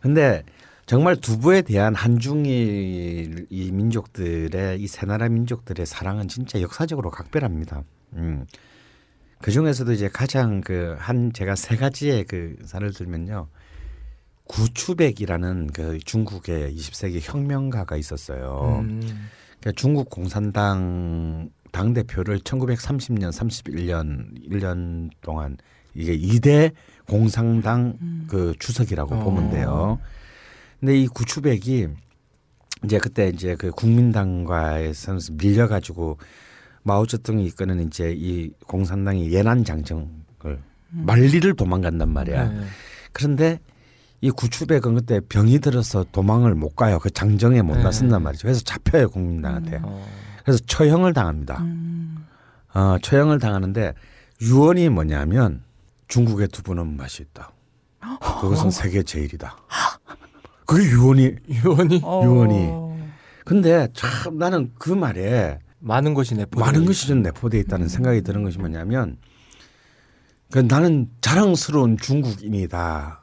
근데 0.01 0.43
정말 0.87 1.17
두부에 1.17 1.63
대한 1.63 1.95
한중일 1.95 3.47
이 3.51 3.71
민족들의 3.73 4.81
이 4.81 4.87
세 4.89 5.07
나라 5.07 5.29
민족들의 5.29 5.87
사랑은 5.87 6.29
진짜 6.29 6.61
역사적으로 6.61 7.11
각별합니다. 7.11 7.85
음. 8.15 8.47
그 9.41 9.51
중에서도 9.51 9.93
이제 9.93 10.09
가장 10.09 10.61
그 10.61 10.97
한 10.99 11.33
제가 11.33 11.55
세 11.57 11.77
가지의 11.77 12.25
그 12.25 12.57
사를 12.65 12.93
들면요. 12.93 13.49
구추백이라는 14.45 15.69
그 15.73 15.99
중국의 16.01 16.75
20세기 16.77 17.21
혁명가가 17.23 17.97
있었어요. 17.97 18.81
음. 18.85 19.01
그러니까 19.61 19.73
중국 19.81 20.11
공산당 20.11 21.49
당 21.73 21.95
대표를 21.95 22.39
1930년 22.41 23.33
31년 23.33 24.49
1년 24.49 25.11
동안 25.23 25.57
이게 25.95 26.17
2대 26.17 26.73
공산당 27.09 27.99
그 28.29 28.55
주석이라고 28.59 29.15
어. 29.17 29.25
보면 29.25 29.51
돼요. 29.51 29.99
근데 30.79 30.99
이 30.99 31.07
구추백이 31.07 31.89
이제 32.85 32.99
그때 32.99 33.29
이제 33.29 33.57
그 33.57 33.71
국민당과에서 33.71 35.19
밀려 35.33 35.67
가지고 35.67 36.19
마오쩌둥이 36.83 37.47
이끄는 37.47 37.87
이제 37.87 38.13
이 38.17 38.51
공산당이 38.67 39.33
예난 39.33 39.65
장정을 39.65 40.09
만리를 40.91 41.55
도망간단 41.55 42.09
말이야. 42.09 42.49
네. 42.49 42.65
그런데 43.13 43.61
이 44.21 44.31
구추백은 44.31 44.95
그때 44.95 45.21
병이 45.21 45.61
들어서 45.61 46.05
도망을 46.13 46.55
못 46.55 46.77
가요. 46.77 46.99
그 46.99 47.11
장정에 47.11 47.63
못 47.63 47.77
네. 47.77 47.83
나선단 47.83 48.23
말이죠. 48.23 48.43
그래서 48.43 48.61
잡혀요 48.63 49.11
국민당한테. 49.11 49.81
어. 49.83 50.05
그래서 50.45 50.59
처형을 50.67 51.13
당합니다. 51.13 51.59
음. 51.61 52.27
어, 52.75 52.97
처형을 53.03 53.39
당하는데 53.39 53.95
유언이 54.41 54.89
뭐냐면 54.89 55.63
중국의 56.09 56.49
두부는 56.49 56.97
맛이 56.97 57.23
있다. 57.23 57.53
그것은 58.41 58.71
세계 58.73 59.03
제일이다. 59.03 59.57
그게 60.67 60.85
유언이. 60.85 61.37
유언이 61.49 62.01
어. 62.03 62.23
유언이. 62.25 62.93
근데 63.45 63.89
참 63.93 64.39
나는 64.39 64.73
그 64.79 64.91
말에 64.91 65.59
많은 65.79 66.15
것이 66.15 66.35
내포. 66.35 66.61
많은 66.61 66.85
것이 66.85 67.09
좀 67.09 67.23
내포돼 67.23 67.59
있다는 67.61 67.89
생각이 67.89 68.23
드는 68.23 68.43
것이 68.45 68.59
뭐냐면 68.59 69.17
그 70.51 70.61
나는 70.61 71.09
자랑스러운 71.21 71.97
중국인이다. 71.97 73.22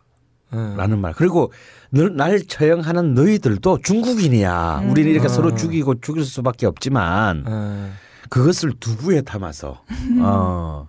음. 0.54 0.76
라는 0.78 1.00
말. 1.00 1.14
그리고 1.14 1.52
널, 1.90 2.16
날 2.16 2.42
처형하는 2.42 3.14
너희들도 3.14 3.80
중국인이야. 3.84 4.84
우리는 4.90 5.12
이렇게 5.12 5.28
음. 5.28 5.30
서로 5.30 5.56
죽이고 5.56 6.02
죽일 6.02 6.24
수밖에 6.26 6.66
없지만 6.66 7.44
음. 7.48 7.94
그것을 8.30 8.74
두부에 8.80 9.22
담아서 9.22 9.82
어, 10.20 10.88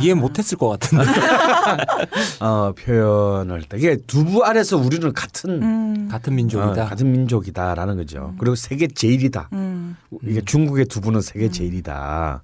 이해 0.00 0.14
못했을 0.14 0.56
것 0.56 0.68
같은데. 0.68 1.04
어, 2.40 2.72
표현을 2.72 3.62
때 3.64 3.76
이게 3.76 3.96
두부 3.96 4.44
아래서 4.44 4.76
우리는 4.76 5.12
같은 5.12 5.62
음. 5.62 6.08
같은 6.08 6.34
민족이다. 6.34 6.84
어, 6.84 6.88
같은 6.88 7.10
민족이다라는 7.10 7.96
거죠. 7.96 8.34
그리고 8.38 8.54
세계 8.54 8.86
제일이다. 8.86 9.48
음. 9.52 9.96
이게 10.22 10.40
중국의 10.40 10.86
두부는 10.86 11.20
세계 11.20 11.50
제일이다. 11.50 12.42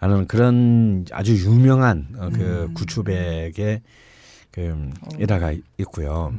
라는 0.00 0.28
그런 0.28 1.04
아주 1.12 1.34
유명한 1.34 2.06
어, 2.18 2.28
그 2.32 2.70
구추백의 2.74 3.82
그 4.58 4.90
일화가 5.18 5.52
있고요. 5.78 6.32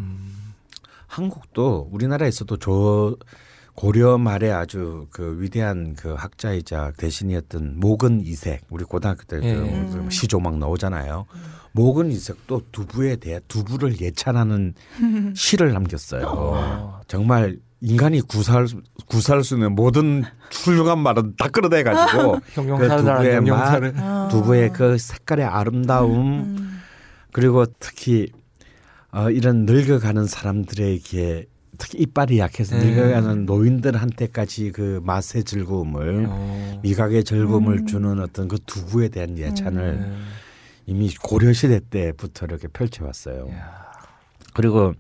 한국도 1.07 1.89
우리나라에서도 1.91 2.57
저 2.57 3.15
고려 3.75 4.17
말에 4.17 4.51
아주 4.51 5.07
그 5.09 5.37
위대한 5.39 5.95
그 5.95 6.13
학자이자 6.13 6.91
대신이었던 6.97 7.75
모근 7.79 8.21
이색 8.21 8.63
우리 8.69 8.83
고등학교 8.83 9.23
때 9.23 9.39
예. 9.41 9.53
그 9.55 10.07
시조 10.11 10.39
막 10.39 10.57
나오잖아요. 10.57 11.25
모근 11.71 12.11
이색도 12.11 12.63
두부에 12.73 13.15
대해 13.15 13.39
두부를 13.47 14.01
예찬하는 14.01 14.73
시를 15.35 15.71
남겼어요. 15.71 16.99
정말 17.07 17.57
인간이 17.81 18.19
구사할 18.19 18.67
수- 18.67 18.81
구사할 19.05 19.43
수 19.45 19.53
있는 19.53 19.73
모든 19.73 20.23
훌륭한 20.51 20.99
말은 20.99 21.35
다 21.37 21.47
끌어내 21.47 21.83
가지고 21.83 22.39
그 22.77 22.87
두부의. 23.15 23.35
아. 23.97 24.27
두부의 24.29 24.73
그 24.73 24.97
색깔의 24.97 25.45
아름다움 25.45 26.78
그리고 27.31 27.65
특히 27.79 28.31
어, 29.11 29.29
이런 29.29 29.65
늙어가는 29.65 30.25
사람들에게 30.25 31.45
특히 31.77 31.99
이빨이 31.99 32.39
약해서 32.39 32.77
네. 32.77 32.85
늙어가는 32.85 33.45
노인들한테까지 33.45 34.71
그 34.71 35.01
맛의 35.03 35.45
즐거움을 35.45 36.27
어. 36.29 36.79
미각의 36.83 37.23
즐거움을 37.23 37.85
주는 37.85 38.19
어떤 38.19 38.47
그 38.47 38.57
두부에 38.65 39.07
대한 39.07 39.37
예찬을 39.37 39.99
네. 39.99 40.11
이미 40.85 41.13
고려 41.15 41.53
시대 41.53 41.79
때부터 41.79 42.45
이렇게 42.45 42.67
펼쳐왔어요. 42.67 43.49
야. 43.51 43.89
그리고 44.53 44.93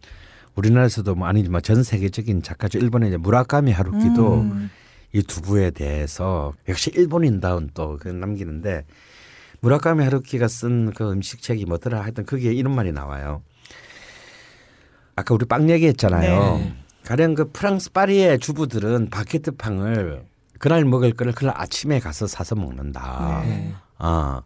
우리나라에서도 0.55 1.15
뭐 1.15 1.27
아니지만 1.27 1.61
전 1.61 1.83
세계적인 1.83 2.43
작가죠. 2.43 2.79
일본의 2.79 3.09
이제 3.09 3.17
무라카미 3.17 3.71
하루키도 3.71 4.41
음. 4.41 4.69
이 5.13 5.23
두부에 5.23 5.71
대해서 5.71 6.53
역시 6.67 6.91
일본인다운 6.93 7.71
또그 7.73 8.09
남기는데 8.09 8.85
무라카미 9.61 10.03
하루키가 10.03 10.47
쓴 10.47 10.93
그 10.93 11.11
음식책이 11.11 11.65
뭐더라 11.65 12.01
하여튼 12.01 12.25
거기에 12.25 12.53
이런 12.53 12.73
말이 12.75 12.91
나와요. 12.91 13.43
아까 15.15 15.33
우리 15.35 15.45
빵 15.45 15.69
얘기했잖아요. 15.69 16.57
네. 16.57 16.75
가령 17.03 17.35
그 17.35 17.51
프랑스 17.51 17.91
파리의 17.91 18.39
주부들은 18.39 19.09
바게트 19.09 19.51
팡을 19.51 20.23
그날 20.59 20.85
먹을 20.85 21.13
거를 21.13 21.33
그날 21.33 21.53
아침에 21.57 21.99
가서 21.99 22.27
사서 22.27 22.55
먹는다. 22.55 23.41
네. 23.45 23.73
아 23.97 24.43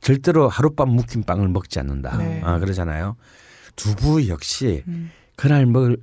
절대로 0.00 0.48
하룻밤 0.48 0.88
묵힌 0.90 1.22
빵을 1.22 1.48
먹지 1.48 1.78
않는다. 1.78 2.16
네. 2.18 2.40
아 2.44 2.58
그러잖아요. 2.58 3.16
두부 3.76 4.28
역시 4.28 4.82
음. 4.88 5.10
그날 5.36 5.66
먹을. 5.66 5.96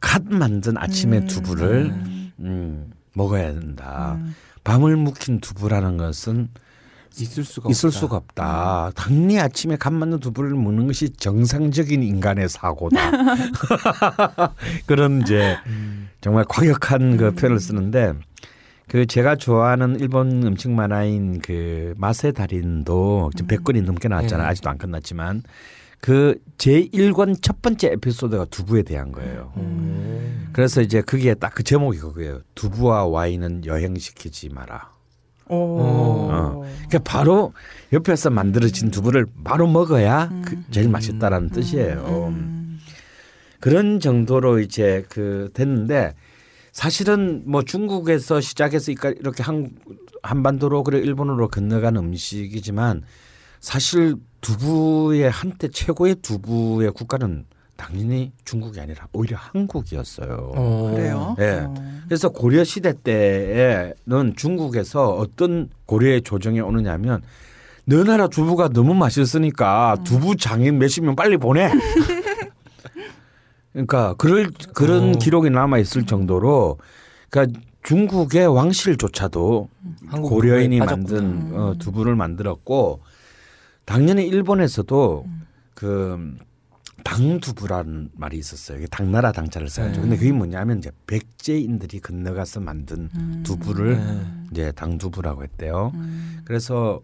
갓 0.00 0.24
만든 0.24 0.76
아침의 0.78 1.20
음. 1.20 1.26
두부를 1.26 1.84
음. 1.86 2.32
음, 2.40 2.92
먹어야 3.14 3.52
된다. 3.52 4.18
음. 4.20 4.34
밤을 4.64 4.96
묵힌 4.96 5.40
두부라는 5.40 5.96
것은 5.96 6.48
있을 7.24 7.44
수가 7.44 7.70
있을 7.70 7.88
없다. 7.88 7.98
수가 7.98 8.16
없다. 8.16 8.90
당리 8.94 9.38
아침에 9.38 9.76
간 9.76 9.94
맞는 9.94 10.20
두부를 10.20 10.50
먹는 10.54 10.86
것이 10.86 11.10
정상적인 11.10 12.02
인간의 12.02 12.48
사고다. 12.48 12.98
그런 14.86 15.22
이제 15.22 15.56
음. 15.66 16.08
정말 16.20 16.44
과격한 16.48 17.16
그 17.16 17.32
표현을 17.34 17.60
쓰는데 17.60 18.14
그 18.88 19.06
제가 19.06 19.36
좋아하는 19.36 20.00
일본 20.00 20.42
음식 20.44 20.70
만화인 20.70 21.40
그 21.40 21.94
맛의 21.98 22.32
달인도 22.32 23.30
지금 23.36 23.48
100권이 23.56 23.84
넘게 23.84 24.08
나왔잖아요. 24.08 24.46
네. 24.46 24.50
아직도 24.50 24.70
안 24.70 24.78
끝났지만 24.78 25.42
그 26.00 26.36
제1권 26.58 27.36
첫 27.42 27.60
번째 27.60 27.88
에피소드가 27.88 28.46
두부에 28.46 28.82
대한 28.82 29.10
거예요. 29.12 29.52
음. 29.56 30.48
그래서 30.52 30.80
이제 30.80 31.00
그게 31.02 31.34
딱 31.34 31.52
그 31.54 31.62
제목이 31.64 31.98
그거예요. 31.98 32.40
두부와 32.54 33.06
와인은 33.06 33.66
여행시키지 33.66 34.50
마라. 34.50 34.92
오. 35.48 35.78
어. 36.30 36.64
그러니까 36.88 36.98
바로 37.04 37.52
옆에서 37.92 38.30
만들어진 38.30 38.90
두부를 38.90 39.26
바로 39.44 39.66
먹어야 39.66 40.30
그 40.44 40.56
제일 40.70 40.88
맛있다라는 40.88 41.50
뜻이에요. 41.50 42.26
음. 42.32 42.78
그런 43.60 43.98
정도로 44.00 44.60
이제 44.60 45.04
그 45.08 45.50
됐는데 45.54 46.14
사실은 46.72 47.42
뭐 47.46 47.62
중국에서 47.62 48.40
시작해서 48.40 48.92
이까- 48.92 49.10
이렇게 49.10 49.42
한 49.42 49.70
한반도로 50.22 50.84
그래 50.84 50.98
일본으로 50.98 51.48
건너간 51.48 51.96
음식이지만 51.96 53.02
사실 53.60 54.14
두부의 54.40 55.28
한때 55.30 55.68
최고의 55.68 56.16
두부의 56.16 56.92
국가는 56.92 57.44
당연히 57.78 58.32
중국이 58.44 58.80
아니라 58.80 59.06
오히려 59.12 59.38
한국이었어요. 59.38 60.52
어. 60.56 60.92
그래요. 60.94 61.36
예. 61.38 61.64
어. 61.64 61.74
그래서 62.06 62.28
고려 62.28 62.64
시대 62.64 62.92
때에는 62.92 64.34
중국에서 64.36 65.10
어떤 65.10 65.70
고려의 65.86 66.22
조정에 66.22 66.58
오느냐면 66.58 67.22
너 67.84 68.02
나라 68.02 68.26
두부가 68.26 68.68
너무 68.68 68.94
맛있으니까 68.94 69.96
두부 70.04 70.36
장인 70.36 70.78
몇십 70.78 71.04
명 71.04 71.14
빨리 71.14 71.36
보내. 71.36 71.70
그러니까 73.72 74.14
그럴 74.18 74.50
그런 74.74 75.14
어. 75.14 75.18
기록이 75.18 75.48
남아 75.48 75.78
있을 75.78 76.04
정도로 76.04 76.78
그러니까 77.30 77.60
중국의 77.84 78.48
왕실조차도 78.48 79.68
한국 80.08 80.30
고려인이 80.30 80.80
만든 80.80 81.54
어, 81.54 81.74
두부를 81.78 82.16
만들었고 82.16 83.02
당연히 83.84 84.26
일본에서도 84.26 85.26
그 85.74 86.36
당두부라는 87.04 88.10
말이 88.14 88.38
있었어요. 88.38 88.78
이게 88.78 88.86
당나라 88.86 89.32
당자를 89.32 89.68
써가지고. 89.68 89.96
네. 89.96 90.02
근데 90.02 90.16
그게 90.16 90.32
뭐냐면 90.32 90.78
이제 90.78 90.90
백제인들이 91.06 92.00
건너가서 92.00 92.60
만든 92.60 93.08
두부를 93.44 93.96
네. 93.96 94.26
이제 94.52 94.72
당두부라고 94.72 95.42
했대요. 95.42 95.92
음. 95.94 96.40
그래서 96.44 97.00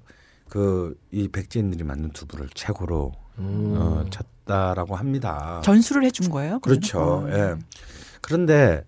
그 0.49 0.97
이 1.11 1.28
백제인들이 1.28 1.84
만든 1.84 2.11
두부를 2.11 2.49
최고로 2.55 3.12
음. 3.38 3.74
어, 3.76 4.05
쳤다라고 4.11 4.97
합니다. 4.97 5.61
전수를 5.64 6.05
해준 6.05 6.28
거예요? 6.30 6.59
그렇죠. 6.61 7.26
예. 7.30 7.55
그런데 8.20 8.84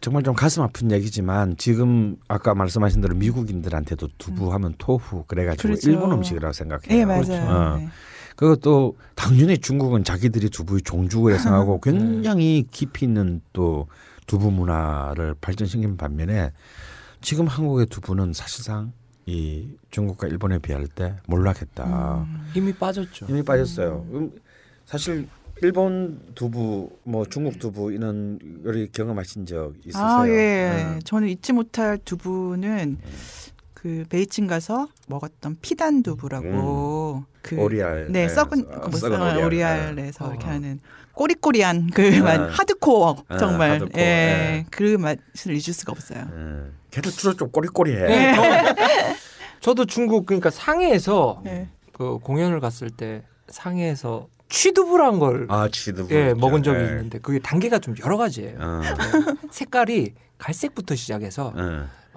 정말 0.00 0.22
좀 0.22 0.34
가슴 0.34 0.62
아픈 0.62 0.90
얘기지만 0.92 1.56
지금 1.56 2.16
아까 2.28 2.54
말씀하신 2.54 3.00
대로 3.00 3.14
미국인들한테도 3.16 4.08
두부 4.18 4.52
하면 4.54 4.74
토후 4.78 5.24
그래가지고 5.26 5.62
그렇죠. 5.62 5.90
일본 5.90 6.12
음식이라고 6.12 6.52
생각해요. 6.52 6.98
예, 7.00 7.04
맞아요. 7.04 7.50
어. 7.50 7.88
네. 8.38 8.46
그것도 8.46 8.96
당연히 9.14 9.58
중국은 9.58 10.04
자기들이 10.04 10.50
두부의 10.50 10.82
종주국을 10.82 11.38
생각하고 11.40 11.80
굉장히 11.80 12.66
깊이 12.70 13.06
있는 13.06 13.40
또 13.52 13.88
두부 14.26 14.50
문화를 14.50 15.34
발전시킨 15.40 15.96
반면에 15.96 16.52
지금 17.20 17.46
한국의 17.46 17.86
두부는 17.86 18.32
사실상 18.32 18.92
이 19.26 19.68
중국과 19.90 20.28
일본에 20.28 20.58
비할 20.58 20.86
때 20.86 21.16
몰락했다. 21.26 22.26
힘이 22.54 22.72
빠졌죠. 22.74 23.26
힘이 23.26 23.42
빠졌어요. 23.42 24.06
음, 24.12 24.32
사실 24.86 25.28
일본 25.60 26.20
두부, 26.34 26.90
뭐 27.02 27.26
중국 27.26 27.58
두부 27.58 27.92
이런 27.92 28.38
요리 28.64 28.88
경험하신 28.90 29.46
적 29.46 29.74
있으세요? 29.84 30.04
아, 30.06 30.28
예. 30.28 30.32
네. 30.32 30.98
저는 31.04 31.28
잊지 31.28 31.52
못할 31.52 31.98
두부는 31.98 32.98
그 33.80 34.04
베이징 34.08 34.48
가서 34.48 34.88
먹었던 35.06 35.58
피단 35.62 36.02
두부라고 36.02 37.24
그 37.42 37.56
오리알. 37.56 38.06
네, 38.10 38.26
네, 38.26 38.28
썩은 38.28 38.66
어, 38.68 38.80
그 38.80 38.88
뭐, 38.88 38.98
썩은 38.98 39.20
오리알. 39.20 39.44
오리알에서 39.44 40.24
네. 40.26 40.30
이렇게 40.30 40.46
어. 40.46 40.50
하는 40.50 40.80
꼬리꼬리한 41.12 41.90
그 41.90 42.02
맛, 42.22 42.58
하드코어 42.58 43.24
아, 43.28 43.36
정말 43.38 43.72
하드코어, 43.72 44.00
예, 44.00 44.04
네. 44.04 44.66
그 44.70 44.96
맛을 44.96 45.52
잊을 45.52 45.72
수가 45.74 45.92
없어요. 45.92 46.20
예. 46.20 46.70
걔도 46.90 47.10
주로 47.10 47.34
좀 47.34 47.50
꼬리꼬리해. 47.50 48.06
네, 48.06 48.34
저, 48.34 48.42
저도 49.60 49.84
중국 49.84 50.26
그러니까 50.26 50.50
상해에서 50.50 51.40
네. 51.44 51.68
그 51.92 52.18
공연을 52.18 52.60
갔을 52.60 52.90
때 52.90 53.22
상해에서 53.48 54.28
취두부란 54.48 55.18
걸 55.18 55.46
아, 55.50 55.68
치두부. 55.70 56.12
예, 56.14 56.34
먹은 56.34 56.62
적이 56.62 56.80
예. 56.80 56.84
있는데 56.86 57.18
그게 57.18 57.38
단계가 57.38 57.78
좀 57.78 57.94
여러 58.04 58.16
가지예요. 58.16 58.58
어, 58.60 58.80
네. 58.82 59.34
색깔이 59.50 60.14
갈색부터 60.38 60.94
시작해서 60.94 61.52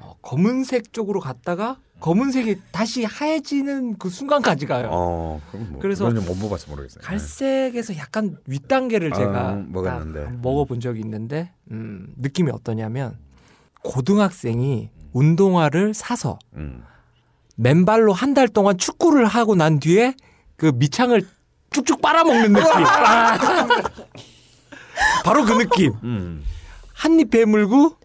어. 0.02 0.12
어, 0.12 0.16
검은색 0.22 0.94
쪽으로 0.94 1.20
갔다가 1.20 1.78
검은색이 2.00 2.56
다시 2.72 3.04
하얘지는 3.04 3.98
그 4.00 4.10
순간까지 4.10 4.66
가요. 4.66 4.90
어, 4.92 5.42
뭐 5.52 5.80
그래서 5.80 6.10
못 6.10 6.36
먹어서 6.38 6.70
모르겠어요. 6.72 7.04
갈색에서 7.04 7.96
약간 7.98 8.38
윗 8.48 8.68
단계를 8.68 9.14
아, 9.14 9.16
제가 9.18 9.64
먹었는데. 9.68 10.24
딱 10.26 10.42
먹어본 10.42 10.80
적이 10.80 11.02
있는데 11.02 11.52
음, 11.70 12.14
느낌이 12.18 12.50
어떠냐면 12.52 13.18
고등학생이 13.84 14.90
운동화를 15.14 15.94
사서 15.94 16.40
음. 16.56 16.84
맨발로 17.58 18.14
한 18.14 18.34
달 18.34 18.48
동안 18.48 18.78
축구를 18.78 19.26
하고 19.26 19.56
난 19.56 19.80
뒤에 19.80 20.16
그 20.56 20.72
밑창을 20.76 21.22
쭉쭉 21.72 22.02
빨아먹는 22.02 22.54
느낌. 22.54 22.66
아. 22.86 23.38
바로 25.24 25.46
그 25.46 25.54
느낌. 25.54 25.94
음. 26.04 26.44
한입 26.94 27.30
배물고 27.32 27.96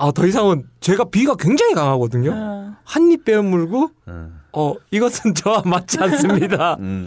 아 0.00 0.12
더 0.12 0.26
이상은 0.26 0.64
제가 0.80 1.04
비가 1.10 1.34
굉장히 1.36 1.74
강하거든요. 1.74 2.32
아, 2.34 2.76
한입 2.84 3.26
배물고 3.26 3.90
어. 4.06 4.30
어 4.54 4.74
이것은 4.90 5.34
저와 5.34 5.62
맞지 5.66 5.98
않습니다. 6.00 6.76
음. 6.80 7.04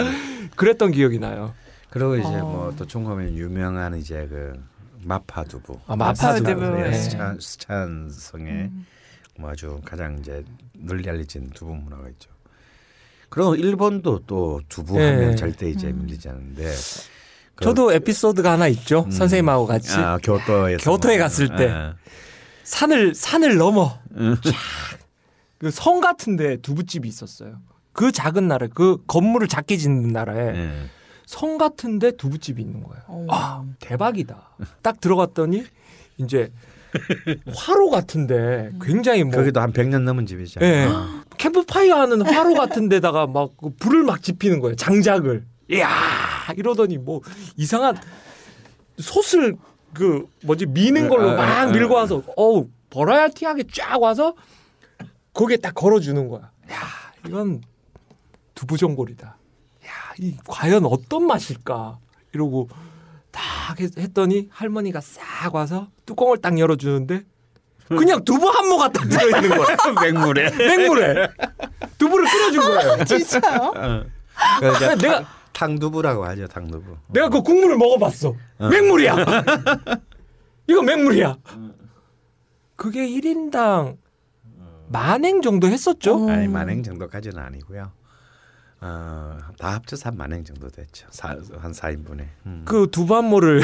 그랬던 0.56 0.92
기억이 0.92 1.18
나요. 1.18 1.56
그리고 1.90 2.16
이제 2.16 2.28
어. 2.28 2.46
뭐또 2.46 2.86
중국하면 2.86 3.34
유명한 3.34 3.98
이제 3.98 4.28
그 4.30 4.54
마파 5.04 5.46
두부. 5.46 5.80
아, 5.88 5.96
마파 5.96 6.36
두부. 6.36 6.54
네, 6.54 6.90
네. 6.92 6.94
스촨 6.94 7.40
스촨성에 7.42 8.70
뭐 9.40 9.50
아주 9.50 9.82
가장 9.84 10.20
이제 10.20 10.46
널리 10.74 11.10
알려진 11.10 11.50
두부 11.50 11.74
문화가 11.74 12.08
있죠. 12.10 12.30
그리고 13.30 13.56
일본도 13.56 14.22
또 14.28 14.62
두부하면 14.70 15.32
네. 15.32 15.36
절대 15.36 15.68
이제 15.68 15.92
밀리지 15.92 16.30
않는데. 16.30 16.72
그- 17.56 17.66
저도 17.66 17.92
에피소드가 17.94 18.52
하나 18.52 18.68
있죠. 18.68 19.04
음. 19.08 19.12
선생님하고 19.12 19.66
같이 19.66 19.94
아, 19.98 20.20
교토에 20.22 20.78
교토에 20.78 21.18
갔을 21.18 21.56
때. 21.56 21.94
산을 22.64 23.16
산을 23.16 23.58
넘어 23.58 24.00
음. 24.16 24.36
그성 25.58 26.02
같은데 26.02 26.58
두부집이 26.58 27.08
있었어요. 27.08 27.58
그 27.94 28.12
작은 28.12 28.48
나라, 28.48 28.68
그 28.74 28.98
건물을 29.08 29.48
작게 29.48 29.78
짓는 29.78 30.10
나라에 30.10 30.56
예. 30.56 30.72
성 31.26 31.58
같은데 31.58 32.12
두부집이 32.12 32.62
있는 32.62 32.84
거예요. 32.84 33.02
어. 33.08 33.28
아 33.30 33.64
대박이다. 33.80 34.56
딱 34.82 35.00
들어갔더니 35.00 35.64
이제 36.18 36.52
화로 37.56 37.90
같은데 37.90 38.72
굉장히 38.82 39.24
뭐 39.24 39.36
거기도 39.36 39.62
한 39.62 39.72
100년 39.72 40.02
넘은 40.02 40.26
집이죠. 40.26 40.60
예. 40.64 40.88
캠프파이어 41.38 41.96
하는 41.96 42.22
화로 42.22 42.54
같은 42.56 42.90
데다가 42.90 43.28
막그 43.28 43.76
불을 43.80 44.04
막 44.04 44.22
지피는 44.22 44.60
거예요. 44.60 44.76
장작을. 44.76 45.46
이야 45.72 45.90
이러더니 46.58 46.98
뭐 46.98 47.22
이상한 47.56 47.98
솥을 49.00 49.56
그 49.94 50.28
뭐지 50.44 50.66
미는 50.68 51.08
걸로 51.10 51.30
아, 51.30 51.34
아, 51.34 51.36
막 51.36 51.58
아, 51.60 51.66
밀고 51.68 51.98
아. 51.98 52.02
와서 52.02 52.22
어우 52.36 52.68
버라이어티하게 52.90 53.66
쫙 53.74 54.02
와서 54.02 54.36
거기에 55.34 55.58
딱 55.58 55.74
걸어주는 55.74 56.28
거야. 56.30 56.52
야 56.72 56.78
이건 57.28 57.62
두부전골이다. 58.56 59.38
야이 60.20 60.38
과연 60.48 60.86
어떤 60.86 61.26
맛일까 61.28 61.98
이러고 62.34 62.70
딱 63.32 63.80
했- 63.80 63.98
했더니 63.98 64.48
할머니가 64.52 65.02
싹 65.02 65.54
와서 65.56 65.88
뚜껑을 66.06 66.38
딱 66.40 66.58
열어주는데 66.60 67.24
그냥 67.90 68.24
두부 68.24 68.48
한 68.50 68.70
모가 68.70 68.90
딱 68.92 69.04
들어있는 69.10 69.58
거야. 69.58 69.76
맹물에. 70.02 70.52
맹물에 70.52 71.28
두부를 71.98 72.26
끓여준 72.30 72.62
거예요. 72.62 73.04
진짜요? 73.06 73.74
그 74.60 74.76
이제 74.76 74.96
내가- 74.96 75.26
탕- 75.54 75.76
탕두부라고 75.78 76.26
하죠. 76.26 76.48
탕두부. 76.48 76.98
내가 77.08 77.30
그 77.30 77.42
국물을 77.42 77.78
먹어봤어. 77.78 78.34
맹물이야. 78.60 79.16
이거 80.68 80.82
맹물이야. 80.82 81.38
그게 82.76 83.08
1인당 83.08 83.98
만행 84.90 85.42
정도 85.42 85.68
했었죠. 85.68 86.26
어. 86.26 86.30
아니 86.30 86.48
만행 86.48 86.84
정도까지는 86.84 87.38
아니고요. 87.42 87.92
어, 88.82 89.38
다 89.58 89.74
합쳐서 89.76 90.10
한 90.10 90.18
만행 90.18 90.44
정도 90.44 90.68
됐죠. 90.70 91.08
사, 91.10 91.30
한 91.30 91.72
4인분에. 91.72 92.26
음. 92.46 92.64
그 92.66 92.88
두부 92.92 93.16
한 93.16 93.26
모를 93.26 93.62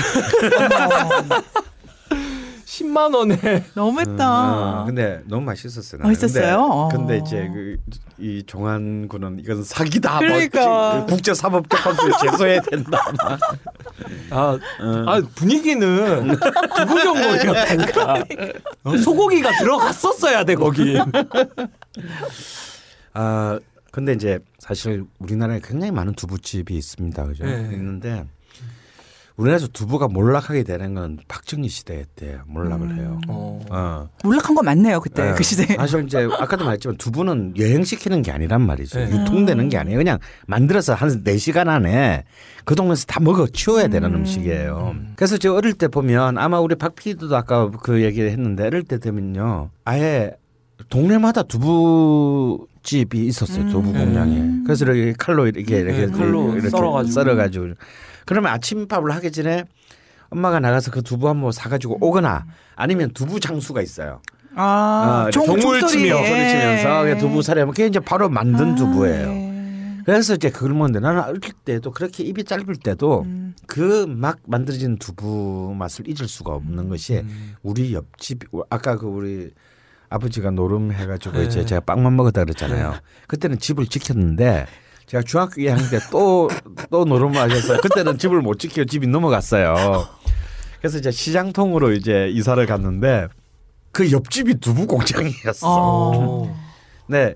10만 2.69 3.15
원에 3.15 3.65
너무했다. 3.73 4.81
어, 4.81 4.85
근데 4.85 5.23
너무 5.25 5.43
맛있었어 5.43 5.97
요. 5.97 6.01
맛있었어요? 6.03 6.89
근데, 6.91 6.97
근데 6.97 7.13
어. 7.15 7.23
이제 7.25 7.51
그, 7.51 7.77
이 8.19 8.43
종한군은 8.45 9.39
이건 9.39 9.63
사기다. 9.63 10.19
그러니까. 10.19 10.97
뭐, 10.97 11.05
국제사법재판소에 11.07 12.11
제소해야 12.21 12.61
된다. 12.61 13.11
막. 13.17 13.39
아, 14.29 14.59
아 15.07 15.21
분위기는 15.33 16.27
두부 16.77 17.03
전골이었다니까. 17.03 18.23
어, 18.83 18.97
소고기가 18.97 19.57
들어갔었어야 19.57 20.43
돼 20.43 20.53
거기. 20.53 20.95
아 23.13 23.59
근데 23.91 24.13
이제 24.13 24.37
사실 24.59 25.05
우리나라에 25.17 25.59
굉장히 25.63 25.91
많은 25.91 26.13
두부집이 26.13 26.75
있습니다. 26.77 27.25
그죠? 27.25 27.45
네. 27.45 27.69
있는데 27.73 28.25
우리나라에서 29.39 29.67
두부가 29.67 30.09
몰락하게 30.09 30.63
되는 30.63 30.93
건 30.93 31.17
박정희 31.29 31.69
시대 31.69 32.03
때 32.15 32.39
몰락을 32.45 32.97
해요. 32.97 33.21
어. 33.29 33.61
어. 33.69 34.09
몰락한 34.25 34.53
거 34.53 34.61
맞네요 34.61 34.99
그때 34.99 35.29
네. 35.29 35.33
그 35.33 35.43
시대에. 35.43 35.77
사실 35.77 36.03
이제 36.03 36.27
아까도 36.39 36.65
말했지만 36.65 36.97
두부는 36.97 37.53
여행시키는 37.57 38.21
게 38.21 38.33
아니란 38.33 38.61
말이죠. 38.61 38.99
네. 38.99 39.05
유통되는 39.09 39.69
게 39.69 39.77
아니에요. 39.77 39.97
그냥 39.97 40.19
만들어서 40.45 40.93
한 40.93 41.23
4시간 41.23 41.69
안에 41.69 42.25
그 42.65 42.75
동네에서 42.75 43.05
다 43.05 43.21
먹어 43.21 43.47
치워야 43.47 43.87
되는 43.87 44.13
음. 44.13 44.25
식이에요 44.25 44.95
그래서 45.15 45.37
저 45.37 45.53
어릴 45.53 45.73
때 45.73 45.87
보면 45.87 46.37
아마 46.37 46.59
우리 46.59 46.75
박 46.75 46.95
PD도 46.95 47.33
아까 47.35 47.71
그 47.71 48.03
얘기를 48.03 48.29
했는데 48.31 48.65
어릴 48.65 48.83
때 48.83 48.99
되면요. 48.99 49.69
아예 49.85 50.33
동네마다 50.89 51.43
두부 51.43 52.67
집이 52.83 53.25
있었어요. 53.25 53.69
두부 53.69 53.91
공장에. 53.93 54.63
그래서 54.65 54.85
이렇게 54.85 55.13
칼로 55.17 55.47
이렇게 55.47 55.79
이렇게, 55.79 56.05
네, 56.05 56.11
칼로 56.11 56.53
이렇게 56.53 56.69
썰어가지고. 56.69 57.13
썰어가지고 57.13 57.67
그러면 58.25 58.51
아침밥을 58.53 59.11
하기 59.15 59.31
전에 59.31 59.65
엄마가 60.29 60.59
나가서 60.59 60.91
그 60.91 61.01
두부 61.01 61.27
한 61.27 61.37
모 61.37 61.51
사가지고 61.51 61.97
오거나 62.01 62.45
아니면 62.75 63.11
두부 63.13 63.39
장수가 63.39 63.81
있어요. 63.81 64.21
아, 64.55 65.25
어, 65.27 65.31
종, 65.31 65.45
종을. 65.59 65.79
치며 65.87 66.15
소리 66.17 66.27
치면서 66.49 67.17
두부 67.19 67.41
사려면 67.41 67.73
그게 67.73 67.87
이제 67.87 67.99
바로 67.99 68.29
만든 68.29 68.73
아, 68.73 68.75
두부예요. 68.75 69.29
예. 69.29 69.49
그래서 70.05 70.33
이제 70.35 70.49
그걸 70.49 70.73
먹는데 70.73 70.99
나는 70.99 71.21
어릴 71.23 71.39
때도 71.65 71.91
그렇게 71.91 72.23
입이 72.23 72.43
짧을 72.43 72.75
때도 72.77 73.21
음. 73.25 73.53
그막 73.67 74.39
만들어진 74.47 74.97
두부 74.97 75.75
맛을 75.77 76.07
잊을 76.07 76.27
수가 76.27 76.53
없는 76.53 76.89
것이 76.89 77.17
음. 77.19 77.55
우리 77.61 77.93
옆집 77.93 78.39
아까 78.69 78.97
그 78.97 79.05
우리 79.05 79.51
아버지가 80.09 80.51
노름 80.51 80.91
해가지고 80.91 81.37
네. 81.37 81.45
이제 81.45 81.65
제가 81.65 81.81
빵만 81.81 82.15
먹었다 82.15 82.43
그랬잖아요. 82.43 82.95
그때는 83.27 83.59
집을 83.59 83.87
지켰는데 83.87 84.65
제가 85.05 85.23
중학교 85.23 85.61
2학년 85.61 85.89
때 85.89 85.99
또 86.11 86.49
또 86.89 87.05
노름을 87.05 87.37
하셔서 87.37 87.81
그때는 87.81 88.17
집을 88.17 88.41
못 88.41 88.59
지키고 88.59 88.85
집이 88.85 89.07
넘어갔어요. 89.07 90.07
그래서 90.79 90.97
이제 90.97 91.11
시장통으로 91.11 91.91
이제 91.93 92.29
이사를 92.29 92.63
갔는데 92.65 93.27
그 93.91 94.11
옆집이 94.11 94.55
두부 94.59 94.87
공장이었어. 94.87 95.67
어. 95.67 96.55
네. 97.07 97.35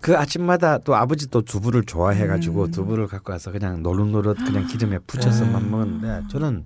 그 0.00 0.16
아침마다 0.16 0.78
또 0.78 0.94
아버지 0.94 1.28
또 1.30 1.42
두부를 1.42 1.80
음. 1.80 1.86
좋아해가지고 1.86 2.70
두부를 2.70 3.06
갖고 3.08 3.32
와서 3.32 3.50
그냥 3.50 3.82
노릇노릇 3.82 4.36
그냥 4.44 4.66
기름에 4.66 4.98
부쳐서만 5.06 5.62
음. 5.62 5.70
먹었는데 5.70 6.28
저는 6.30 6.64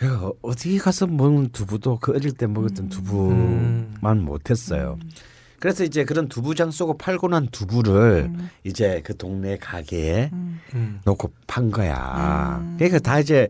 제가 0.00 0.32
어디 0.42 0.78
가서 0.78 1.06
먹는 1.06 1.48
두부도 1.50 1.98
그 2.00 2.12
어릴 2.12 2.32
때 2.32 2.46
먹었던 2.46 2.88
두부만 2.88 4.18
음. 4.18 4.24
못했어요. 4.24 4.98
그래서 5.58 5.82
이제 5.82 6.04
그런 6.04 6.28
두부장 6.28 6.70
쏘고 6.70 6.98
팔고 6.98 7.28
난 7.28 7.48
두부를 7.48 8.30
음. 8.32 8.48
이제 8.62 9.02
그 9.04 9.16
동네 9.16 9.56
가게에 9.58 10.30
음. 10.32 11.00
놓고 11.04 11.32
판 11.48 11.70
거야. 11.72 12.58
음. 12.62 12.76
그러니까 12.78 13.00
다 13.00 13.18
이제 13.18 13.48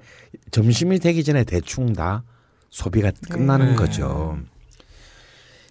점심이 0.51 0.99
되기 1.01 1.22
전에 1.22 1.44
대충 1.44 1.92
다 1.92 2.24
소비가 2.70 3.11
끝나는 3.28 3.70
네. 3.70 3.74
거죠. 3.76 4.38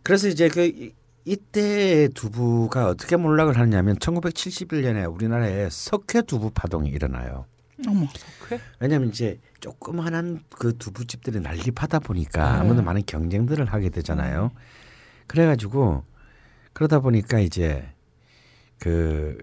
그래서 0.03 0.27
이제 0.27 0.47
그 0.47 0.63
이- 0.65 0.93
이때 1.25 2.07
두부가 2.13 2.87
어떻게 2.87 3.15
몰락을 3.17 3.57
하느냐면 3.57 3.97
1971년에 3.97 5.11
우리나라에 5.11 5.69
석회 5.71 6.21
두부 6.21 6.51
파동이 6.51 6.89
일어나요. 6.89 7.45
어머. 7.87 8.07
왜냐하면 8.79 9.09
이제 9.09 9.39
조그만한 9.59 10.41
그 10.49 10.77
두부집들이 10.77 11.39
난립하다 11.39 11.99
보니까 11.99 12.53
네. 12.53 12.59
아무도 12.59 12.81
많은 12.81 13.03
경쟁들을 13.05 13.65
하게 13.65 13.89
되잖아요. 13.89 14.51
그래가지고 15.27 16.03
그러다 16.73 16.99
보니까 16.99 17.39
이제 17.39 17.87
그, 18.79 19.37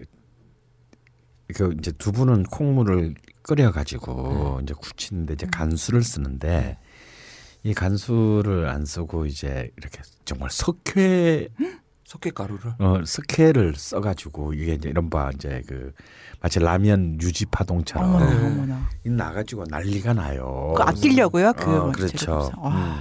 그 1.55 1.75
이제 1.77 1.91
두부는 1.91 2.43
콩물을 2.43 3.15
끓여가지고 3.41 4.61
이제 4.63 4.73
굳히는데 4.73 5.33
이제 5.33 5.47
간수를 5.51 6.01
쓰는데 6.01 6.77
이 7.63 7.73
간수를 7.73 8.67
안 8.67 8.85
쓰고 8.85 9.25
이제 9.25 9.69
이렇게 9.77 10.01
정말 10.23 10.49
석회 10.49 11.49
석회 12.05 12.29
가루를. 12.29 12.73
어 12.79 13.03
석회를 13.03 13.75
써가지고 13.75 14.53
이게 14.53 14.73
이제 14.75 14.89
이런 14.89 15.09
바 15.09 15.31
이제 15.33 15.61
그 15.67 15.91
마치 16.41 16.59
라면 16.59 17.19
유지 17.21 17.45
파동처럼 17.45 18.15
어머나, 18.15 18.87
네. 19.03 19.09
나가지고 19.09 19.65
난리가 19.69 20.13
나요. 20.13 20.73
그 20.75 20.83
아끼려고요? 20.83 21.53
그 21.53 21.75
어, 21.77 21.91
그렇죠. 21.91 22.51
음. 22.63 22.99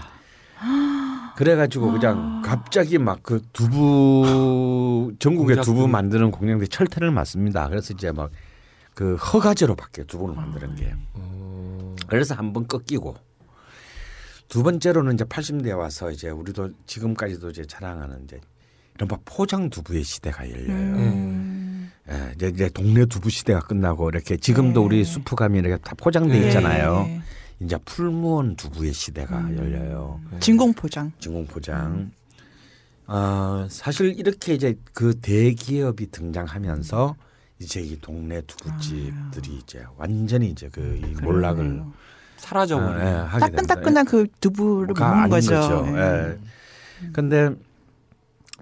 그래가지고 1.37 1.93
그냥 1.93 2.43
갑자기 2.43 2.97
막 2.99 3.19
그 3.23 3.43
두부 3.53 5.15
전국에 5.19 5.57
두부. 5.61 5.89
만드는 5.89 6.31
공장들이 6.31 6.69
철퇴를 6.69 7.11
맞습니다. 7.11 7.69
그래서 7.69 7.93
이제 7.95 8.13
막 8.13 8.31
그 8.95 9.17
허가제로 9.17 9.75
바뀌어 9.75 10.05
두부를 10.05 10.37
만드는 10.37 10.77
게. 10.77 10.95
어. 11.15 11.97
그래서 12.07 12.37
한 12.37 12.53
번 12.53 12.69
꺾이고 12.69 13.17
두 14.47 14.63
번째로는 14.63 15.15
이제 15.15 15.25
80대에 15.25 15.77
와서 15.77 16.13
이제 16.13 16.31
우리도 16.31 16.71
지금까지도 16.87 17.51
이제 17.51 17.65
자랑하는 17.67 18.23
이제 18.23 18.41
이른바 18.97 19.19
포장 19.25 19.71
두부의 19.71 20.05
시대가 20.05 20.49
열려요. 20.49 20.75
음. 20.75 21.91
예, 22.11 22.33
이제, 22.37 22.49
이제 22.49 22.69
동네 22.69 23.07
두부 23.07 23.31
시대가 23.31 23.61
끝나고 23.61 24.11
이렇게 24.11 24.37
지금도 24.37 24.81
네. 24.81 24.87
우리 24.87 25.05
수프 25.05 25.37
가면 25.37 25.65
이렇게 25.65 25.83
다 25.83 25.95
포장돼 25.97 26.39
네. 26.39 26.47
있잖아요. 26.49 27.03
네. 27.05 27.21
이제 27.61 27.79
풀무원 27.85 28.57
두부의 28.57 28.93
시대가 28.93 29.39
음. 29.39 29.57
열려요. 29.57 30.21
진공 30.41 30.75
포장. 30.75 31.13
진공 31.19 31.47
포장. 31.47 32.11
어, 33.07 33.67
사실 33.71 34.15
이렇게 34.19 34.55
이제 34.55 34.77
그 34.93 35.15
대기업이 35.21 36.11
등장하면서 36.11 37.17
이제 37.61 37.81
이 37.81 37.99
동네 38.01 38.41
두부집들이 38.43 39.59
이제 39.63 39.85
완전히 39.97 40.51
이제 40.51 40.69
그 40.69 41.01
이 41.03 41.23
몰락을. 41.23 41.83
사라져버리는. 42.37 43.01
어, 43.07 43.31
예. 43.35 43.39
따끈따끈한 43.41 44.05
그 44.05 44.27
두부를 44.41 44.95
가 44.95 45.11
먹는 45.11 45.31
거죠. 45.31 45.51
거죠. 45.55 45.87
예. 45.97 46.31
예. 47.03 47.11
근데 47.13 47.51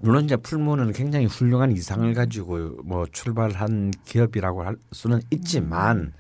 물론 0.03 0.25
이제 0.25 0.37
풀무는 0.37 0.93
굉장히 0.93 1.27
훌륭한 1.27 1.71
이상을 1.71 2.13
가지고 2.13 2.83
뭐 2.85 3.07
출발한 3.13 3.93
기업이라고 4.05 4.65
할 4.65 4.77
수는 4.91 5.21
있지만 5.31 6.13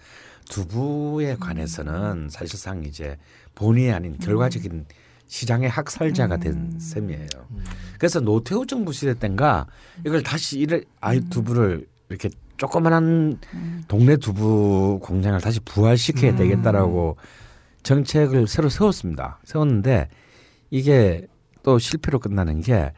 두부에 0.48 1.36
관해서는 1.36 2.28
사실상 2.30 2.84
이제 2.84 3.18
본의 3.56 3.92
아닌 3.92 4.16
결과적인 4.18 4.86
시장의 5.26 5.68
학살자가 5.68 6.36
된 6.36 6.78
셈이에요. 6.78 7.26
그래서 7.98 8.20
노태우 8.20 8.66
정부 8.66 8.92
시대 8.92 9.14
때인가 9.14 9.66
이걸 10.06 10.22
다시 10.22 10.60
이를 10.60 10.84
아이 11.00 11.20
두부를 11.20 11.86
이렇게 12.08 12.30
조그만한 12.58 13.40
동네 13.88 14.16
두부 14.16 15.00
공장을 15.02 15.40
다시 15.40 15.58
부활시켜야 15.60 16.36
되겠다라고 16.36 17.16
정책을 17.82 18.46
새로 18.46 18.68
세웠습니다. 18.68 19.40
세웠는데 19.42 20.08
이게 20.70 21.26
또 21.64 21.80
실패로 21.80 22.20
끝나는 22.20 22.60
게 22.60 22.92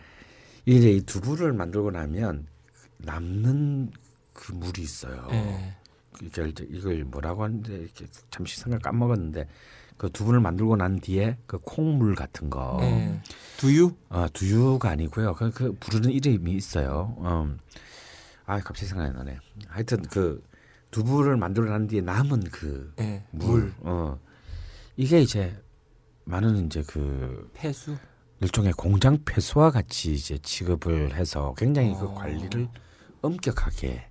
이제 0.66 0.90
이 0.90 1.00
두부를 1.02 1.52
만들고 1.52 1.90
나면 1.90 2.46
남는 2.98 3.90
그 4.32 4.52
물이 4.52 4.82
있어요. 4.82 5.28
예. 5.30 5.76
이걸 6.22 6.52
이걸 6.70 7.04
뭐라고 7.04 7.44
하는데 7.44 7.74
이렇게 7.74 8.06
잠시 8.30 8.60
생각 8.60 8.82
까먹었는데 8.82 9.46
그 9.96 10.10
두부를 10.10 10.40
만들고 10.40 10.76
난 10.76 10.98
뒤에 11.00 11.36
그 11.46 11.58
콩물 11.58 12.14
같은 12.14 12.50
거, 12.50 12.78
예. 12.82 13.20
두유? 13.56 13.94
아 14.08 14.28
두유가 14.32 14.90
아니고요. 14.90 15.34
그, 15.34 15.50
그 15.50 15.72
부르는 15.78 16.10
이름이 16.10 16.52
있어요. 16.52 17.16
음. 17.20 17.58
아 18.46 18.58
갑자기 18.60 18.86
생각이 18.86 19.16
나네. 19.16 19.38
하여튼 19.68 20.02
그 20.02 20.42
두부를 20.90 21.36
만들고 21.36 21.70
난 21.70 21.86
뒤에 21.86 22.00
남은 22.00 22.44
그 22.50 22.92
예. 23.00 23.24
물, 23.30 23.60
물. 23.60 23.74
어 23.80 24.18
이게 24.96 25.20
이제 25.20 25.56
많은 26.24 26.66
이제 26.66 26.82
그 26.86 27.50
폐수. 27.54 27.96
일종의 28.41 28.72
공장 28.72 29.18
폐수와 29.24 29.70
같이 29.70 30.12
이제 30.12 30.39
취급을 30.39 31.14
해서 31.14 31.55
굉장히 31.57 31.95
그 31.95 32.07
어. 32.07 32.14
관리를 32.14 32.68
엄격하게 33.22 34.07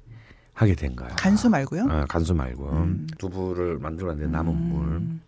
하게 0.53 0.75
된 0.75 0.95
거야. 0.95 1.09
간수 1.09 1.49
말고요. 1.49 1.83
어, 1.83 2.05
간수 2.07 2.33
말고 2.33 2.69
음. 2.69 3.07
두부를 3.17 3.79
만들었는데 3.79 4.31
남은 4.31 4.55
물. 4.55 5.19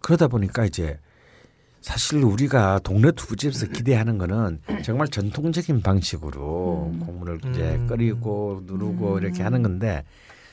그러다 0.00 0.28
보니까 0.28 0.64
이제 0.64 0.98
사실 1.80 2.22
우리가 2.22 2.78
동네 2.84 3.10
두부집에서 3.10 3.66
기대하는 3.66 4.16
거는 4.16 4.60
정말 4.84 5.08
전통적인 5.08 5.82
방식으로 5.82 6.92
국물을 7.04 7.40
이제 7.50 7.74
음. 7.74 7.86
끓이고 7.88 8.62
누르고 8.66 9.18
이렇게 9.18 9.42
하는 9.42 9.62
건데 9.62 10.04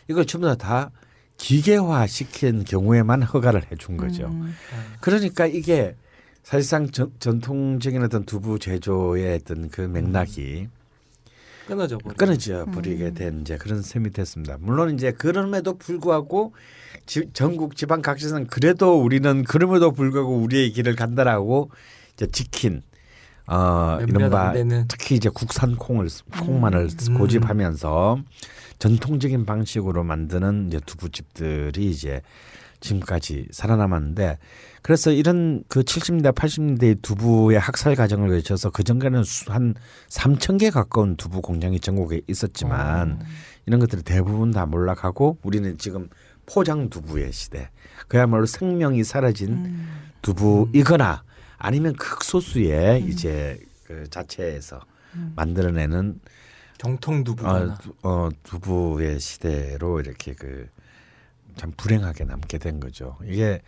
이걸 0.08 0.26
전부 0.26 0.48
다, 0.48 0.56
다 0.56 0.92
기계화 1.38 2.08
시킨 2.08 2.64
경우에만 2.64 3.22
허가를 3.22 3.72
해준 3.72 3.96
거죠. 3.96 4.26
음. 4.26 4.56
그러니까 5.02 5.46
이게 5.46 5.96
사실상 6.44 6.90
전, 6.90 7.12
전통적인 7.20 8.04
어떤 8.04 8.26
두부 8.26 8.60
제조의 8.60 9.36
어떤 9.36 9.70
그 9.70 9.82
맥락이 9.82 10.68
끊어져 11.68 12.00
버려. 12.00 12.16
끊어져 12.16 12.66
버리게 12.66 13.12
된 13.14 13.42
이제 13.42 13.58
그런 13.58 13.84
셈이 13.84 14.10
됐습니다. 14.12 14.58
물론 14.60 14.96
이제 14.96 15.12
그럼에도 15.12 15.78
불구하고 15.78 16.54
지, 17.06 17.30
전국 17.34 17.76
지방 17.76 18.02
각지에서는 18.02 18.48
그래도 18.48 19.00
우리는 19.00 19.44
그럼에도 19.44 19.92
불구하고 19.92 20.38
우리의 20.38 20.72
길을 20.72 20.96
간다라고 20.96 21.70
이제 22.16 22.26
지킨 22.26 22.82
어 23.46 24.00
이른바. 24.02 24.54
특히 24.88 25.16
이제 25.16 25.30
국산 25.30 25.76
콩을 25.76 26.08
콩만을 26.40 26.90
음. 27.10 27.18
고집하면서 27.18 28.24
전통적인 28.80 29.46
방식으로 29.46 30.04
만드는 30.04 30.68
이제 30.68 30.80
두부집들이 30.86 31.90
이제 31.92 32.22
지금까지 32.82 33.48
살아남았는데 33.52 34.38
그래서 34.82 35.12
이런 35.12 35.64
그 35.68 35.82
70년대 35.82 36.34
80년대 36.34 37.02
두부의 37.02 37.60
학살 37.60 37.96
과정을 37.96 38.30
거쳐서 38.30 38.70
그 38.70 38.84
전까지는 38.84 39.24
수- 39.24 39.52
한 39.52 39.74
3천 40.10 40.58
개 40.60 40.70
가까운 40.70 41.16
두부 41.18 41.42
공장이 41.42 41.80
전국에 41.80 42.22
있었지만 42.28 43.20
이런 43.66 43.80
것들이 43.80 44.02
대부분 44.04 44.52
다 44.52 44.66
몰락하고 44.66 45.38
우리는 45.44 45.78
지금 45.78 46.10
포장 46.46 46.90
두부의 46.90 47.32
시대 47.34 47.70
그야말로 48.08 48.46
생명이 48.46 49.04
사라진 49.04 49.50
음. 49.50 49.90
두부이거나 50.22 51.24
아니면 51.58 51.94
극소수의 51.94 53.04
이제 53.04 53.60
그 53.86 54.10
자체에서 54.10 54.80
만들어내는 55.36 56.20
정통 56.78 57.24
두부나. 57.26 57.52
어, 57.52 57.76
두- 57.82 57.94
어, 58.04 58.30
두부의 58.44 59.20
시대로 59.20 60.00
이렇게 60.00 60.34
그 60.34 60.68
참 61.60 61.74
불행하게 61.76 62.24
남게 62.24 62.57
된 62.57 62.80
거죠. 62.80 63.18
이게 63.26 63.62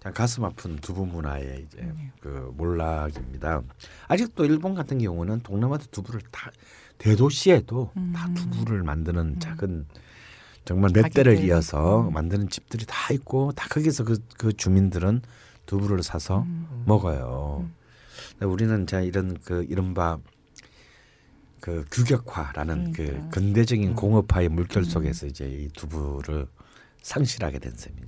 참 0.00 0.12
가슴 0.12 0.44
아픈 0.44 0.74
두부 0.76 1.06
문화의 1.06 1.64
이제 1.64 1.92
그 2.20 2.52
몰락입니다. 2.56 3.62
아직도 4.08 4.44
일본 4.44 4.74
같은 4.74 4.98
경우는 4.98 5.40
동남아 5.40 5.78
두부를 5.78 6.22
다 6.32 6.50
대도시에도 6.98 7.92
다 8.12 8.28
두부를 8.34 8.82
만드는 8.82 9.38
작은 9.38 9.86
정말 10.64 10.90
몇 10.92 11.08
대를. 11.10 11.38
이어서 11.44 12.10
만드는 12.10 12.48
집들이 12.48 12.84
다 12.84 13.14
있고 13.14 13.52
다 13.52 13.68
거기서 13.68 14.02
그, 14.02 14.18
그 14.36 14.52
주민들은 14.52 15.22
두부를 15.66 16.02
사서 16.02 16.44
먹어요. 16.84 17.68
근데 18.32 18.46
우리는 18.46 18.88
자 18.88 19.00
이런 19.00 19.38
그 19.44 19.64
이른바 19.68 20.18
그 21.60 21.84
규격화라는 21.92 22.92
그 22.92 23.28
근대적인 23.30 23.94
공업화의 23.94 24.48
물결 24.48 24.84
속에서 24.84 25.26
이제 25.26 25.46
이 25.48 25.68
두부를 25.68 26.48
상실하게 27.10 27.58
된 27.60 27.72
셈이죠. 27.76 28.06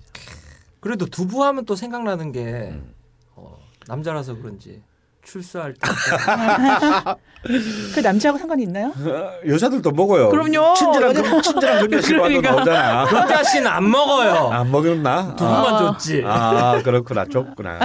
그래도 0.81 1.07
두부하면 1.07 1.65
또 1.67 1.77
생각나는 1.77 2.33
게 2.33 2.71
음. 2.73 2.93
어, 3.37 3.57
남자라서 3.87 4.35
그런지 4.37 4.83
출소할 5.23 5.75
때 5.75 5.81
그 7.95 8.01
남자하고 8.01 8.39
상관이 8.39 8.65
있나요? 8.65 8.93
여자들도 9.47 9.93
먹어요. 9.93 10.29
그럼요. 10.31 10.75
친절한 10.75 11.15
금, 11.15 11.43
친절한 11.43 11.81
금자씨와도 11.89 12.23
그러니까. 12.25 12.51
나오잖아. 12.51 13.05
금자 13.07 13.45
씨는 13.45 13.67
안 13.69 13.89
먹어요. 13.91 14.49
안 14.51 14.71
먹었나? 14.71 15.37
두부만 15.37 15.75
아, 15.75 15.79
줬지. 15.79 16.23
아 16.27 16.83
그렇구나, 16.83 17.25
줬구나. 17.27 17.79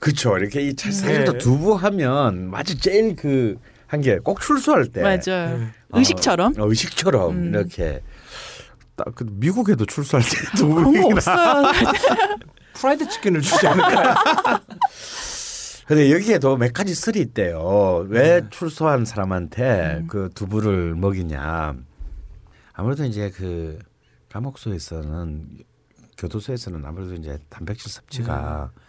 그렇죠. 0.00 0.36
이렇게 0.38 0.60
이 0.60 0.76
차- 0.76 0.90
사실 0.92 1.24
또 1.24 1.32
네. 1.32 1.38
두부 1.38 1.74
하면 1.74 2.48
마치 2.50 2.78
제일 2.78 3.16
그 3.16 3.56
한 3.86 4.00
게 4.00 4.18
꼭 4.18 4.40
출소할 4.40 4.86
때 4.86 5.02
맞아요. 5.02 5.58
네. 5.58 5.66
어, 5.90 5.98
의식처럼 5.98 6.54
어, 6.58 6.66
의식처럼 6.66 7.30
음. 7.30 7.48
이렇게 7.54 8.00
딱 8.00 8.02
그 9.14 9.24
미국에도 9.28 9.84
출소할 9.86 10.24
때 10.24 10.64
없어요. 11.14 11.72
프라이드 12.74 13.08
치킨을 13.08 13.40
주지 13.40 13.66
않을까요? 13.66 14.14
근데 15.86 16.10
여기에 16.12 16.38
도 16.38 16.56
몇 16.56 16.72
가지 16.72 16.94
설이 16.94 17.20
있대요. 17.20 18.06
왜 18.08 18.40
네. 18.40 18.48
출소한 18.50 19.04
사람한테 19.04 19.98
음. 20.00 20.06
그 20.06 20.30
두부를 20.34 20.94
먹이냐. 20.94 21.74
아무래도 22.72 23.04
이제 23.04 23.30
그 23.30 23.78
감옥소에서는 24.30 25.46
교도소에서는 26.16 26.84
아무래도 26.84 27.14
이제 27.14 27.38
단백질 27.50 27.90
섭취가 27.92 28.70
네. 28.74 28.80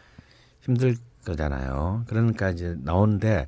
힘들 0.62 0.96
거잖아요. 1.26 2.06
그러니까 2.08 2.50
이제 2.52 2.76
나오는데 2.80 3.48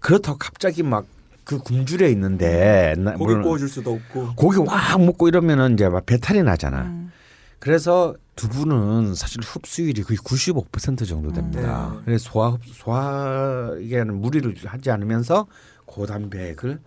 그렇다고 0.00 0.38
갑자기 0.38 0.82
막 0.82 1.06
그 1.46 1.58
굶주려 1.58 2.08
있는데 2.08 2.94
나- 2.98 3.12
고기 3.12 3.24
물론 3.24 3.42
구워줄 3.42 3.68
수도 3.68 3.92
없고. 3.94 4.34
고기 4.34 4.58
확 4.66 5.00
먹고 5.00 5.28
이러면은 5.28 5.74
이제 5.74 5.88
막 5.88 6.04
배탈이 6.04 6.42
나잖아. 6.42 6.82
음. 6.82 7.12
그래서 7.60 8.16
두부는 8.34 9.14
사실 9.14 9.40
흡수율이 9.42 10.02
거의 10.02 10.18
95% 10.18 11.06
정도 11.06 11.32
됩니다. 11.32 11.92
네. 11.98 12.02
그래서 12.04 12.30
소화 12.30 12.48
흡- 12.50 12.64
소화에 12.66 14.02
무리를 14.04 14.54
하지 14.64 14.90
않으면서 14.90 15.46
고단백을 15.86 16.80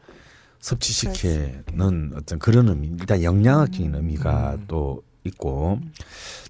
섭취시키는 0.60 2.12
어떤 2.16 2.38
그런 2.38 2.68
의미, 2.68 2.88
일단 2.99 3.24
영양학적인 3.24 3.95
의미가 3.95 4.55
음. 4.55 4.66
또 4.68 5.03
있고 5.24 5.80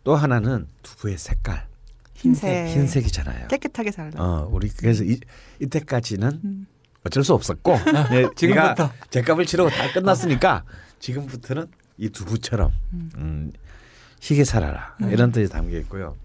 또 0.03 0.15
하나는 0.15 0.65
두부의 0.81 1.19
색깔 1.19 1.67
흰색. 2.15 2.69
흰색이잖아요. 2.75 3.47
깨끗하게 3.49 3.91
잘 3.91 4.09
나. 4.09 4.21
어, 4.23 4.49
우리 4.51 4.69
그래서 4.69 5.03
이, 5.03 5.19
이때까지는 5.59 6.41
음. 6.43 6.67
어쩔 7.05 7.23
수 7.23 7.33
없었고 7.33 7.77
예, 8.11 8.27
지금부터. 8.35 8.75
제가 8.75 8.93
제값을 9.09 9.45
치르고 9.45 9.69
다 9.69 9.91
끝났으니까 9.93 10.63
지금부터는 10.99 11.67
이 11.97 12.09
두부처럼 12.09 12.71
음, 13.15 13.51
희게 14.21 14.43
살아라 14.43 14.95
이런 15.09 15.31
뜻이 15.31 15.51
담겨 15.51 15.77
있고요. 15.79 16.17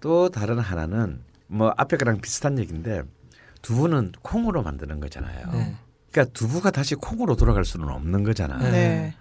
또 0.00 0.28
다른 0.28 0.58
하나는 0.58 1.22
뭐 1.46 1.72
앞에 1.76 1.96
거랑 1.96 2.20
비슷한 2.20 2.58
얘기인데 2.58 3.02
두부는 3.62 4.12
콩으로 4.22 4.62
만드는 4.62 5.00
거잖아요. 5.00 5.50
네. 5.52 5.74
그러니까 6.12 6.32
두부가 6.32 6.70
다시 6.70 6.94
콩으로 6.94 7.34
돌아갈 7.36 7.64
수는 7.64 7.88
없는 7.88 8.22
거잖아. 8.22 8.58
네. 8.58 8.70
네. 8.70 9.14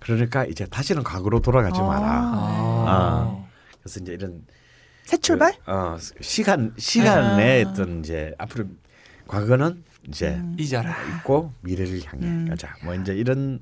그러니까 0.00 0.44
이제 0.46 0.66
다시는 0.66 1.02
과거로 1.02 1.40
돌아가지 1.40 1.78
아. 1.80 1.84
마라. 1.84 2.08
아. 2.10 3.46
그래서 3.82 4.00
이제 4.00 4.12
이런 4.14 4.42
새 5.04 5.16
출발? 5.18 5.52
그, 5.64 5.70
어, 5.70 5.98
시간 6.20 6.72
시간의 6.78 7.64
아. 7.64 7.68
어떤 7.68 8.00
이제 8.00 8.34
앞으로 8.38 8.64
과거는 9.28 9.84
이제 10.10 10.28
음. 10.30 10.54
잊어라. 10.58 10.94
있고 11.16 11.52
미래를 11.62 12.00
향해 12.04 12.26
음. 12.26 12.46
가자. 12.48 12.74
뭐 12.84 12.94
이제 12.94 13.14
이런 13.14 13.60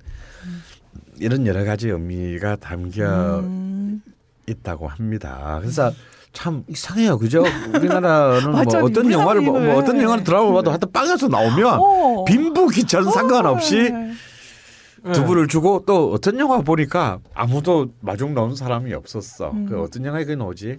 이런 1.18 1.46
여러 1.46 1.64
가지 1.64 1.88
의미가 1.88 2.56
담겨 2.56 3.40
음. 3.40 4.02
있다고 4.46 4.88
합니다. 4.88 5.58
그래서 5.60 5.92
참 6.32 6.64
이상해요, 6.68 7.18
그죠? 7.18 7.44
우리나라는 7.74 8.50
뭐 8.50 8.52
맞아, 8.64 8.82
어떤 8.82 9.10
영화를 9.10 9.42
뭐, 9.42 9.60
뭐 9.60 9.76
어떤 9.76 9.96
왜. 9.96 10.02
영화를 10.02 10.24
드라마 10.24 10.52
봐도 10.52 10.70
하여튼 10.70 10.90
빵에서 10.92 11.28
나오면 11.28 11.78
어. 11.80 12.24
빈부귀천 12.24 13.10
상관없이 13.10 13.90
네. 13.90 15.12
두부를 15.12 15.48
주고 15.48 15.84
또 15.86 16.12
어떤 16.12 16.38
영화 16.38 16.60
보니까 16.60 17.18
아무도 17.34 17.88
마중 18.00 18.34
나온 18.34 18.54
사람이 18.56 18.92
없었어. 18.94 19.50
음. 19.50 19.66
그 19.66 19.80
어떤 19.80 20.04
영화에 20.04 20.24
그 20.24 20.32
나오지? 20.32 20.78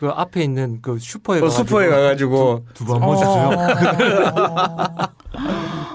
그 0.00 0.08
앞에 0.08 0.42
있는 0.42 0.78
그 0.80 0.98
슈퍼에 0.98 1.40
어, 1.40 1.42
가가지고 1.42 1.62
슈퍼에 1.68 1.88
가가지고 1.90 2.64
두부 2.72 2.94
한번 2.94 3.16
주세요. 3.18 3.50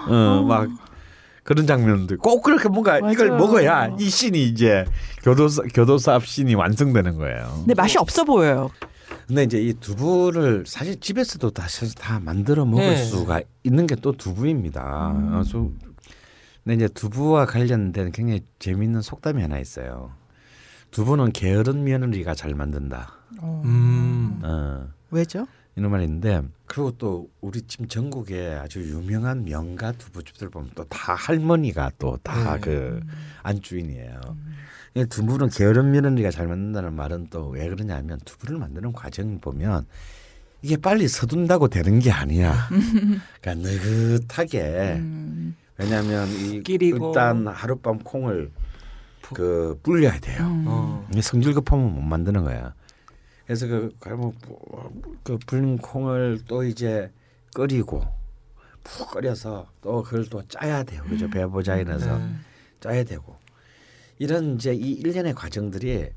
어. 0.08 0.14
어, 0.14 0.44
막 0.44 0.70
그런 1.44 1.66
장면도 1.66 2.18
꼭 2.20 2.44
그렇게 2.44 2.70
뭔가 2.70 3.00
이걸 3.00 3.30
맞아요. 3.30 3.42
먹어야 3.42 3.96
이 4.00 4.08
씬이 4.08 4.44
이제 4.46 4.86
교도소 5.24 5.64
교도소 5.74 6.12
앞 6.12 6.24
씬이 6.28 6.54
완성되는 6.54 7.18
거예요. 7.18 7.52
근데 7.62 7.74
맛이 7.74 7.98
없어 7.98 8.24
보여요. 8.26 8.70
근데 9.26 9.42
이제 9.44 9.60
이 9.60 9.74
두부를 9.74 10.66
사실 10.68 11.00
집에서도 11.00 11.50
다 11.50 11.64
사실 11.68 11.96
다 11.96 12.20
만들어 12.20 12.64
먹을 12.64 12.84
네. 12.86 12.98
수가 12.98 13.42
있는 13.64 13.88
게 13.88 13.96
또 13.96 14.12
두부입니다. 14.12 15.14
음. 15.16 15.34
어, 15.34 15.42
좀- 15.42 15.80
근데 16.64 16.76
이제 16.76 16.88
두부와 16.94 17.48
관련된 17.48 18.12
굉장히 18.12 18.42
재미있는 18.60 19.02
속담이 19.02 19.42
하나 19.42 19.58
있어요. 19.58 20.12
두부는 20.96 21.34
게으른 21.34 21.84
며느리가 21.84 22.36
잘 22.36 22.56
만든다. 22.56 23.12
어. 23.42 23.62
음. 23.66 24.40
어, 24.44 24.88
왜죠? 25.12 25.46
이런 25.76 25.92
말이 25.92 26.06
있는데 26.06 26.42
그리고 26.68 26.92
또 26.98 27.30
우리 27.42 27.62
지금 27.64 27.86
전국에 27.90 28.54
아주 28.54 28.80
유명한 28.80 29.44
명가 29.44 29.92
두부집들 29.92 30.50
보면 30.50 30.70
또 30.74 30.86
다 30.86 31.14
할머니가 31.16 31.92
또다 32.00 32.54
네. 32.56 32.60
그 32.62 33.02
안주인이에요. 33.44 34.22
이 34.94 35.06
두부는 35.06 35.50
게으른 35.50 35.92
며느리가 35.92 36.32
잘 36.32 36.48
만든다는 36.48 36.94
말은 36.94 37.28
또 37.30 37.50
왜 37.50 37.68
그러냐면 37.68 38.18
두부를 38.24 38.58
만드는 38.58 38.94
과정을 38.94 39.40
보면 39.42 39.86
이게 40.62 40.78
빨리 40.78 41.10
서둔다고 41.10 41.68
되는 41.68 42.00
게 42.00 42.10
아니야. 42.10 42.70
그러니까 43.42 43.70
느긋하게 43.70 44.94
음. 45.00 45.58
왜냐하면 45.78 46.30
이 46.30 46.64
끼리고. 46.64 47.10
일단 47.10 47.48
하룻밤 47.48 48.00
콩을 48.00 48.50
그 49.34 49.80
불려야 49.84 50.20
돼요. 50.20 50.44
음. 50.44 50.66
어. 50.68 51.08
이게 51.12 51.22
성질 51.22 51.54
급하면 51.54 51.94
못 51.96 52.02
만드는 52.02 52.44
거야. 52.44 52.74
그래서 53.46 53.68
그, 53.68 53.92
뭐, 54.10 54.34
그 55.24 55.38
불린 55.46 55.78
콩을 55.78 56.42
또 56.48 56.64
이제 56.64 57.12
끓이고 57.54 58.04
푹 58.84 59.12
끓여서 59.12 59.68
또 59.82 60.04
그걸 60.04 60.26
또 60.30 60.42
짜야 60.48 60.84
돼요. 60.84 61.04
그죠? 61.08 61.30
배보자인해서 61.30 62.18
네. 62.18 62.30
짜야 62.80 63.04
되고 63.04 63.36
이런 64.20 64.56
이제 64.56 64.74
이 64.74 64.92
일련의 64.94 65.34
과정들이 65.34 66.10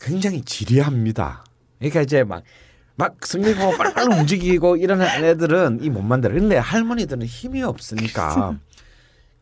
굉장히 0.00 0.42
지리합니다. 0.42 1.44
그러니까 1.78 2.02
이제 2.02 2.24
막막 2.24 3.24
성질고 3.24 3.76
빨빨 3.76 4.10
움직이고 4.12 4.76
이런 4.76 5.00
애들은 5.00 5.80
이 5.82 5.90
못 5.90 6.02
만들어. 6.02 6.34
근데 6.34 6.56
할머니들은 6.56 7.24
힘이 7.26 7.62
없으니까 7.62 8.58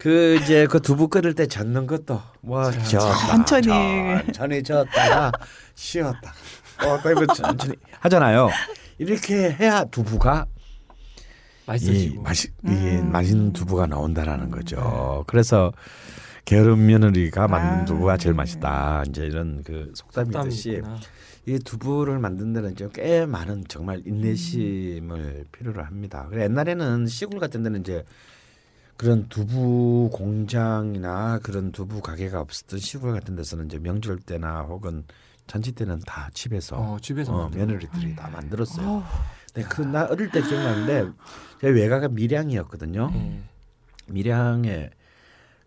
그 0.01 0.39
이제 0.43 0.67
그 0.67 0.81
두부 0.81 1.09
끓일 1.09 1.35
때 1.35 1.47
젓는 1.47 1.87
것도 1.87 2.23
뭐 2.41 2.71
젓다 2.71 3.27
천천히. 3.29 3.69
천천히 3.69 4.63
젓다가 4.63 5.31
쉬었다. 5.75 6.33
어, 6.83 6.99
그리고 7.03 7.27
천천히 7.27 7.75
하잖아요. 8.01 8.49
이렇게 8.97 9.53
해야 9.53 9.85
두부가 9.85 10.47
이 10.49 11.67
맛있어지고. 11.67 12.23
맛이 12.23 12.49
이 12.65 12.71
음. 12.71 13.13
맛있는 13.13 13.53
두부가 13.53 13.87
나온다라는 13.87 14.51
거죠. 14.51 15.25
그래서 15.27 15.71
게으른 16.47 16.87
며느리가 16.87 17.47
만든 17.47 17.83
아. 17.83 17.85
두부가 17.85 18.17
제일 18.17 18.35
맛있다. 18.35 19.05
이제 19.07 19.27
이런 19.27 19.63
그 19.63 19.93
속담이 19.95 20.31
있듯이 20.35 20.81
땀이구나. 20.83 21.01
이 21.45 21.59
두부를 21.59 22.19
만든 22.19 22.55
데는 22.55 22.73
이제 22.73 22.89
꽤 22.95 23.27
많은 23.27 23.65
정말 23.69 24.01
인내심을 24.07 25.45
필요로 25.53 25.85
합니다. 25.85 26.27
그래 26.31 26.45
옛날에는 26.45 27.07
시골 27.07 27.39
같은 27.39 27.63
데는 27.63 27.81
이제 27.81 28.03
그런 29.01 29.31
두부 29.31 30.11
공장이나 30.13 31.39
그런 31.39 31.73
두부 31.73 32.03
가게가 32.03 32.39
없었던 32.39 32.79
시골 32.81 33.15
같은 33.15 33.35
데서는 33.35 33.65
이제 33.65 33.79
명절 33.79 34.19
때나 34.19 34.61
혹은 34.61 35.05
잔치 35.47 35.73
때는 35.73 36.01
다 36.01 36.29
집에서 36.35 36.77
어, 36.77 36.99
집에서 37.01 37.33
어, 37.33 37.49
며느리들이 37.49 38.15
다 38.15 38.29
만들었어요. 38.29 38.87
어. 38.87 39.05
근데 39.55 39.67
그나 39.71 40.05
어릴 40.05 40.31
때 40.31 40.43
기억나는데 40.43 41.13
제 41.63 41.69
외가가 41.69 42.09
밀양이었거든요. 42.09 43.11
네. 43.11 43.43
밀양에 44.09 44.91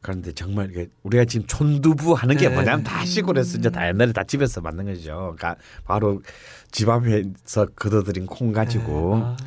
그런데 0.04 0.32
정말 0.34 0.70
이게 0.70 0.90
우리가 1.02 1.26
지금 1.26 1.48
촌두부 1.48 2.14
하는 2.14 2.38
게 2.38 2.50
네. 2.50 2.54
뭐냐면 2.54 2.84
다 2.84 3.04
시골에서 3.04 3.58
이제 3.58 3.72
다 3.72 3.88
옛날에 3.88 4.12
다 4.12 4.24
집에서 4.24 4.62
만든 4.62 4.86
거죠. 4.86 5.34
그러니까 5.36 5.56
바로 5.86 6.22
집 6.70 6.88
앞에서 6.88 7.66
걷어들인 7.76 8.28
콩 8.28 8.52
가지고. 8.52 9.16
아, 9.16 9.38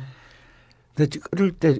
근데 0.93 1.19
어릴 1.31 1.53
때 1.53 1.79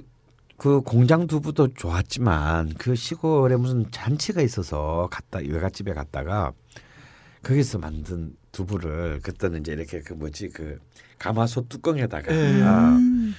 그 0.57 0.81
공장 0.81 1.27
두부도 1.27 1.75
좋았지만 1.75 2.73
그 2.79 2.95
시골에 2.95 3.55
무슨 3.55 3.89
잔치가 3.91 4.41
있어서 4.41 5.07
갔다 5.11 5.39
외갓집에 5.39 5.93
갔다가 5.93 6.51
거기서 7.43 7.77
만든 7.77 8.35
두부를 8.51 9.19
그때는 9.21 9.61
이제 9.61 9.73
이렇게 9.73 10.01
그 10.01 10.13
뭐지 10.13 10.49
그 10.49 10.79
가마솥 11.19 11.69
뚜껑에다가 11.69 12.31
음. 12.31 13.35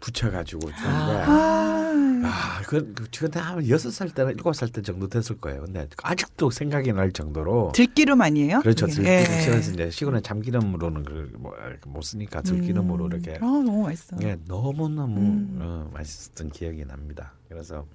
붙여가지고 0.00 0.60
주는데 0.60 1.24
아. 1.26 1.85
아, 2.26 2.60
그, 2.66 2.92
그 2.94 3.10
지금 3.10 3.30
한 3.34 3.68
여섯 3.68 3.90
살 3.90 4.10
때나 4.10 4.30
일곱 4.30 4.54
살 4.54 4.68
때 4.68 4.82
정도 4.82 5.08
됐을 5.08 5.38
거예요. 5.38 5.62
근데 5.62 5.88
아직도 6.02 6.50
생각이 6.50 6.92
날 6.92 7.12
정도로 7.12 7.72
들기름 7.74 8.20
아니에요? 8.20 8.60
그렇죠. 8.60 8.86
들기름 8.86 9.06
예. 9.10 9.24
시간에서 9.42 9.72
이제 9.72 9.90
시골에 9.90 10.20
참기름으로는 10.20 11.04
그뭐못 11.04 12.04
쓰니까 12.04 12.42
들기름으로 12.42 13.04
음. 13.06 13.12
이렇게 13.12 13.34
아 13.36 13.40
너무 13.40 13.82
맛있어. 13.82 14.16
예, 14.22 14.36
너무 14.46 14.88
너무 14.88 15.20
음. 15.20 15.58
어, 15.60 15.90
맛있었던 15.94 16.50
기억이 16.50 16.84
납니다. 16.84 17.32
그래서 17.48 17.86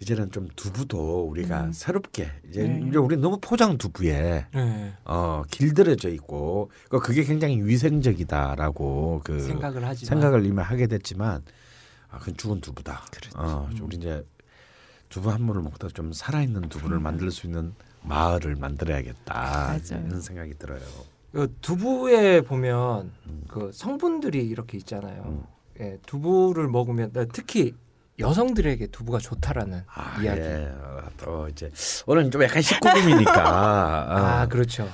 이제는 0.00 0.30
좀 0.30 0.48
두부도 0.54 1.28
우리가 1.28 1.64
음. 1.64 1.72
새롭게 1.72 2.30
이제, 2.48 2.62
네. 2.62 2.84
이제 2.88 2.98
우리 2.98 3.16
너무 3.16 3.38
포장 3.40 3.78
두부에 3.78 4.46
네. 4.54 4.92
어 5.04 5.42
길들여져 5.50 6.10
있고 6.10 6.70
그 6.88 7.00
그게 7.00 7.24
굉장히 7.24 7.60
위생적이다라고 7.62 9.22
그 9.24 9.40
생각을 9.40 9.84
하지만 9.84 10.08
생각을 10.08 10.46
이미 10.46 10.60
하게 10.60 10.86
됐지만 10.86 11.42
아, 12.10 12.18
그건 12.18 12.36
죽은 12.36 12.60
두부다. 12.60 13.02
그렇죠. 13.10 13.38
어, 13.38 13.68
우리 13.82 13.96
이제 13.96 14.24
두부 15.08 15.30
한 15.30 15.42
모를 15.42 15.62
먹다 15.62 15.88
좀 15.88 16.12
살아있는 16.12 16.68
두부를 16.68 17.00
만들 17.00 17.30
수 17.30 17.46
있는 17.46 17.74
마을을 18.02 18.56
만들어야겠다. 18.56 19.34
맞아요. 19.34 20.06
이런 20.06 20.20
생각이 20.20 20.54
들어요. 20.58 20.80
그 21.32 21.54
두부에 21.60 22.40
보면 22.42 23.12
그 23.48 23.70
성분들이 23.72 24.46
이렇게 24.46 24.78
있잖아요. 24.78 25.22
음. 25.26 25.44
예, 25.80 25.98
두부를 26.06 26.68
먹으면 26.68 27.12
특히 27.32 27.74
여성들에게 28.18 28.88
두부가 28.88 29.18
좋다라는 29.18 29.84
아, 29.86 30.20
이야기. 30.22 30.40
예. 30.40 30.72
어, 30.74 31.02
또 31.18 31.48
이제 31.48 31.70
오늘 32.06 32.30
좀 32.30 32.42
약간 32.42 32.60
19금이니까 32.62 33.28
아, 33.36 34.42
어, 34.42 34.48
그렇죠. 34.48 34.88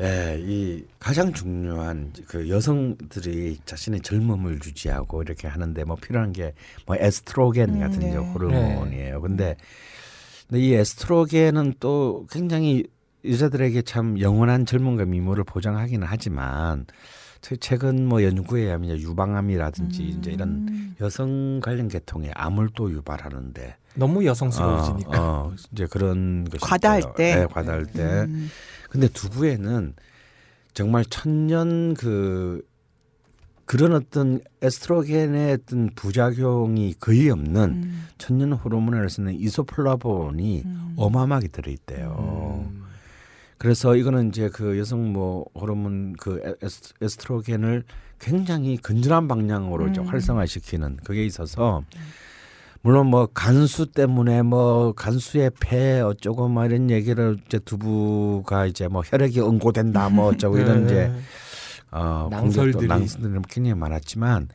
예, 0.00 0.38
이 0.40 0.84
가장 0.98 1.32
중요한 1.32 2.12
그 2.26 2.48
여성들이 2.48 3.58
자신의 3.64 4.00
젊음을 4.00 4.54
유지하고 4.64 5.22
이렇게 5.22 5.46
하는데 5.48 5.84
뭐 5.84 5.96
필요한 5.96 6.32
게 6.32 6.54
뭐 6.86 6.96
에스트로겐 6.98 7.70
음, 7.74 7.80
같은 7.80 8.00
네. 8.00 8.08
이제 8.08 8.16
호르몬이에요. 8.16 9.20
근데 9.20 9.56
근데 10.48 10.60
이 10.62 10.72
에스트로겐은 10.74 11.74
또 11.80 12.26
굉장히 12.30 12.84
여자들에게 13.24 13.82
참 13.82 14.18
영원한 14.20 14.66
젊음과 14.66 15.04
미모를 15.04 15.44
보장하기는 15.44 16.06
하지만 16.10 16.86
최- 17.40 17.56
최근 17.56 18.06
뭐 18.08 18.22
연구에 18.22 18.62
의하면 18.62 18.98
유방암이라든지 18.98 20.02
이제 20.02 20.30
이런 20.32 20.48
음. 20.68 20.96
여성 21.00 21.60
관련 21.60 21.88
계통의 21.88 22.32
암을 22.34 22.70
또 22.74 22.90
유발하는데 22.90 23.76
너무 23.94 24.24
여성스러워지니까. 24.24 25.10
어, 25.10 25.46
어, 25.48 25.52
이제 25.72 25.86
그런 25.86 26.44
것이 26.44 26.64
과다할 26.64 26.98
있어요. 27.00 27.12
때. 27.14 27.36
네, 27.36 27.46
과다할 27.46 27.86
때. 27.86 28.02
음. 28.02 28.48
근데 28.92 29.08
두부에는 29.08 29.94
정말 30.74 31.02
천년 31.06 31.94
그 31.94 32.62
그런 33.64 33.94
어떤 33.94 34.40
에스트로겐의 34.60 35.54
어떤 35.54 35.88
부작용이 35.94 36.96
거의 37.00 37.30
없는 37.30 37.62
음. 37.62 38.04
천년 38.18 38.52
호르몬을 38.52 39.08
쓰는 39.08 39.32
이소플라본이 39.34 40.62
음. 40.66 40.92
어마어마하게 40.98 41.48
들어있대요. 41.48 42.66
음. 42.70 42.82
그래서 43.56 43.96
이거는 43.96 44.28
이제 44.28 44.50
그 44.52 44.78
여성 44.78 45.10
뭐 45.14 45.46
호르몬 45.54 46.12
그 46.12 46.42
에- 46.44 46.66
에스트로겐을 47.00 47.84
굉장히 48.18 48.76
건전한 48.76 49.26
방향으로 49.26 49.88
이제 49.88 50.02
음. 50.02 50.06
활성화시키는 50.06 50.98
그게 51.02 51.24
있어서 51.24 51.82
물론 52.82 53.06
뭐 53.06 53.26
간수 53.26 53.86
때문에 53.92 54.42
뭐 54.42 54.92
간수의 54.92 55.52
폐 55.60 56.00
어쩌고 56.00 56.48
뭐 56.48 56.64
이런 56.64 56.90
얘기를 56.90 57.36
이제 57.46 57.60
두부가 57.60 58.66
이제 58.66 58.88
뭐 58.88 59.02
혈액이 59.02 59.40
응고된다 59.40 60.08
뭐 60.08 60.26
어쩌고 60.26 60.58
이런 60.58 60.84
이제 60.86 61.08
네. 61.08 61.20
어 61.92 62.28
낭설들이. 62.30 62.88
낭설들이 62.88 63.40
굉장히 63.48 63.74
많았지만 63.74 64.48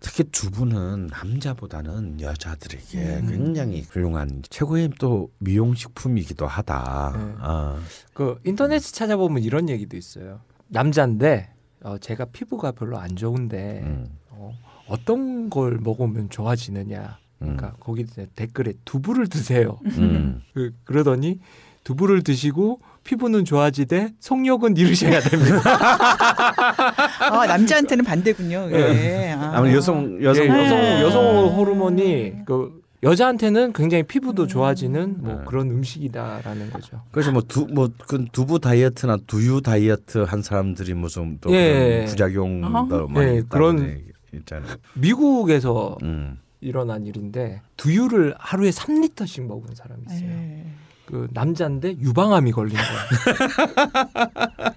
특히 0.00 0.24
두부는 0.24 1.08
남자보다는 1.08 2.20
여자들에게 2.20 2.98
음. 2.98 3.26
굉장히 3.26 3.82
훌륭한 3.82 4.42
최고의 4.48 4.90
또 4.98 5.30
미용식품이기도 5.38 6.46
하다. 6.46 7.12
네. 7.16 7.34
어. 7.40 7.78
그 8.14 8.38
인터넷 8.44 8.78
찾아보면 8.80 9.42
이런 9.42 9.68
얘기도 9.68 9.96
있어요. 9.96 10.40
남자인데 10.68 11.50
어, 11.82 11.98
제가 11.98 12.26
피부가 12.26 12.72
별로 12.72 12.98
안 12.98 13.14
좋은데 13.14 13.80
음. 13.82 14.06
어, 14.30 14.52
어떤 14.88 15.50
걸 15.50 15.78
먹으면 15.78 16.30
좋아지느냐. 16.30 17.18
음. 17.42 17.56
그러니까 17.56 17.72
거기 17.80 18.02
이제 18.02 18.26
댓글에 18.36 18.74
두부를 18.84 19.28
드세요. 19.28 19.78
음. 19.98 20.42
그, 20.54 20.72
그러더니 20.84 21.40
두부를 21.84 22.22
드시고 22.22 22.80
피부는 23.04 23.44
좋아지되 23.44 24.14
속력은 24.20 24.76
잃으셔야 24.78 25.20
됩니다. 25.20 25.60
아, 27.30 27.46
남자한테는 27.46 28.04
반대군요. 28.04 28.68
예. 28.72 29.34
아. 29.36 29.58
아무 29.58 29.70
여성 29.72 30.22
여성 30.22 30.44
예, 30.44 30.48
여성 30.48 30.78
네. 30.78 31.02
여성 31.02 31.24
호르몬이 31.56 32.32
그 32.46 32.82
여자한테는 33.02 33.74
굉장히 33.74 34.02
피부도 34.04 34.46
좋아지는 34.46 35.16
뭐 35.18 35.34
네. 35.34 35.40
그런 35.46 35.70
음식이다라는 35.70 36.70
거죠. 36.70 37.02
그래서 37.12 37.30
뭐 37.32 37.42
두 37.42 37.66
뭐 37.70 37.90
그 38.08 38.24
두부 38.32 38.60
다이어트나 38.60 39.18
두유 39.26 39.60
다이어트 39.60 40.18
한 40.18 40.40
사람들이 40.40 40.94
무슨 40.94 41.36
또 41.42 41.52
예. 41.52 41.74
그런 41.74 42.04
부작용도 42.06 42.66
아하. 42.96 43.06
많이 43.10 43.26
예, 43.36 43.42
그런- 43.46 43.78
이제 43.78 44.04
있잖아요. 44.32 44.76
미국에서 44.94 45.98
음. 46.02 46.38
일어난 46.64 47.06
일인데 47.06 47.60
두유를 47.76 48.34
하루에 48.38 48.70
3리터씩 48.70 49.46
먹은 49.46 49.74
사람이 49.74 50.02
있어요. 50.10 50.28
예. 50.28 50.64
그 51.06 51.28
남자인데 51.32 51.98
유방암이 51.98 52.52
걸린 52.52 52.76
거야. 52.76 54.34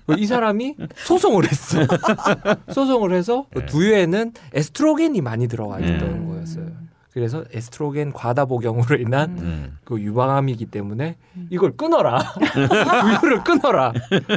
그이 0.07 0.25
사람이 0.27 0.75
소송을 1.05 1.49
했어. 1.49 1.79
소송을 2.73 3.13
해서 3.13 3.47
그 3.53 3.59
네. 3.59 3.65
두유에는 3.65 4.33
에스트로겐이 4.53 5.21
많이 5.21 5.47
들어가 5.47 5.79
있던 5.79 6.01
음. 6.01 6.27
거였어요. 6.27 6.67
그래서 7.13 7.45
에스트로겐 7.51 8.11
과다 8.13 8.45
복용으로 8.45 8.97
인한 8.97 9.38
음. 9.39 9.77
그 9.85 9.99
유방암이기 9.99 10.65
때문에 10.67 11.15
이걸 11.49 11.75
끊어라. 11.75 12.19
두유를 13.21 13.43
끊어라. 13.43 13.93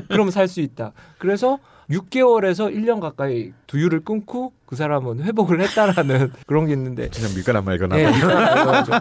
그러면 0.09 0.31
살수 0.31 0.61
있다. 0.61 0.93
그래서 1.19 1.59
6개월에서 1.91 2.75
1년 2.75 3.01
가까이 3.01 3.51
두유를 3.67 4.05
끊고 4.05 4.53
그 4.67 4.77
사람은 4.77 5.23
회복을 5.25 5.61
했다라는 5.61 6.33
그런 6.47 6.67
게 6.67 6.73
있는데 6.73 7.09
그냥 7.09 7.35
믿거나 7.35 7.61
말거나. 7.61 7.99
예, 7.99 8.05
그래가지고 8.05 8.97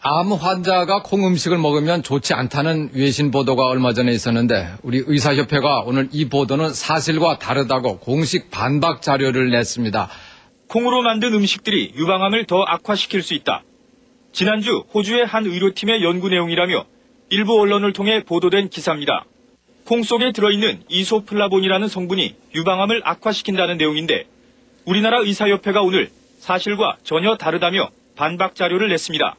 암 0.00 0.32
환자가 0.32 1.02
콩 1.02 1.26
음식을 1.26 1.58
먹으면 1.58 2.02
좋지 2.02 2.32
않다는 2.32 2.90
외신 2.94 3.30
보도가 3.30 3.66
얼마 3.66 3.92
전에 3.92 4.12
있었는데 4.12 4.74
우리 4.82 5.02
의사협회가 5.04 5.82
오늘 5.86 6.08
이 6.12 6.28
보도는 6.28 6.72
사실과 6.72 7.38
다르다고 7.38 7.98
공식 7.98 8.50
반박 8.50 9.02
자료를 9.02 9.50
냈습니다. 9.50 10.08
콩으로 10.68 11.02
만든 11.02 11.34
음식들이 11.34 11.94
유방암을 11.96 12.46
더 12.46 12.62
악화시킬 12.62 13.22
수 13.22 13.34
있다. 13.34 13.62
지난주 14.32 14.84
호주의 14.94 15.26
한 15.26 15.46
의료팀의 15.46 16.04
연구 16.04 16.28
내용이라며 16.28 16.84
일부 17.30 17.60
언론을 17.60 17.92
통해 17.92 18.22
보도된 18.24 18.68
기사입니다. 18.68 19.24
콩 19.88 20.02
속에 20.02 20.32
들어있는 20.32 20.82
이소플라본이라는 20.90 21.88
성분이 21.88 22.34
유방암을 22.54 23.00
악화시킨다는 23.04 23.78
내용인데 23.78 24.26
우리나라 24.84 25.18
의사협회가 25.20 25.80
오늘 25.80 26.10
사실과 26.40 26.98
전혀 27.04 27.36
다르다며 27.38 27.88
반박 28.14 28.54
자료를 28.54 28.90
냈습니다. 28.90 29.36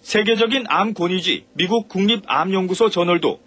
세계적인 0.00 0.66
암 0.68 0.94
권위지 0.94 1.46
미국 1.54 1.88
국립암연구소 1.88 2.90
저널도 2.90 3.40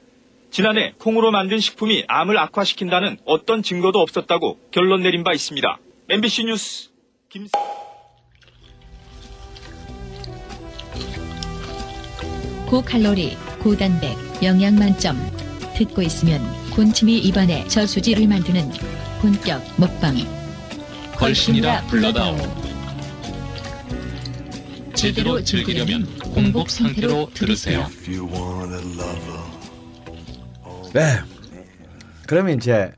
지난해 0.51 0.95
콩으로 0.97 1.32
만든 1.32 1.59
식품이 1.59 2.03
암을 2.09 2.38
악화시킨다는 2.38 3.19
어떤 3.23 3.63
증거도 3.63 3.99
없었다고 3.99 4.59
결론 4.71 5.03
내린 5.03 5.23
바 5.23 5.32
있습니다. 5.32 5.80
MBC 6.09 6.43
뉴스 6.43 6.89
김 7.30 7.47
고칼로리, 12.69 13.38
고단백, 13.61 14.17
영양 14.43 14.75
만점. 14.75 15.15
듣고 15.78 16.01
있으면 16.01 16.41
군침이 16.71 17.19
입안에 17.19 17.67
저수지를 17.67 18.28
만드는 18.28 18.71
본격 19.21 19.61
먹방. 19.78 20.15
걸신이라 21.15 21.84
불러다오. 21.84 22.36
제대로 24.95 25.43
즐기려면 25.43 26.05
공복 26.34 26.71
상태로 26.71 27.30
들으세요. 27.34 27.88
네. 30.93 31.19
그러면 32.25 32.57
이제 32.57 32.91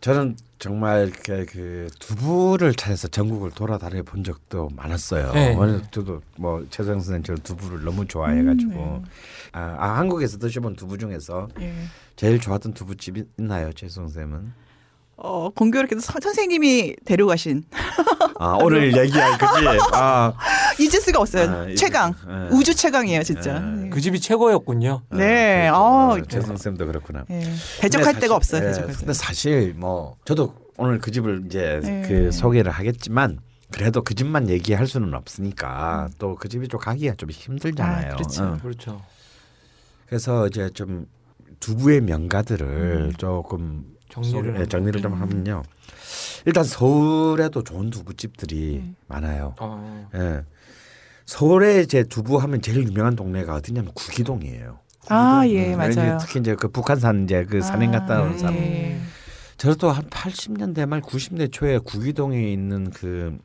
저는 0.00 0.36
정말 0.62 1.10
그, 1.10 1.44
그 1.46 1.88
두부를 1.98 2.74
찾아서 2.74 3.08
전국을 3.08 3.50
돌아다녀 3.50 4.04
본 4.04 4.22
적도 4.22 4.68
많았어요. 4.76 5.32
네. 5.32 5.56
오늘 5.56 5.82
저도 5.90 6.22
뭐 6.36 6.64
최정 6.70 7.00
선생 7.00 7.24
저 7.24 7.34
두부를 7.34 7.84
너무 7.84 8.06
좋아해가지고 8.06 8.72
음, 8.72 9.04
아, 9.50 9.76
아, 9.76 9.98
한국에서 9.98 10.38
드셔본 10.38 10.76
두부 10.76 10.98
중에서 10.98 11.48
예. 11.60 11.74
제일 12.14 12.38
좋았던 12.38 12.74
두부집이 12.74 13.24
있나요, 13.40 13.72
최정 13.72 14.06
쌤은? 14.06 14.52
어, 15.24 15.50
공교롭게도 15.50 16.00
서- 16.00 16.18
선생님이 16.20 16.96
데려가신 17.04 17.62
아 18.40 18.56
오늘 18.60 18.86
얘기할 18.98 19.38
그지? 19.38 19.66
아, 19.92 20.32
잊을 20.80 20.90
수가 21.00 21.20
없어요. 21.20 21.48
아, 21.50 21.74
최강. 21.76 22.12
수- 22.12 22.26
예. 22.28 22.48
우주 22.50 22.74
최강이에요, 22.74 23.22
진짜. 23.22 23.56
예. 23.56 23.60
네. 23.84 23.88
그 23.90 24.00
집이 24.00 24.18
최고였군요. 24.20 25.02
네. 25.12 25.68
아, 25.68 25.76
어, 25.78 26.08
그렇죠. 26.14 26.28
최정 26.40 26.56
쌤도 26.56 26.86
그렇구나. 26.86 27.24
예. 27.30 27.40
대적할 27.80 28.14
근데 28.14 28.20
데가 28.20 28.34
없어요. 28.34 28.62
예, 28.62 28.66
대적할 28.68 28.88
근데 28.94 29.06
데. 29.06 29.12
사실 29.12 29.74
뭐 29.74 30.16
저도 30.24 30.54
오늘 30.76 30.98
그 30.98 31.12
집을 31.12 31.44
이제 31.46 31.78
네. 31.84 32.02
그 32.08 32.32
소개를 32.32 32.72
하겠지만 32.72 33.38
그래도 33.70 34.02
그 34.02 34.14
집만 34.14 34.48
얘기할 34.48 34.86
수는 34.88 35.14
없으니까 35.14 36.08
또그 36.18 36.48
집이 36.48 36.66
좀 36.68 36.80
가기가 36.80 37.14
좀 37.14 37.30
힘들잖아요. 37.30 38.12
아, 38.12 38.16
그렇죠. 38.16 38.44
어. 38.44 38.58
그렇죠. 38.60 39.02
그래서 40.06 40.46
이제 40.48 40.68
좀 40.74 41.06
두부의 41.60 42.00
명가들을 42.00 43.12
조금 43.18 43.84
정리를 44.12 44.54
소- 44.54 44.60
예, 44.60 44.66
정리를 44.66 45.00
좀 45.02 45.14
하면요. 45.14 45.62
일단 46.44 46.64
서울에도 46.64 47.62
좋은 47.64 47.90
두부집들이 47.90 48.82
많아요. 49.08 49.54
어. 49.60 50.08
예. 50.14 50.42
서울에 51.24 51.80
이제 51.80 52.02
두부 52.02 52.36
하면 52.38 52.60
제일 52.60 52.82
유명한 52.86 53.16
동네가 53.16 53.54
어디냐면 53.54 53.92
구기동이에요. 53.94 54.78
아, 55.08 55.42
예, 55.46 55.72
음, 55.74 55.78
맞아요. 55.78 56.18
특히 56.20 56.40
이제 56.40 56.54
그 56.54 56.68
북한산 56.68 57.24
이제 57.24 57.44
그 57.44 57.60
산행 57.60 57.90
갔다 57.92 58.22
온 58.22 58.34
아, 58.34 58.38
사람. 58.38 58.54
예. 58.56 58.98
저도 59.56 59.90
한 59.90 60.04
80년대 60.10 60.86
말 60.86 61.00
90대 61.00 61.50
초에 61.52 61.78
구기동에 61.78 62.52
있는 62.52 62.90
그 62.90 63.38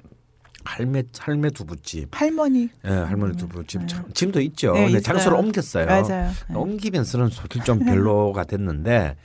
할매 0.66 1.04
할매 1.18 1.50
두부집, 1.52 2.10
할머니. 2.12 2.70
예, 2.86 2.90
할머니 2.90 3.38
두부집 3.38 3.88
참 3.88 4.06
지금도 4.14 4.42
있죠. 4.42 4.74
네, 4.74 4.80
근데 4.86 4.90
있어요. 4.98 5.02
장소를 5.02 5.38
옮겼어요. 5.38 5.86
맞아요. 5.86 6.32
네. 6.50 6.56
옮기면서는 6.56 7.30
솔직히 7.30 7.64
좀 7.64 7.80
별로가 7.86 8.44
됐는데 8.44 9.16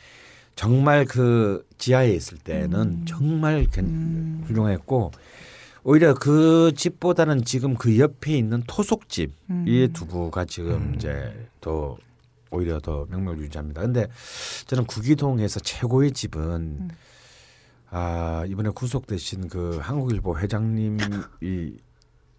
정말 0.55 1.05
그 1.05 1.67
지하에 1.79 2.13
있을 2.13 2.39
때는 2.39 2.81
음. 2.81 3.05
정말 3.07 3.67
괜- 3.73 4.43
훌륭했고 4.47 5.11
오히려 5.85 6.15
그 6.15 6.73
집보다는 6.77 7.45
지금 7.45 7.75
그 7.75 7.99
옆에 7.99 8.37
있는 8.37 8.63
토속집 8.67 9.33
음. 9.51 9.65
이 9.67 9.89
두부가 9.93 10.45
지금 10.45 10.95
이제 10.95 11.49
더 11.61 11.97
오히려 12.51 12.79
더 12.81 13.07
명명유지합니다. 13.11 13.81
근데 13.81 14.07
저는 14.67 14.85
구기동에서 14.85 15.61
최고의 15.61 16.13
집은 16.13 16.41
음. 16.81 16.89
아 17.91 18.45
이번에 18.47 18.71
구속되신 18.71 19.49
그 19.49 19.79
한국일보 19.83 20.39
회장님이 20.39 20.99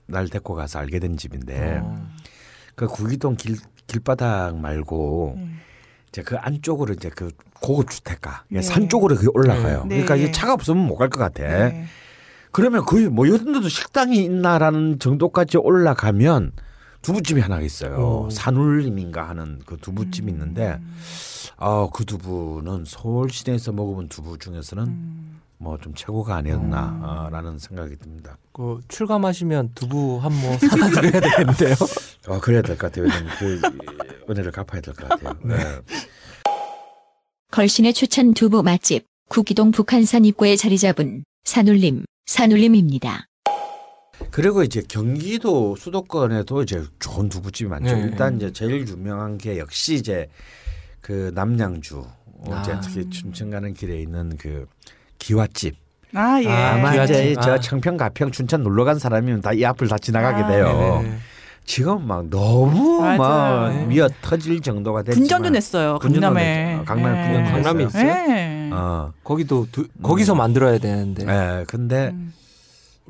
날 0.08 0.28
데리고 0.30 0.56
가서 0.56 0.80
알게 0.80 1.00
된 1.00 1.18
집인데 1.18 1.80
어. 1.84 2.08
그 2.76 2.88
구기동 2.88 3.36
길 3.36 3.58
길바닥 3.88 4.58
말고 4.58 5.34
음. 5.38 5.60
이제 6.14 6.22
그 6.22 6.38
안쪽으로 6.38 6.94
이제 6.94 7.10
그 7.10 7.32
고급 7.60 7.90
주택가 7.90 8.44
네. 8.50 8.62
산 8.62 8.88
쪽으로 8.88 9.16
그게 9.16 9.28
올라가요. 9.34 9.82
네. 9.86 9.96
그러니까 9.96 10.16
네. 10.16 10.22
이게 10.22 10.32
차가 10.32 10.54
없으면 10.54 10.86
못 10.86 10.98
갈 10.98 11.10
것 11.10 11.20
같아. 11.20 11.42
네. 11.44 11.86
그러면 12.52 12.86
거의 12.86 13.10
뭐 13.10 13.26
이런 13.26 13.52
데도 13.52 13.68
식당이 13.68 14.24
있나라는 14.24 15.00
정도까지 15.00 15.58
올라가면 15.58 16.52
두부집이 17.02 17.42
하나 17.42 17.60
있어요. 17.62 18.26
오. 18.28 18.30
산울림인가 18.30 19.28
하는 19.28 19.60
그 19.66 19.76
두부집이 19.78 20.28
음. 20.32 20.36
있는데 20.36 20.80
아그 21.58 22.06
두부는 22.06 22.84
서울 22.86 23.32
시내에서 23.32 23.72
먹어본 23.72 24.10
두부 24.10 24.38
중에서는 24.38 24.84
음. 24.86 25.33
뭐 25.64 25.78
좀 25.78 25.94
최고가 25.96 26.36
아니었나라는 26.36 27.58
생각이 27.58 27.98
듭니다. 27.98 28.38
그 28.52 28.80
출감하시면 28.90 29.72
두부 29.74 30.20
한 30.22 30.32
모 30.34 30.58
사다 30.58 30.90
드려야 30.90 31.22
되겠는데요. 31.22 31.76
어 32.28 32.40
그래야 32.42 32.62
될 32.62 32.78
것 32.78 32.92
같아요. 32.92 33.06
왜냐면 33.06 33.30
그 33.40 33.62
은혜를 34.30 34.52
갚아야 34.52 34.82
될 34.82 34.94
것 34.94 35.08
같아요. 35.10 35.34
네. 35.44 35.56
걸신의 37.52 37.94
추천 37.94 38.34
두부 38.34 38.64
맛집 38.64 39.06
구기동 39.30 39.72
북한산 39.72 40.26
입구에 40.26 40.56
자리 40.56 40.78
잡은 40.78 41.24
산울림 41.46 42.06
산울림입니다. 42.26 43.26
그리고 44.32 44.64
이제 44.64 44.82
경기도 44.88 45.76
수도권에도 45.76 46.64
이제 46.64 46.84
좋은 47.00 47.30
두부집이 47.30 47.70
많죠. 47.70 47.96
네. 47.96 48.02
일단 48.04 48.38
이제 48.38 48.52
제일 48.54 48.88
유명한 48.88 49.38
게 49.38 49.58
역시 49.60 49.96
이제 49.96 50.30
그 51.02 51.32
남양주 51.36 52.00
어, 52.46 52.60
이제 52.62 52.72
아. 52.72 52.80
특히 52.80 53.10
춘천 53.10 53.50
가는 53.50 53.74
길에 53.74 54.00
있는 54.02 54.38
그 54.38 54.68
기와집. 55.28 55.76
아 56.14 56.40
예. 56.44 56.48
아, 56.50 56.74
아마 56.74 56.92
기와집. 56.92 57.16
이제 57.16 57.36
저 57.42 57.54
아. 57.54 57.60
청평 57.60 57.96
가평 57.98 58.32
춘천 58.32 58.62
놀러 58.62 58.84
간 58.84 59.00
사람이면 59.00 59.42
다 59.42 59.54
이 59.54 59.64
앞을 59.66 59.88
다 59.88 59.98
지나가게 59.98 60.44
아, 60.44 60.48
돼요. 60.48 61.02
네. 61.04 61.18
지금 61.66 62.06
막 62.06 62.26
너무 62.30 63.00
맞아요. 63.00 63.18
막 63.18 63.70
네. 63.74 63.86
미어 63.86 64.10
터질 64.22 64.60
정도가 64.60 65.04
됐지만 65.04 65.22
분전도 65.22 65.50
냈어요. 65.52 65.98
강남에. 66.00 66.74
냈죠. 66.76 66.86
강남에 66.86 67.20
예. 67.20 67.26
분전도 67.34 67.52
강남에 67.52 67.84
냈어요. 67.86 68.04
있어요? 68.04 68.28
네. 68.28 68.70
어. 68.74 69.14
거기도 69.24 69.66
두, 69.72 69.88
거기서 70.02 70.36
만들어야 70.36 70.78
되는데. 70.78 71.26
예. 71.26 71.64
근데 71.68 72.10
음. 72.10 72.34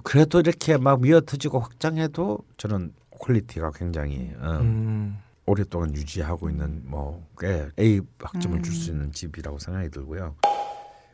그래도 0.03 0.39
이렇게 0.39 0.77
막 0.77 1.01
미어 1.01 1.21
터지고 1.21 1.59
확장해도 1.61 2.39
저는 2.57 2.93
퀄리티가 3.19 3.71
굉장히 3.71 4.29
어, 4.39 4.59
음. 4.61 5.17
오랫동안 5.47 5.93
유지하고 5.95 6.49
있는 6.51 6.81
뭐 6.85 7.23
꽤 7.39 7.67
A 7.79 8.01
학점을 8.21 8.61
줄 8.61 8.71
음. 8.71 8.75
수 8.77 8.91
있는 8.91 9.11
집이라고 9.11 9.57
생각이 9.57 9.89
들고요. 9.89 10.35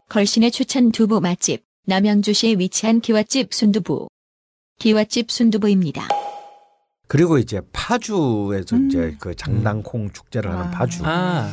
걸신의 0.10 0.51
추천 0.51 0.91
두부 0.91 1.22
맛집 1.22 1.64
남양주시에 1.86 2.55
위치한 2.57 2.99
기와집 2.99 3.53
순두부 3.53 4.10
기와집 4.80 5.30
순두부입니다. 5.30 6.07
그리고 7.07 7.38
이제 7.38 7.62
파주에서 7.72 8.76
음. 8.76 8.88
이제 8.88 9.16
그 9.20 9.36
장단콩 9.36 10.12
축제를 10.12 10.51
하는 10.51 10.66
아. 10.66 10.72
파주. 10.72 11.01
아. 11.05 11.51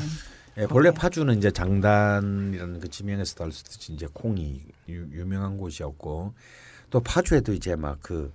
예, 0.59 0.67
본래 0.67 0.91
파주는 0.91 1.37
이제 1.37 1.51
장단이라는 1.51 2.81
그 2.81 2.89
지명에서도 2.89 3.45
알 3.45 3.53
수 3.53 3.63
있듯이 3.67 3.93
이제 3.93 4.09
콩이 4.13 4.63
유, 4.89 4.95
유명한 5.13 5.59
곳이었고 5.59 6.33
또 6.89 7.01
파주에도 7.01 7.53
이제 7.53 7.77
막 7.77 8.01
그 8.01 8.33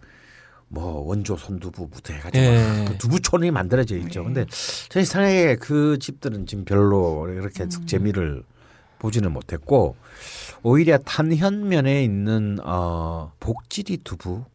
뭐 0.73 1.01
원조 1.05 1.35
손두부부터 1.35 2.13
해가지고 2.13 2.43
예. 2.43 2.85
그 2.87 2.97
두부촌이 2.97 3.51
만들어져 3.51 3.97
있죠. 3.97 4.23
근데 4.23 4.45
제 4.87 5.03
생각에 5.03 5.57
그 5.57 5.99
집들은 5.99 6.45
지금 6.45 6.63
별로 6.63 7.27
이렇게 7.29 7.63
음. 7.63 7.85
재미를 7.85 8.43
보지는 9.01 9.31
못했고 9.31 9.95
오히려 10.61 10.99
탄현면에 10.99 12.03
있는 12.03 12.59
어 12.63 13.31
복지리 13.39 13.97
두부 14.03 14.45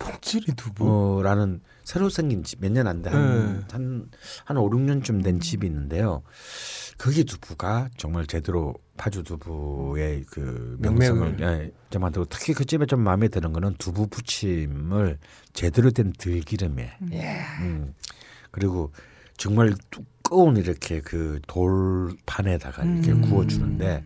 복지리 0.00 0.54
두부. 0.56 1.18
어라는 1.20 1.60
새로 1.84 2.08
생긴 2.10 2.42
집 2.42 2.60
몇 2.60 2.72
년 2.72 2.88
안 2.88 3.02
돼. 3.02 3.10
한, 3.10 3.64
한, 3.70 4.10
한 4.44 4.56
5, 4.56 4.68
6년쯤 4.68 5.22
된 5.22 5.38
집이 5.38 5.64
있는데요. 5.68 6.22
거기 6.98 7.22
두부가 7.24 7.88
정말 7.96 8.26
제대로 8.26 8.74
파주 8.96 9.22
두부의 9.22 10.24
그 10.28 10.76
명성을 10.80 11.36
예, 11.40 11.70
좀 11.90 12.02
만들고 12.02 12.26
특히 12.28 12.52
그 12.52 12.64
집에 12.64 12.86
좀 12.86 13.00
마음에 13.00 13.28
드는 13.28 13.52
거는 13.52 13.74
두부 13.78 14.08
부침을 14.08 15.18
제대로 15.52 15.90
된 15.92 16.12
들기름에 16.18 16.98
음. 17.60 17.94
그리고 18.50 18.92
정말 19.36 19.72
두꺼운 20.34 20.56
이렇게 20.56 21.00
그 21.00 21.40
돌판에다가 21.46 22.82
이렇게 22.82 23.12
음. 23.12 23.22
구워주는데 23.22 24.02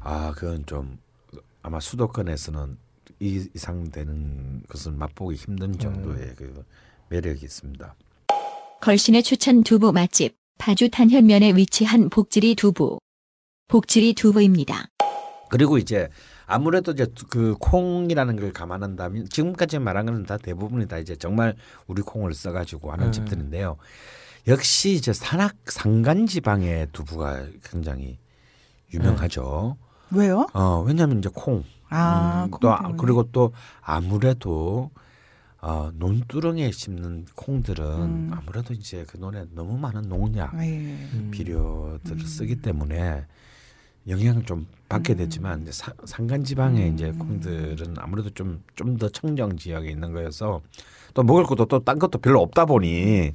아 0.00 0.32
그건 0.36 0.66
좀 0.66 0.98
아마 1.62 1.78
수도권에서는 1.78 2.76
이 3.20 3.48
이상 3.54 3.88
되는 3.92 4.64
것은 4.68 4.98
맛보기 4.98 5.36
힘든 5.36 5.78
정도의 5.78 6.34
그 6.36 6.64
매력이 7.10 7.44
있습니다. 7.44 7.94
걸신의 8.80 9.22
추천 9.22 9.62
두부 9.62 9.92
맛집 9.92 10.34
파주 10.58 10.90
탄현면에 10.90 11.54
위치한 11.54 12.10
복지리 12.10 12.56
두부 12.56 12.98
복지리 13.68 14.14
두부입니다. 14.14 14.88
그리고 15.48 15.78
이제 15.78 16.08
아무래도 16.46 16.90
이제 16.90 17.06
그 17.30 17.54
콩이라는 17.60 18.34
걸 18.34 18.52
감안한다면 18.52 19.28
지금까지 19.28 19.78
말한 19.78 20.06
거는 20.06 20.26
다 20.26 20.38
대부분이 20.38 20.88
다 20.88 20.98
이제 20.98 21.14
정말 21.14 21.54
우리 21.86 22.02
콩을 22.02 22.34
써가지고 22.34 22.90
하는 22.90 23.06
음. 23.06 23.12
집들인데요. 23.12 23.76
역시 24.48 24.92
이제 24.94 25.12
산악 25.12 25.54
산간 25.66 26.26
지방의 26.26 26.88
두부가 26.92 27.46
굉장히 27.64 28.18
유명하죠. 28.92 29.76
왜요? 30.10 30.46
어 30.52 30.82
왜냐하면 30.86 31.18
이제 31.18 31.30
콩, 31.32 31.64
아, 31.88 32.44
음, 32.46 32.50
콩또 32.50 32.72
아-. 32.72 32.92
그리고 32.98 33.22
또 33.32 33.52
아무래도 33.80 34.90
어, 35.60 35.92
논두렁에 35.94 36.72
심는 36.72 37.24
콩들은 37.36 37.84
음. 37.84 38.30
아무래도 38.32 38.74
이제 38.74 39.04
그 39.08 39.16
논에 39.16 39.44
너무 39.52 39.78
많은 39.78 40.02
농약, 40.08 40.54
예. 40.60 40.66
음. 40.66 41.28
비료들을 41.32 42.16
음. 42.20 42.26
쓰기 42.26 42.56
때문에 42.56 43.24
영향을 44.08 44.44
좀 44.44 44.66
받게 44.88 45.14
음. 45.14 45.18
되지만 45.18 45.62
이제 45.62 45.70
사- 45.70 45.94
산간 46.04 46.42
지방의 46.42 46.88
음. 46.88 46.94
이제 46.94 47.12
콩들은 47.12 47.94
아무래도 47.98 48.30
좀 48.30 48.60
좀 48.74 48.98
더 48.98 49.08
청정 49.08 49.56
지역에 49.56 49.88
있는 49.88 50.12
거여서 50.12 50.60
또 51.14 51.22
먹을 51.22 51.44
것도 51.44 51.66
또 51.66 51.78
딴 51.78 52.00
것도 52.00 52.18
별로 52.18 52.40
없다 52.42 52.64
보니 52.66 53.32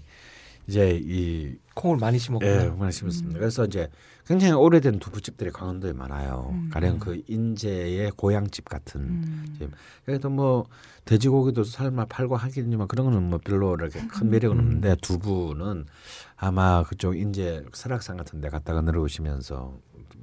이제 0.67 1.01
이 1.01 1.55
콩을 1.75 1.97
많이 1.97 2.19
심었구나. 2.19 2.65
예, 2.65 2.69
많이 2.69 2.91
심었습니다. 2.91 3.39
그래서 3.39 3.65
이제 3.65 3.89
굉장히 4.25 4.53
오래된 4.53 4.99
두부집들이 4.99 5.51
강원도에 5.51 5.93
많아요. 5.93 6.49
음. 6.51 6.69
가령 6.71 6.99
그 6.99 7.21
인제의 7.27 8.11
고향집 8.11 8.67
같은 8.67 9.01
음. 9.01 9.55
집. 9.57 9.71
그래도 10.05 10.29
뭐 10.29 10.67
돼지고기도 11.05 11.63
삶아 11.63 12.05
팔고 12.05 12.35
하겠지만 12.35 12.87
그런 12.87 13.05
거는 13.05 13.29
뭐 13.29 13.39
별로 13.41 13.75
이렇게 13.75 14.05
큰 14.07 14.29
매력은 14.29 14.57
음. 14.57 14.63
없는데 14.63 14.95
두부는 15.01 15.85
아마 16.35 16.83
그쪽 16.83 17.17
인제 17.17 17.63
설악산 17.73 18.17
같은 18.17 18.41
데 18.41 18.49
갔다가 18.49 18.81
내려오시면서 18.81 19.79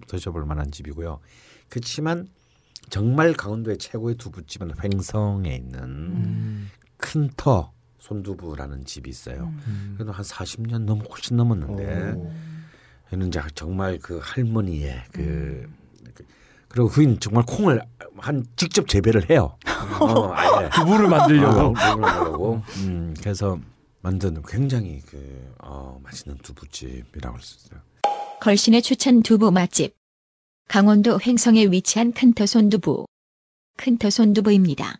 드셔볼 0.08 0.44
만한 0.44 0.70
집이고요. 0.70 1.20
그렇지만 1.70 2.28
정말 2.90 3.32
강원도의 3.32 3.78
최고의 3.78 4.16
두부집은 4.16 4.72
횡성에 4.82 5.54
있는 5.54 5.80
음. 5.82 6.70
큰터 6.98 7.73
손두부라는 8.08 8.84
집이 8.84 9.08
있어요. 9.08 9.50
음. 9.66 9.94
그래도 9.96 10.12
한 10.12 10.22
40년 10.24 10.80
넘 10.84 11.00
훨씬 11.00 11.36
넘었는데 11.38 12.12
오. 12.12 12.30
얘는 13.12 13.28
이제 13.28 13.40
정말 13.54 13.98
그 13.98 14.20
할머니의 14.22 15.04
그 15.10 15.20
음. 15.22 15.74
그- 16.14 16.24
그리고 16.68 16.88
그인 16.88 17.18
정말 17.18 17.44
콩을 17.46 17.80
한 18.18 18.44
직접 18.56 18.86
재배를 18.88 19.30
해요. 19.30 19.56
어, 20.00 20.32
아예. 20.34 20.68
두부를 20.70 21.08
만들려고. 21.08 21.60
어, 21.60 21.72
두부를 21.74 21.96
만들려고. 22.00 22.62
음, 22.78 23.14
그래서 23.18 23.58
만든 24.02 24.42
굉장히 24.46 25.00
그 25.06 25.54
어, 25.62 25.98
맛있는 26.02 26.36
두부집이라고 26.38 27.36
할 27.36 27.42
수 27.42 27.56
있어요. 27.66 27.80
걸신의 28.40 28.82
추천 28.82 29.22
두부 29.22 29.50
맛집 29.50 29.94
강원도 30.68 31.18
횡성에 31.20 31.66
위치한 31.66 32.12
큰터 32.12 32.44
손 32.44 32.68
두부 32.68 33.06
큰터 33.78 34.10
손 34.10 34.34
두부입니다. 34.34 34.98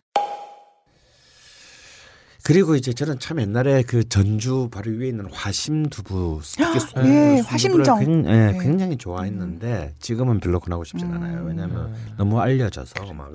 그리고 2.45 2.75
이제 2.75 2.93
저는 2.93 3.17
참 3.17 3.41
옛날에 3.41 3.81
그 3.81 4.07
전주 4.07 4.69
바로 4.71 4.91
위에 4.91 5.07
있는 5.07 5.25
화심 5.31 5.87
두부 5.89 6.41
특히 6.43 6.79
손- 6.79 7.03
예, 7.07 7.41
화심정. 7.43 7.99
굉- 7.99 8.25
예, 8.27 8.51
네. 8.51 8.57
굉장히 8.59 8.95
좋아했는데 8.97 9.95
지금은 9.97 10.39
별로 10.39 10.59
권하고 10.59 10.83
싶진 10.83 11.11
않아요. 11.11 11.43
왜냐하면 11.43 11.87
음. 11.87 12.13
너무 12.17 12.39
알려져서 12.39 13.13
막 13.13 13.33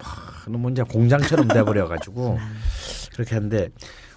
하, 0.00 0.50
너무 0.50 0.72
이제 0.72 0.82
공장처럼 0.82 1.46
돼버려가지고 1.46 2.36
그렇게 3.14 3.36
하는데 3.36 3.68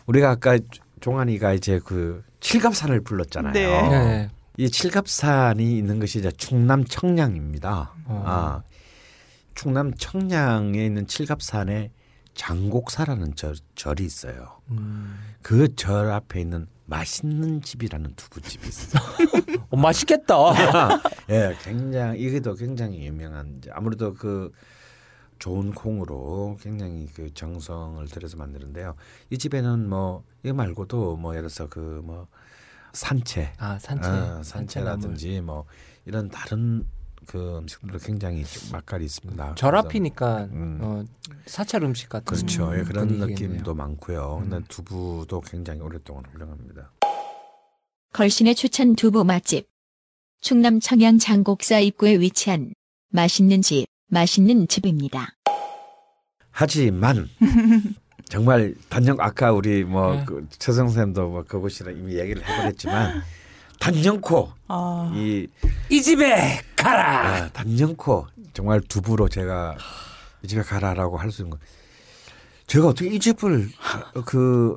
우리가 0.08 0.32
아까 0.32 0.58
종환이가 1.02 1.54
이제 1.54 1.80
그 1.86 2.24
칠갑산을 2.40 3.02
불렀잖아요. 3.02 3.54
네. 3.54 3.90
네. 3.90 4.30
이 4.58 4.72
칠갑산이 4.72 5.78
있는 5.78 6.00
것이 6.00 6.18
이제 6.18 6.32
충남 6.32 6.84
청량입니다. 6.84 7.92
어. 8.06 8.24
아, 8.26 8.64
충남 9.54 9.94
청량에 9.94 10.84
있는 10.84 11.06
칠갑산에 11.06 11.92
장곡사라는 12.36 13.36
절, 13.36 13.56
절이 13.76 14.06
있어요. 14.06 14.60
음. 14.70 15.18
그절 15.42 16.12
앞에 16.12 16.42
있는 16.42 16.68
맛있는 16.86 17.62
집이라는 17.62 18.14
두부집이 18.16 18.68
있어요. 18.68 19.02
어, 19.72 19.78
맛있겠다. 19.78 20.36
예, 21.32 21.56
굉장히 21.64 22.20
이게도 22.22 22.56
굉장히 22.56 23.06
유명한 23.08 23.56
이제 23.58 23.72
아무래도 23.74 24.14
그 24.14 24.52
좋은 25.40 25.74
콩으로 25.74 26.58
굉장히 26.62 27.08
그 27.16 27.34
정성을 27.34 28.06
들여서 28.08 28.38
만드는데요. 28.38 28.96
이 29.32 29.38
집에는 29.38 29.90
뭐 29.90 30.24
이거 30.44 30.54
말고도 30.54 31.18
뭐 31.18 31.34
예를 31.36 31.50
들어서 31.50 31.68
그 31.68 32.02
뭐 32.04 32.28
산채, 32.94 33.54
아 33.58 33.78
산채, 33.78 34.08
아, 34.08 34.12
산채나물. 34.12 34.44
산채라든지 34.46 35.42
뭐 35.42 35.66
이런 36.06 36.30
다른 36.30 36.88
그 37.28 37.58
음식들도 37.60 37.98
굉장히 38.00 38.44
좀 38.46 38.72
맛깔이 38.72 39.06
있습니다. 39.06 39.56
절 39.56 39.72
그래서 39.72 39.88
앞이니까 39.88 40.44
음. 40.52 40.80
어, 40.82 41.04
사찰 41.46 41.84
음식 41.84 42.10
같은 42.10 42.26
그렇죠. 42.36 42.72
예, 42.78 42.84
그런 42.84 43.08
분위기겠네요. 43.08 43.50
느낌도 43.50 43.74
많고요. 43.74 44.40
근데 44.42 44.58
음. 44.58 44.64
두부도 44.68 45.42
굉장히 45.42 45.82
오랫동안 45.82 46.24
훌륭합니다. 46.32 46.92
걸신의 48.14 48.56
추천 48.56 48.96
두부 48.96 49.24
맛집. 49.24 49.68
충남 50.42 50.80
청양 50.80 51.18
장곡사 51.18 51.80
입구에 51.80 52.20
위치한 52.20 52.74
맛있는 53.10 53.62
집, 53.62 53.88
맛있는 54.08 54.68
집입니다. 54.68 55.34
하지만 56.52 57.28
정말 58.30 58.76
단연 58.90 59.20
아까 59.20 59.52
우리 59.52 59.84
뭐 59.84 60.16
네. 60.16 60.26
그 60.26 60.48
최성 60.58 60.90
쌤도 60.90 61.30
뭐 61.30 61.44
그곳이라 61.44 61.92
이미 61.92 62.18
얘기를 62.18 62.44
해버렸지만 62.48 63.22
단연코 63.80 64.52
아, 64.68 65.12
이 65.16 65.48
이 65.90 66.02
집에 66.02 66.60
가라. 66.76 67.28
아, 67.44 67.50
단연코 67.50 68.26
정말 68.54 68.82
두부로 68.82 69.30
제가 69.30 69.76
이 70.42 70.48
집에 70.48 70.62
가라라고 70.62 71.18
할 71.18 71.32
수 71.32 71.44
있는 71.44 71.52
거. 71.52 71.64
제가 72.68 72.88
어떻게 72.88 73.10
이 73.10 73.20
집을 73.20 73.70
그 74.26 74.76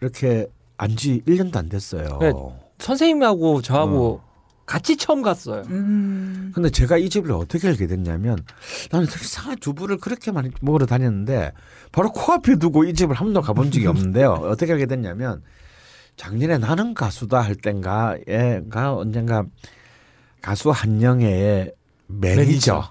이렇게 0.00 0.46
안지 0.78 1.22
1년도 1.26 1.56
안 1.56 1.68
됐어요. 1.68 2.18
네. 2.20 2.32
선생님하고 2.78 3.60
저하고 3.62 4.22
어. 4.24 4.32
같이 4.64 4.96
처음 4.96 5.20
갔어요. 5.22 5.62
음, 5.68 6.50
근데 6.54 6.70
제가 6.70 6.96
이 6.96 7.10
집을 7.10 7.32
어떻게 7.32 7.68
알게 7.68 7.86
됐냐면 7.86 8.38
나는 8.90 9.06
이상한 9.06 9.56
두부를 9.58 9.98
그렇게 9.98 10.32
많이 10.32 10.50
먹으러 10.62 10.86
다녔는데 10.86 11.52
바로 11.92 12.10
코앞에 12.12 12.56
두고 12.56 12.84
이 12.84 12.94
집을 12.94 13.14
한 13.14 13.26
번도 13.26 13.42
가본 13.42 13.70
적이 13.70 13.88
없는데요. 13.88 14.32
어떻게 14.32 14.72
알게 14.72 14.86
됐냐면 14.86 15.42
작년에 16.16 16.58
나는 16.58 16.94
가수다 16.94 17.40
할 17.40 17.54
땐가가 17.54 18.94
언젠가 18.94 19.44
가수 20.40 20.70
한영애의 20.70 21.72
매니저 22.08 22.90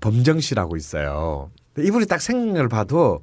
범정 0.00 0.40
씨라고 0.40 0.76
있어요. 0.76 1.50
이분이 1.78 2.06
딱 2.06 2.20
생각을 2.20 2.68
봐도 2.68 3.22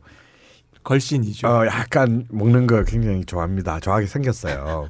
걸신이죠. 0.84 1.48
어, 1.48 1.66
약간 1.68 2.26
먹는 2.30 2.68
거 2.68 2.84
굉장히 2.84 3.24
좋아합니다. 3.24 3.80
좋아하게 3.80 4.08
생겼어요. 4.08 4.90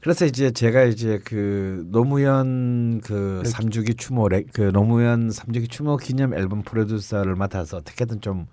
그래서 0.00 0.26
이제 0.26 0.50
제가 0.52 0.84
이제 0.84 1.18
그 1.24 1.84
노무현 1.90 3.00
그 3.00 3.40
네. 3.42 3.50
삼주기 3.50 3.94
추모 3.94 4.28
레- 4.28 4.44
그 4.52 4.70
노무현 4.72 5.30
삼주기 5.32 5.66
추모 5.68 5.96
기념 5.96 6.34
앨범 6.34 6.62
프로듀서를 6.62 7.34
맡아서 7.34 7.78
어떻게든 7.78 8.20
좀 8.20 8.46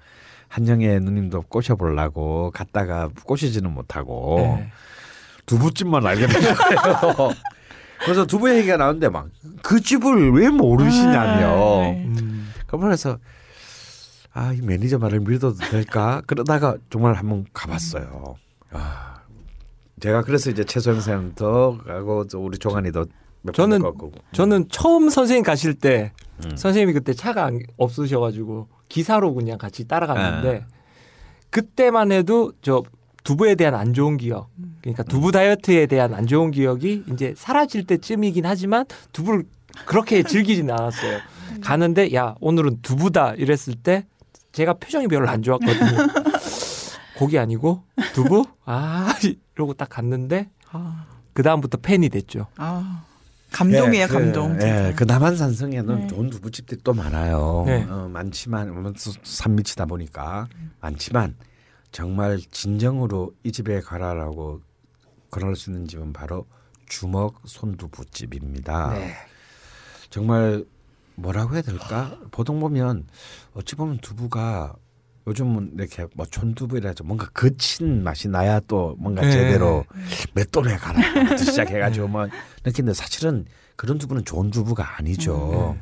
한영애 0.48 1.00
누님도 1.00 1.44
꼬셔보려고 1.44 2.52
갔다가 2.52 3.10
꼬시지는 3.26 3.72
못하고 3.74 4.38
네. 4.40 4.72
두부집만 5.46 6.06
알게 6.06 6.28
된 6.28 6.42
거예요. 6.42 7.32
그래서 8.06 8.26
두부 8.26 8.50
얘기가 8.56 8.78
나오는데 8.78 9.10
막 9.10 9.28
그 9.62 9.80
집을 9.82 10.32
왜 10.34 10.50
모르시냐며. 10.50 11.82
아, 11.82 11.82
네. 11.82 12.06
음. 12.06 12.52
그래서 12.68 13.18
아 14.34 14.52
이 14.54 14.62
매니저 14.62 14.98
말을 15.00 15.22
믿어도 15.22 15.56
될까 15.72 16.22
그러다가 16.28 16.76
정말 16.90 17.14
한번 17.14 17.46
가봤어요. 17.54 18.36
아 18.72 19.16
제가 20.02 20.22
그래서 20.24 20.50
이제 20.52 20.64
최소영 20.66 21.00
쌤도 21.02 21.80
가고 21.88 22.28
또 22.28 22.44
우리 22.44 22.58
종환이도 22.58 23.00
몇 23.00 23.10
저는 23.54 23.82
저는 24.34 24.66
처음 24.70 25.10
선생님 25.10 25.44
가실 25.44 25.74
때 25.76 26.12
음. 26.46 26.56
선생님이 26.56 26.94
그때 26.94 27.14
차가 27.14 27.46
안- 27.46 27.60
없으셔가지고 27.78 28.68
기사로 28.90 29.34
그냥 29.34 29.58
같이 29.58 29.88
따라갔는데 29.88 30.52
네. 30.52 30.66
그때만 31.50 32.12
해도 32.12 32.52
저 32.62 32.84
두부에 33.24 33.56
대한 33.56 33.74
안 33.76 33.94
좋은 33.94 34.18
기억 34.18 34.50
그러니까 34.82 35.04
두부 35.04 35.32
다이어트에 35.32 35.88
대한 35.88 36.14
안 36.14 36.28
좋은 36.28 36.52
기억이 36.52 37.04
이제 37.12 37.34
사라질 37.36 37.86
때쯤이긴 37.88 38.46
하지만 38.46 38.86
두부를 39.14 39.46
그렇게 39.86 40.22
즐기진 40.24 40.70
않았어요. 40.70 41.20
가는데 41.62 42.14
야 42.14 42.36
오늘은 42.40 42.82
두부다 42.82 43.34
이랬을 43.36 43.76
때 43.82 44.06
제가 44.52 44.74
표정이 44.74 45.08
별로 45.08 45.28
안 45.28 45.42
좋았거든요. 45.42 46.08
고기 47.18 47.40
아니고 47.40 47.82
두부 48.14 48.46
아 48.66 49.14
이러고 49.56 49.74
딱 49.74 49.90
갔는데 49.90 50.50
아, 50.72 51.06
그 51.34 51.42
다음부터 51.44 51.78
팬이 51.78 52.10
됐죠. 52.10 52.48
아, 52.58 53.05
감동이에요, 53.56 54.04
예, 54.04 54.08
그, 54.08 54.14
감동. 54.14 54.62
예. 54.62 54.94
그 54.98 55.06
남한산성에는 55.06 56.00
네. 56.02 56.08
좋은 56.08 56.30
두부집들이 56.30 56.82
또 56.84 56.94
많아요. 56.94 57.64
네. 57.66 57.84
어, 57.90 58.10
많지만 58.10 58.94
산밑이다 59.24 59.86
보니까 59.86 60.48
많지만 60.82 61.36
정말 61.92 62.40
진정으로 62.52 63.34
이 63.44 63.54
집에 63.54 63.80
가라라고 63.80 64.60
권할 65.32 65.56
수 65.56 65.70
있는 65.70 65.88
집은 65.88 66.12
바로 66.12 66.46
주먹 66.90 67.42
손두부집입니다. 67.46 68.94
네. 68.94 69.14
정말 70.10 70.66
뭐라고 71.16 71.54
해야 71.54 71.62
될까? 71.62 72.20
보통 72.32 72.60
보면 72.60 73.08
어찌 73.54 73.76
보면 73.76 74.00
두부가 74.00 74.76
요즘은 75.28 75.72
이렇게 75.76 76.06
뭐 76.14 76.26
촌두부이라 76.26 76.94
좀 76.94 77.08
뭔가 77.08 77.28
거친 77.34 78.04
맛이 78.04 78.28
나야 78.28 78.60
또 78.62 78.96
뭔가 79.00 79.22
네. 79.22 79.32
제대로 79.32 79.86
맷돌에 80.34 80.76
가라 80.76 81.36
시작해가지고 81.36 82.08
뭐 82.08 82.28
느끼는데 82.64 82.94
사실은 82.94 83.46
그런 83.76 83.98
두부는 83.98 84.24
좋은 84.24 84.52
두부가 84.52 84.98
아니죠. 84.98 85.78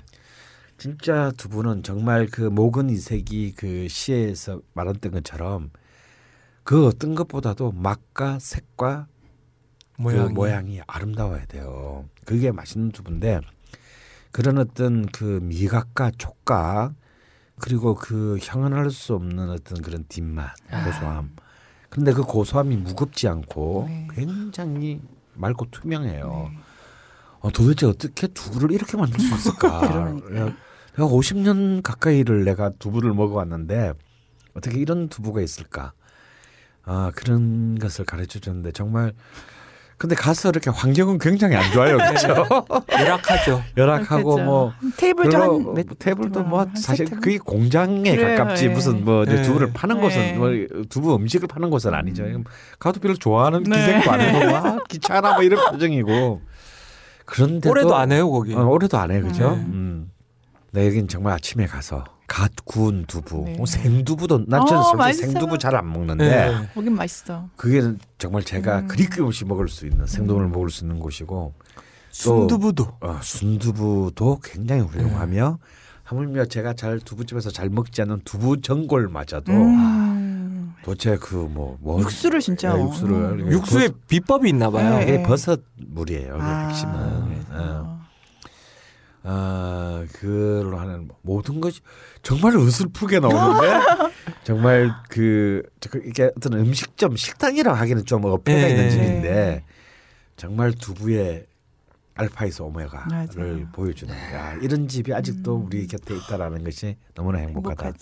진짜 0.78 1.32
두부는 1.38 1.84
정말 1.84 2.28
그 2.28 2.42
목은 2.42 2.90
이색이 2.90 3.56
그 3.56 3.88
시에서 3.90 4.62
말했던 4.74 5.12
것처럼 5.12 5.72
그 6.64 6.88
어떤 6.88 7.14
것보다도 7.14 7.74
맛과 7.74 8.40
색과 8.40 9.08
모양이. 9.98 10.28
그 10.28 10.34
모양이 10.34 10.82
아름다워야 10.88 11.46
돼요. 11.46 12.06
그게 12.26 12.52
맛있는 12.52 12.92
두부인데 12.92 13.42
그런 14.32 14.58
어떤 14.58 15.06
그 15.08 15.40
미각과 15.44 16.12
촉각 16.18 16.96
그리고 17.64 17.96
그 17.96 18.38
형언할 18.42 18.92
수 18.92 19.16
없는 19.16 19.50
어떤 19.50 19.82
그런 19.82 20.04
뒷맛 20.10 20.52
고소함. 20.84 21.32
그런데 21.90 22.12
그 22.12 22.22
고소함이 22.24 22.76
무겁지 22.76 23.30
않고 23.30 23.86
네. 23.88 24.08
굉장히 24.14 25.00
맑고 25.36 25.68
투명해요. 25.72 26.52
어, 27.40 27.52
도대체 27.52 27.86
어떻게 27.86 28.28
두부를 28.28 28.74
이렇게 28.74 28.98
만들 28.98 29.18
수 29.18 29.34
있을까? 29.34 29.80
그러니까요. 29.80 30.48
야, 30.48 30.56
내가 30.98 31.08
50년 31.08 31.82
가까이를 31.82 32.44
내가 32.44 32.70
두부를 32.70 33.14
먹어왔는데 33.14 33.94
어떻게 34.56 34.78
이런 34.78 35.08
두부가 35.08 35.40
있을까? 35.40 35.94
아 36.84 37.14
그런 37.16 37.80
것을 37.80 38.04
가르쳐 38.04 38.40
줬는데 38.40 38.74
정말 38.74 39.14
근데 39.98 40.16
가서 40.16 40.50
이렇게 40.50 40.70
환경은 40.70 41.18
굉장히 41.18 41.56
안 41.56 41.72
좋아요, 41.72 41.98
그렇죠? 41.98 42.28
열악하죠. 42.92 43.64
열악하고 43.78 44.36
그렇죠. 44.36 44.44
뭐 44.44 44.74
테이블도 44.98 45.38
한 45.38 45.74
몇, 45.74 45.86
테이블도 46.00 46.44
뭐한 46.44 46.76
사실? 46.76 47.06
그게 47.10 47.38
공장에 47.38 48.16
그래요, 48.16 48.38
가깝지 48.38 48.66
예. 48.66 48.70
무슨 48.70 49.06
뭐 49.06 49.24
이제 49.24 49.38
예. 49.38 49.42
두부를 49.44 49.72
파는 49.74 50.02
곳은 50.02 50.20
네. 50.20 50.34
뭐 50.34 50.50
두부 50.90 51.16
음식을 51.16 51.48
파는 51.48 51.70
곳은 51.70 51.94
아니죠. 51.94 52.26
가도 52.80 53.00
별로 53.00 53.16
좋아하는 53.16 53.64
네. 53.64 53.78
기색도 53.78 54.12
아니고 54.12 54.52
막 54.52 54.88
귀찮아 54.90 55.34
뭐 55.36 55.44
이런 55.44 55.72
표정이고 55.72 56.42
그런데도 57.26 57.70
올해도 57.70 57.96
안 57.96 58.12
해요 58.12 58.30
거기. 58.30 58.54
어, 58.54 58.66
올해도 58.66 58.98
안 58.98 59.12
해, 59.12 59.22
그죠? 59.22 59.52
네. 59.52 59.58
음. 59.58 60.12
나 60.72 60.86
여긴 60.86 61.08
정말 61.08 61.34
아침에 61.34 61.66
가서 61.66 62.04
갓 62.34 62.52
구운 62.66 63.06
두부, 63.06 63.44
네. 63.46 63.58
뭐 63.58 63.68
생두부도 63.68 64.46
난 64.48 64.66
저는 64.66 64.80
어, 64.80 64.84
솔직히 64.86 64.98
맛있어요. 64.98 65.32
생두부 65.34 65.58
잘 65.60 65.76
안 65.76 65.88
먹는데 65.92 66.28
네. 66.28 66.70
거긴 66.74 66.96
맛있어. 66.96 67.48
그게 67.56 67.94
정말 68.18 68.44
제가 68.44 68.80
음. 68.80 68.88
그리 68.88 69.08
없이 69.22 69.46
먹을 69.46 69.68
수 69.68 69.86
있는 69.86 70.08
생두부를 70.08 70.48
먹을 70.48 70.72
수 70.72 70.84
있는 70.84 70.98
곳이고 70.98 71.54
순두부도. 72.10 72.88
어, 73.02 73.20
순두부도 73.22 74.40
굉장히 74.44 74.82
훌륭하며 74.82 75.60
하물며 76.02 76.46
제가 76.46 76.74
잘 76.74 77.00
두부집에서 77.00 77.52
잘 77.52 77.70
먹지 77.70 78.02
않는 78.02 78.22
두부 78.26 78.62
전골마저도 78.62 79.52
음. 79.52 80.74
도대체 80.84 81.18
그뭐 81.18 81.78
뭐, 81.82 82.00
육수를 82.02 82.40
진짜. 82.40 82.74
네, 82.74 82.82
육수를 82.82 83.16
음. 83.42 83.52
육수에 83.52 83.90
비법이 84.08 84.50
있나 84.50 84.72
봐요. 84.72 84.98
네. 84.98 85.04
이게 85.04 85.22
버섯 85.24 85.62
물이에요. 85.78 86.38
아, 86.42 86.68
핵심은. 86.68 87.46
그 87.48 88.03
어, 89.26 90.04
그걸로 90.14 90.78
하는 90.78 91.10
모든 91.22 91.62
것이 91.62 91.80
정말 92.22 92.58
어슬프게 92.58 93.20
나오는데 93.20 93.80
정말 94.44 94.92
그 95.10 95.64
저- 95.80 95.98
이게 96.00 96.30
어떤 96.36 96.54
음식점 96.60 97.16
식당이라고 97.16 97.76
하기는 97.78 98.06
좀 98.06 98.26
어폐가 98.26 98.60
네. 98.62 98.70
있는 98.72 98.90
집인데 98.90 99.64
정말 100.36 100.74
두부의 100.74 101.46
알파이스 102.16 102.62
오메가를 102.62 103.08
맞아요. 103.10 103.68
보여주는 103.72 104.14
야 104.14 104.54
이런 104.62 104.88
집이 104.88 105.14
아직도 105.14 105.56
우리 105.68 105.88
곁에 105.88 106.16
있다라는 106.16 106.64
것이 106.64 106.98
너무나 107.16 107.40
행복하다. 107.40 107.94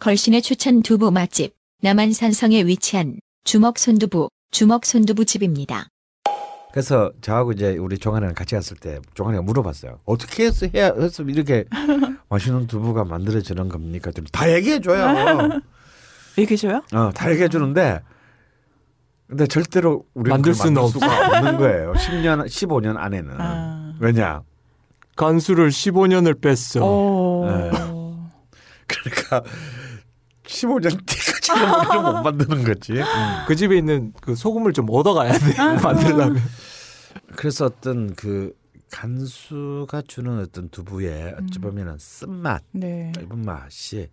걸신의 0.00 0.42
추천 0.42 0.82
두부 0.82 1.10
맛집 1.10 1.54
남한산성에 1.82 2.64
위치한 2.66 3.18
주먹 3.44 3.78
손두부 3.78 4.28
주먹 4.50 4.86
손두부 4.86 5.24
집입니다. 5.24 5.88
그래서 6.72 7.10
저하고 7.20 7.52
이제 7.52 7.76
우리 7.76 7.98
종환이랑 7.98 8.34
같이 8.34 8.54
갔을 8.54 8.76
때 8.76 9.00
종환이가 9.14 9.42
물어봤어요. 9.42 10.00
어떻게 10.04 10.44
해서 10.46 10.66
해야 10.74 10.92
해서 10.92 11.22
이렇게 11.22 11.64
맛있는 12.28 12.66
두부가 12.66 13.04
만들어지는 13.04 13.68
겁니까? 13.68 14.10
그랬더니 14.10 14.28
다 14.30 14.52
얘기해 14.52 14.80
줘요. 14.80 15.60
얘기해 16.38 16.56
줘요? 16.56 16.82
어, 16.92 17.10
다 17.14 17.30
얘기해 17.30 17.48
주는데 17.48 18.00
근데 19.28 19.46
절대로 19.46 20.04
우리가 20.14 20.34
만들 20.36 20.54
수는 20.54 20.74
만들 20.74 21.00
수가 21.00 21.38
없는 21.38 21.56
거예요. 21.58 21.92
10년 21.92 22.46
15년 22.46 22.96
안에는. 22.96 23.34
아. 23.38 23.94
왜냐? 24.00 24.42
간수를 25.16 25.68
15년을 25.68 26.40
뺐어. 26.40 26.84
오. 26.84 27.46
네. 27.46 27.70
그러니까 28.86 29.42
15년 30.48 31.06
뒤까지 31.06 31.52
우리는 31.52 32.02
못 32.02 32.22
만드는 32.22 32.64
거지. 32.64 32.94
그 33.46 33.54
집에 33.54 33.76
있는 33.76 34.12
그 34.20 34.34
소금을 34.34 34.72
좀 34.72 34.86
얻어가야 34.90 35.32
돼. 35.32 35.54
만들려면. 35.82 36.42
그래서 37.36 37.66
어떤 37.66 38.14
그 38.14 38.52
간수가 38.90 40.02
주는 40.08 40.40
어떤 40.40 40.70
두부의 40.70 41.36
어찌 41.38 41.58
보면은 41.58 41.98
쓴맛 41.98 42.62
네. 42.72 43.12
얇은 43.18 43.42
맛이 43.44 44.08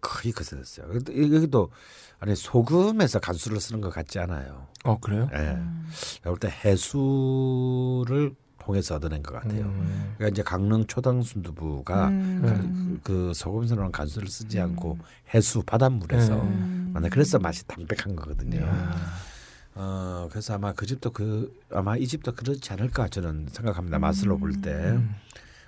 거의 0.00 0.32
거슬렸어요. 0.32 0.88
근데 0.88 1.12
여기도 1.34 1.70
아니 2.18 2.34
소금에서 2.34 3.18
간수를 3.18 3.60
쓰는 3.60 3.80
것 3.82 3.90
같지 3.90 4.18
않아요. 4.18 4.68
어 4.84 4.98
그래요? 4.98 5.28
예. 5.34 5.38
내가 5.38 6.30
볼때 6.30 6.48
해수를 6.48 8.34
통해서 8.66 8.96
얻어낸 8.96 9.22
것 9.22 9.32
같아요. 9.34 9.62
음. 9.62 10.14
그러니까 10.16 10.34
이제 10.34 10.42
강릉 10.42 10.86
초당 10.88 11.22
순두부가 11.22 12.08
음. 12.08 13.00
그, 13.04 13.28
그 13.28 13.32
소금스러운 13.34 13.92
간수를 13.92 14.26
쓰지 14.28 14.58
않고 14.60 14.98
해수 15.32 15.62
바닷물에서 15.62 16.34
음. 16.42 16.90
만나 16.92 17.08
그래서 17.08 17.38
맛이 17.38 17.64
담백한 17.68 18.16
거거든요. 18.16 18.66
어 19.76 20.26
그래서 20.30 20.54
아마 20.54 20.72
그 20.72 20.84
집도 20.86 21.10
그 21.10 21.54
아마 21.70 21.96
이 21.96 22.06
집도 22.06 22.32
그렇지 22.32 22.72
않을까 22.72 23.08
저는 23.08 23.46
생각합니다. 23.52 23.98
맛으로 23.98 24.36
볼 24.38 24.60
때 24.60 24.98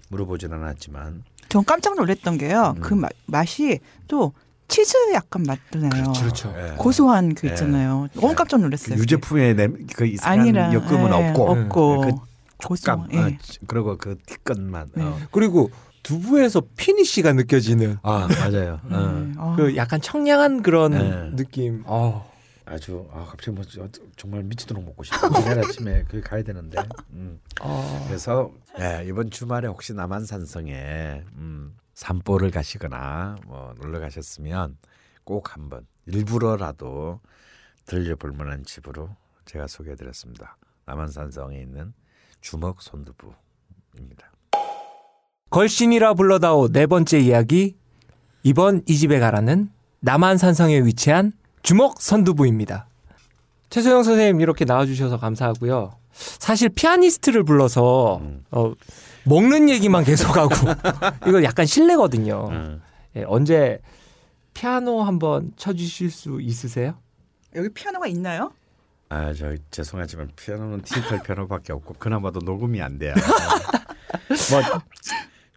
물어보진 0.08 0.52
않았지만 0.52 1.22
전 1.50 1.64
깜짝 1.64 1.94
놀랐던 1.94 2.38
게요. 2.38 2.74
음. 2.76 2.80
그 2.82 2.94
마- 2.94 3.08
맛이 3.26 3.78
또 4.08 4.32
치즈 4.66 5.12
약간 5.14 5.42
맛도 5.44 5.78
나요. 5.78 6.12
그렇죠. 6.18 6.52
예. 6.56 6.74
고소한 6.76 7.34
그 7.34 7.46
예. 7.46 7.52
있잖아요. 7.52 8.08
너무 8.14 8.34
깜짝 8.34 8.56
그 8.58 8.62
놀랐어요. 8.62 8.98
유제품의 8.98 9.54
냄, 9.54 9.86
그 9.94 10.04
이상한 10.06 10.40
아니라 10.40 10.72
엮음은 10.74 11.10
예, 11.10 11.28
없고 11.28 11.50
없고 11.50 12.00
그 12.00 12.27
고소. 12.64 12.84
감, 12.86 13.08
예. 13.12 13.18
어, 13.18 13.30
그리고 13.66 13.96
그 13.96 14.16
티끈만. 14.26 14.90
네. 14.94 15.02
어. 15.04 15.18
그리고 15.30 15.70
두부에서 16.02 16.62
피니쉬가 16.76 17.32
느껴지는 17.34 17.98
아 18.02 18.28
맞아요. 18.28 18.80
어. 18.84 18.88
네. 18.88 19.32
어. 19.38 19.54
그 19.56 19.76
약간 19.76 20.00
청량한 20.00 20.62
그런 20.62 20.92
네. 20.92 21.36
느낌. 21.36 21.82
어. 21.86 22.28
아주 22.64 23.08
아 23.12 23.24
갑자기 23.24 23.52
뭐 23.52 23.64
저- 23.64 23.88
정말 24.16 24.42
미치도록 24.42 24.84
먹고 24.84 25.02
싶어. 25.02 25.28
내일 25.40 25.58
아침에 25.60 26.04
그 26.08 26.20
가야 26.20 26.42
되는데. 26.42 26.78
음. 27.12 27.40
어. 27.62 28.04
그래서 28.06 28.52
예, 28.78 29.04
이번 29.06 29.30
주말에 29.30 29.66
혹시 29.68 29.94
남한산성에 29.94 31.24
음, 31.36 31.74
산보를 31.94 32.50
가시거나 32.50 33.36
뭐 33.46 33.74
놀러 33.80 34.00
가셨으면 34.00 34.76
꼭 35.24 35.54
한번 35.54 35.86
일부러라도 36.06 37.20
들려볼 37.86 38.32
만한 38.32 38.64
집으로 38.64 39.08
제가 39.46 39.66
소개해드렸습니다. 39.66 40.58
남한산성에 40.84 41.58
있는 41.60 41.94
주먹 42.40 42.80
손두부입니다. 42.82 44.30
걸신이라 45.50 46.14
불러다오 46.14 46.68
네 46.68 46.86
번째 46.86 47.18
이야기. 47.20 47.76
이번 48.42 48.82
이 48.86 48.96
집에 48.96 49.18
가라는 49.18 49.70
남한산성에 50.00 50.80
위치한 50.84 51.32
주먹 51.62 52.00
선두부입니다. 52.00 52.86
최소영 53.70 54.02
선생님 54.02 54.40
이렇게 54.40 54.64
나와주셔서 54.64 55.18
감사하고요. 55.18 55.92
사실 56.12 56.68
피아니스트를 56.68 57.44
불러서 57.44 58.18
음. 58.22 58.44
어, 58.50 58.72
먹는 59.24 59.68
얘기만 59.68 60.04
계속하고 60.04 60.54
이거 61.28 61.42
약간 61.42 61.66
실례거든요. 61.66 62.48
음. 62.50 62.82
예, 63.16 63.24
언제 63.26 63.80
피아노 64.54 65.02
한번 65.02 65.52
쳐주실 65.56 66.10
수 66.10 66.40
있으세요? 66.40 66.94
여기 67.54 67.68
피아노가 67.68 68.06
있나요? 68.06 68.52
아, 69.10 69.32
저 69.32 69.54
죄송하지만 69.70 70.28
피아노는 70.36 70.82
디지털 70.82 71.22
피아노밖에 71.22 71.72
없고 71.72 71.94
그나마도 71.94 72.40
녹음이 72.40 72.80
안 72.82 72.98
돼요. 72.98 73.14
뭐 74.50 74.80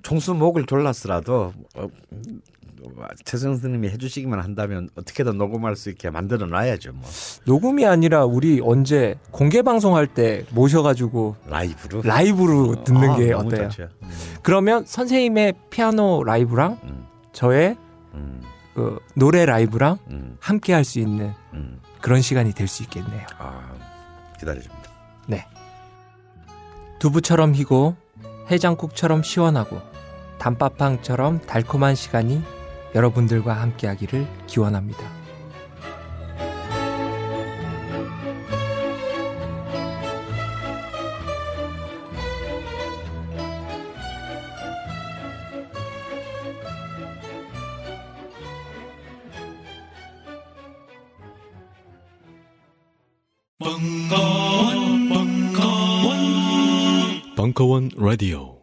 총수 0.04 0.34
목을 0.34 0.66
졸랐으라도 0.66 1.54
어, 1.76 1.88
최성 3.26 3.54
선생님이 3.54 3.90
해주시기만 3.90 4.40
한다면 4.40 4.90
어떻게든 4.96 5.38
녹음할 5.38 5.76
수 5.76 5.90
있게 5.90 6.10
만들어 6.10 6.48
놔야죠. 6.48 6.94
뭐 6.94 7.04
녹음이 7.46 7.86
아니라 7.86 8.26
우리 8.26 8.60
언제 8.64 9.16
공개 9.32 9.62
방송할 9.62 10.08
때 10.08 10.46
모셔가지고 10.52 11.36
라이브로 11.48 12.02
라이브로 12.04 12.84
듣는 12.84 13.10
아, 13.10 13.18
게 13.18 13.34
어때요? 13.34 13.70
좋죠. 13.70 13.90
그러면 14.42 14.86
선생님의 14.86 15.54
피아노 15.70 16.24
라이브랑 16.24 16.80
음, 16.84 17.06
저의 17.34 17.78
음, 18.16 18.42
그 18.74 18.98
노래 19.16 19.46
라이브랑 19.46 20.00
음, 20.10 20.38
함께 20.40 20.74
할 20.74 20.84
수 20.84 21.00
있는 21.00 21.32
음. 21.54 21.81
그런 22.02 22.22
시간이 22.22 22.54
될 22.54 22.68
수 22.68 22.84
있겠네요. 22.84 23.26
아, 23.38 23.62
기다려줍니다. 24.40 24.82
두부처럼 27.00 27.56
희고 27.56 27.96
해장국처럼 28.52 29.24
시원하고 29.24 29.82
단팥빵처럼 30.38 31.42
달콤한 31.48 31.96
시간이 31.96 32.44
여러분들과 32.94 33.54
함께하기를 33.54 34.28
기원합니다. 34.46 35.21
벙커원 57.62 57.92
라디오 57.96 58.61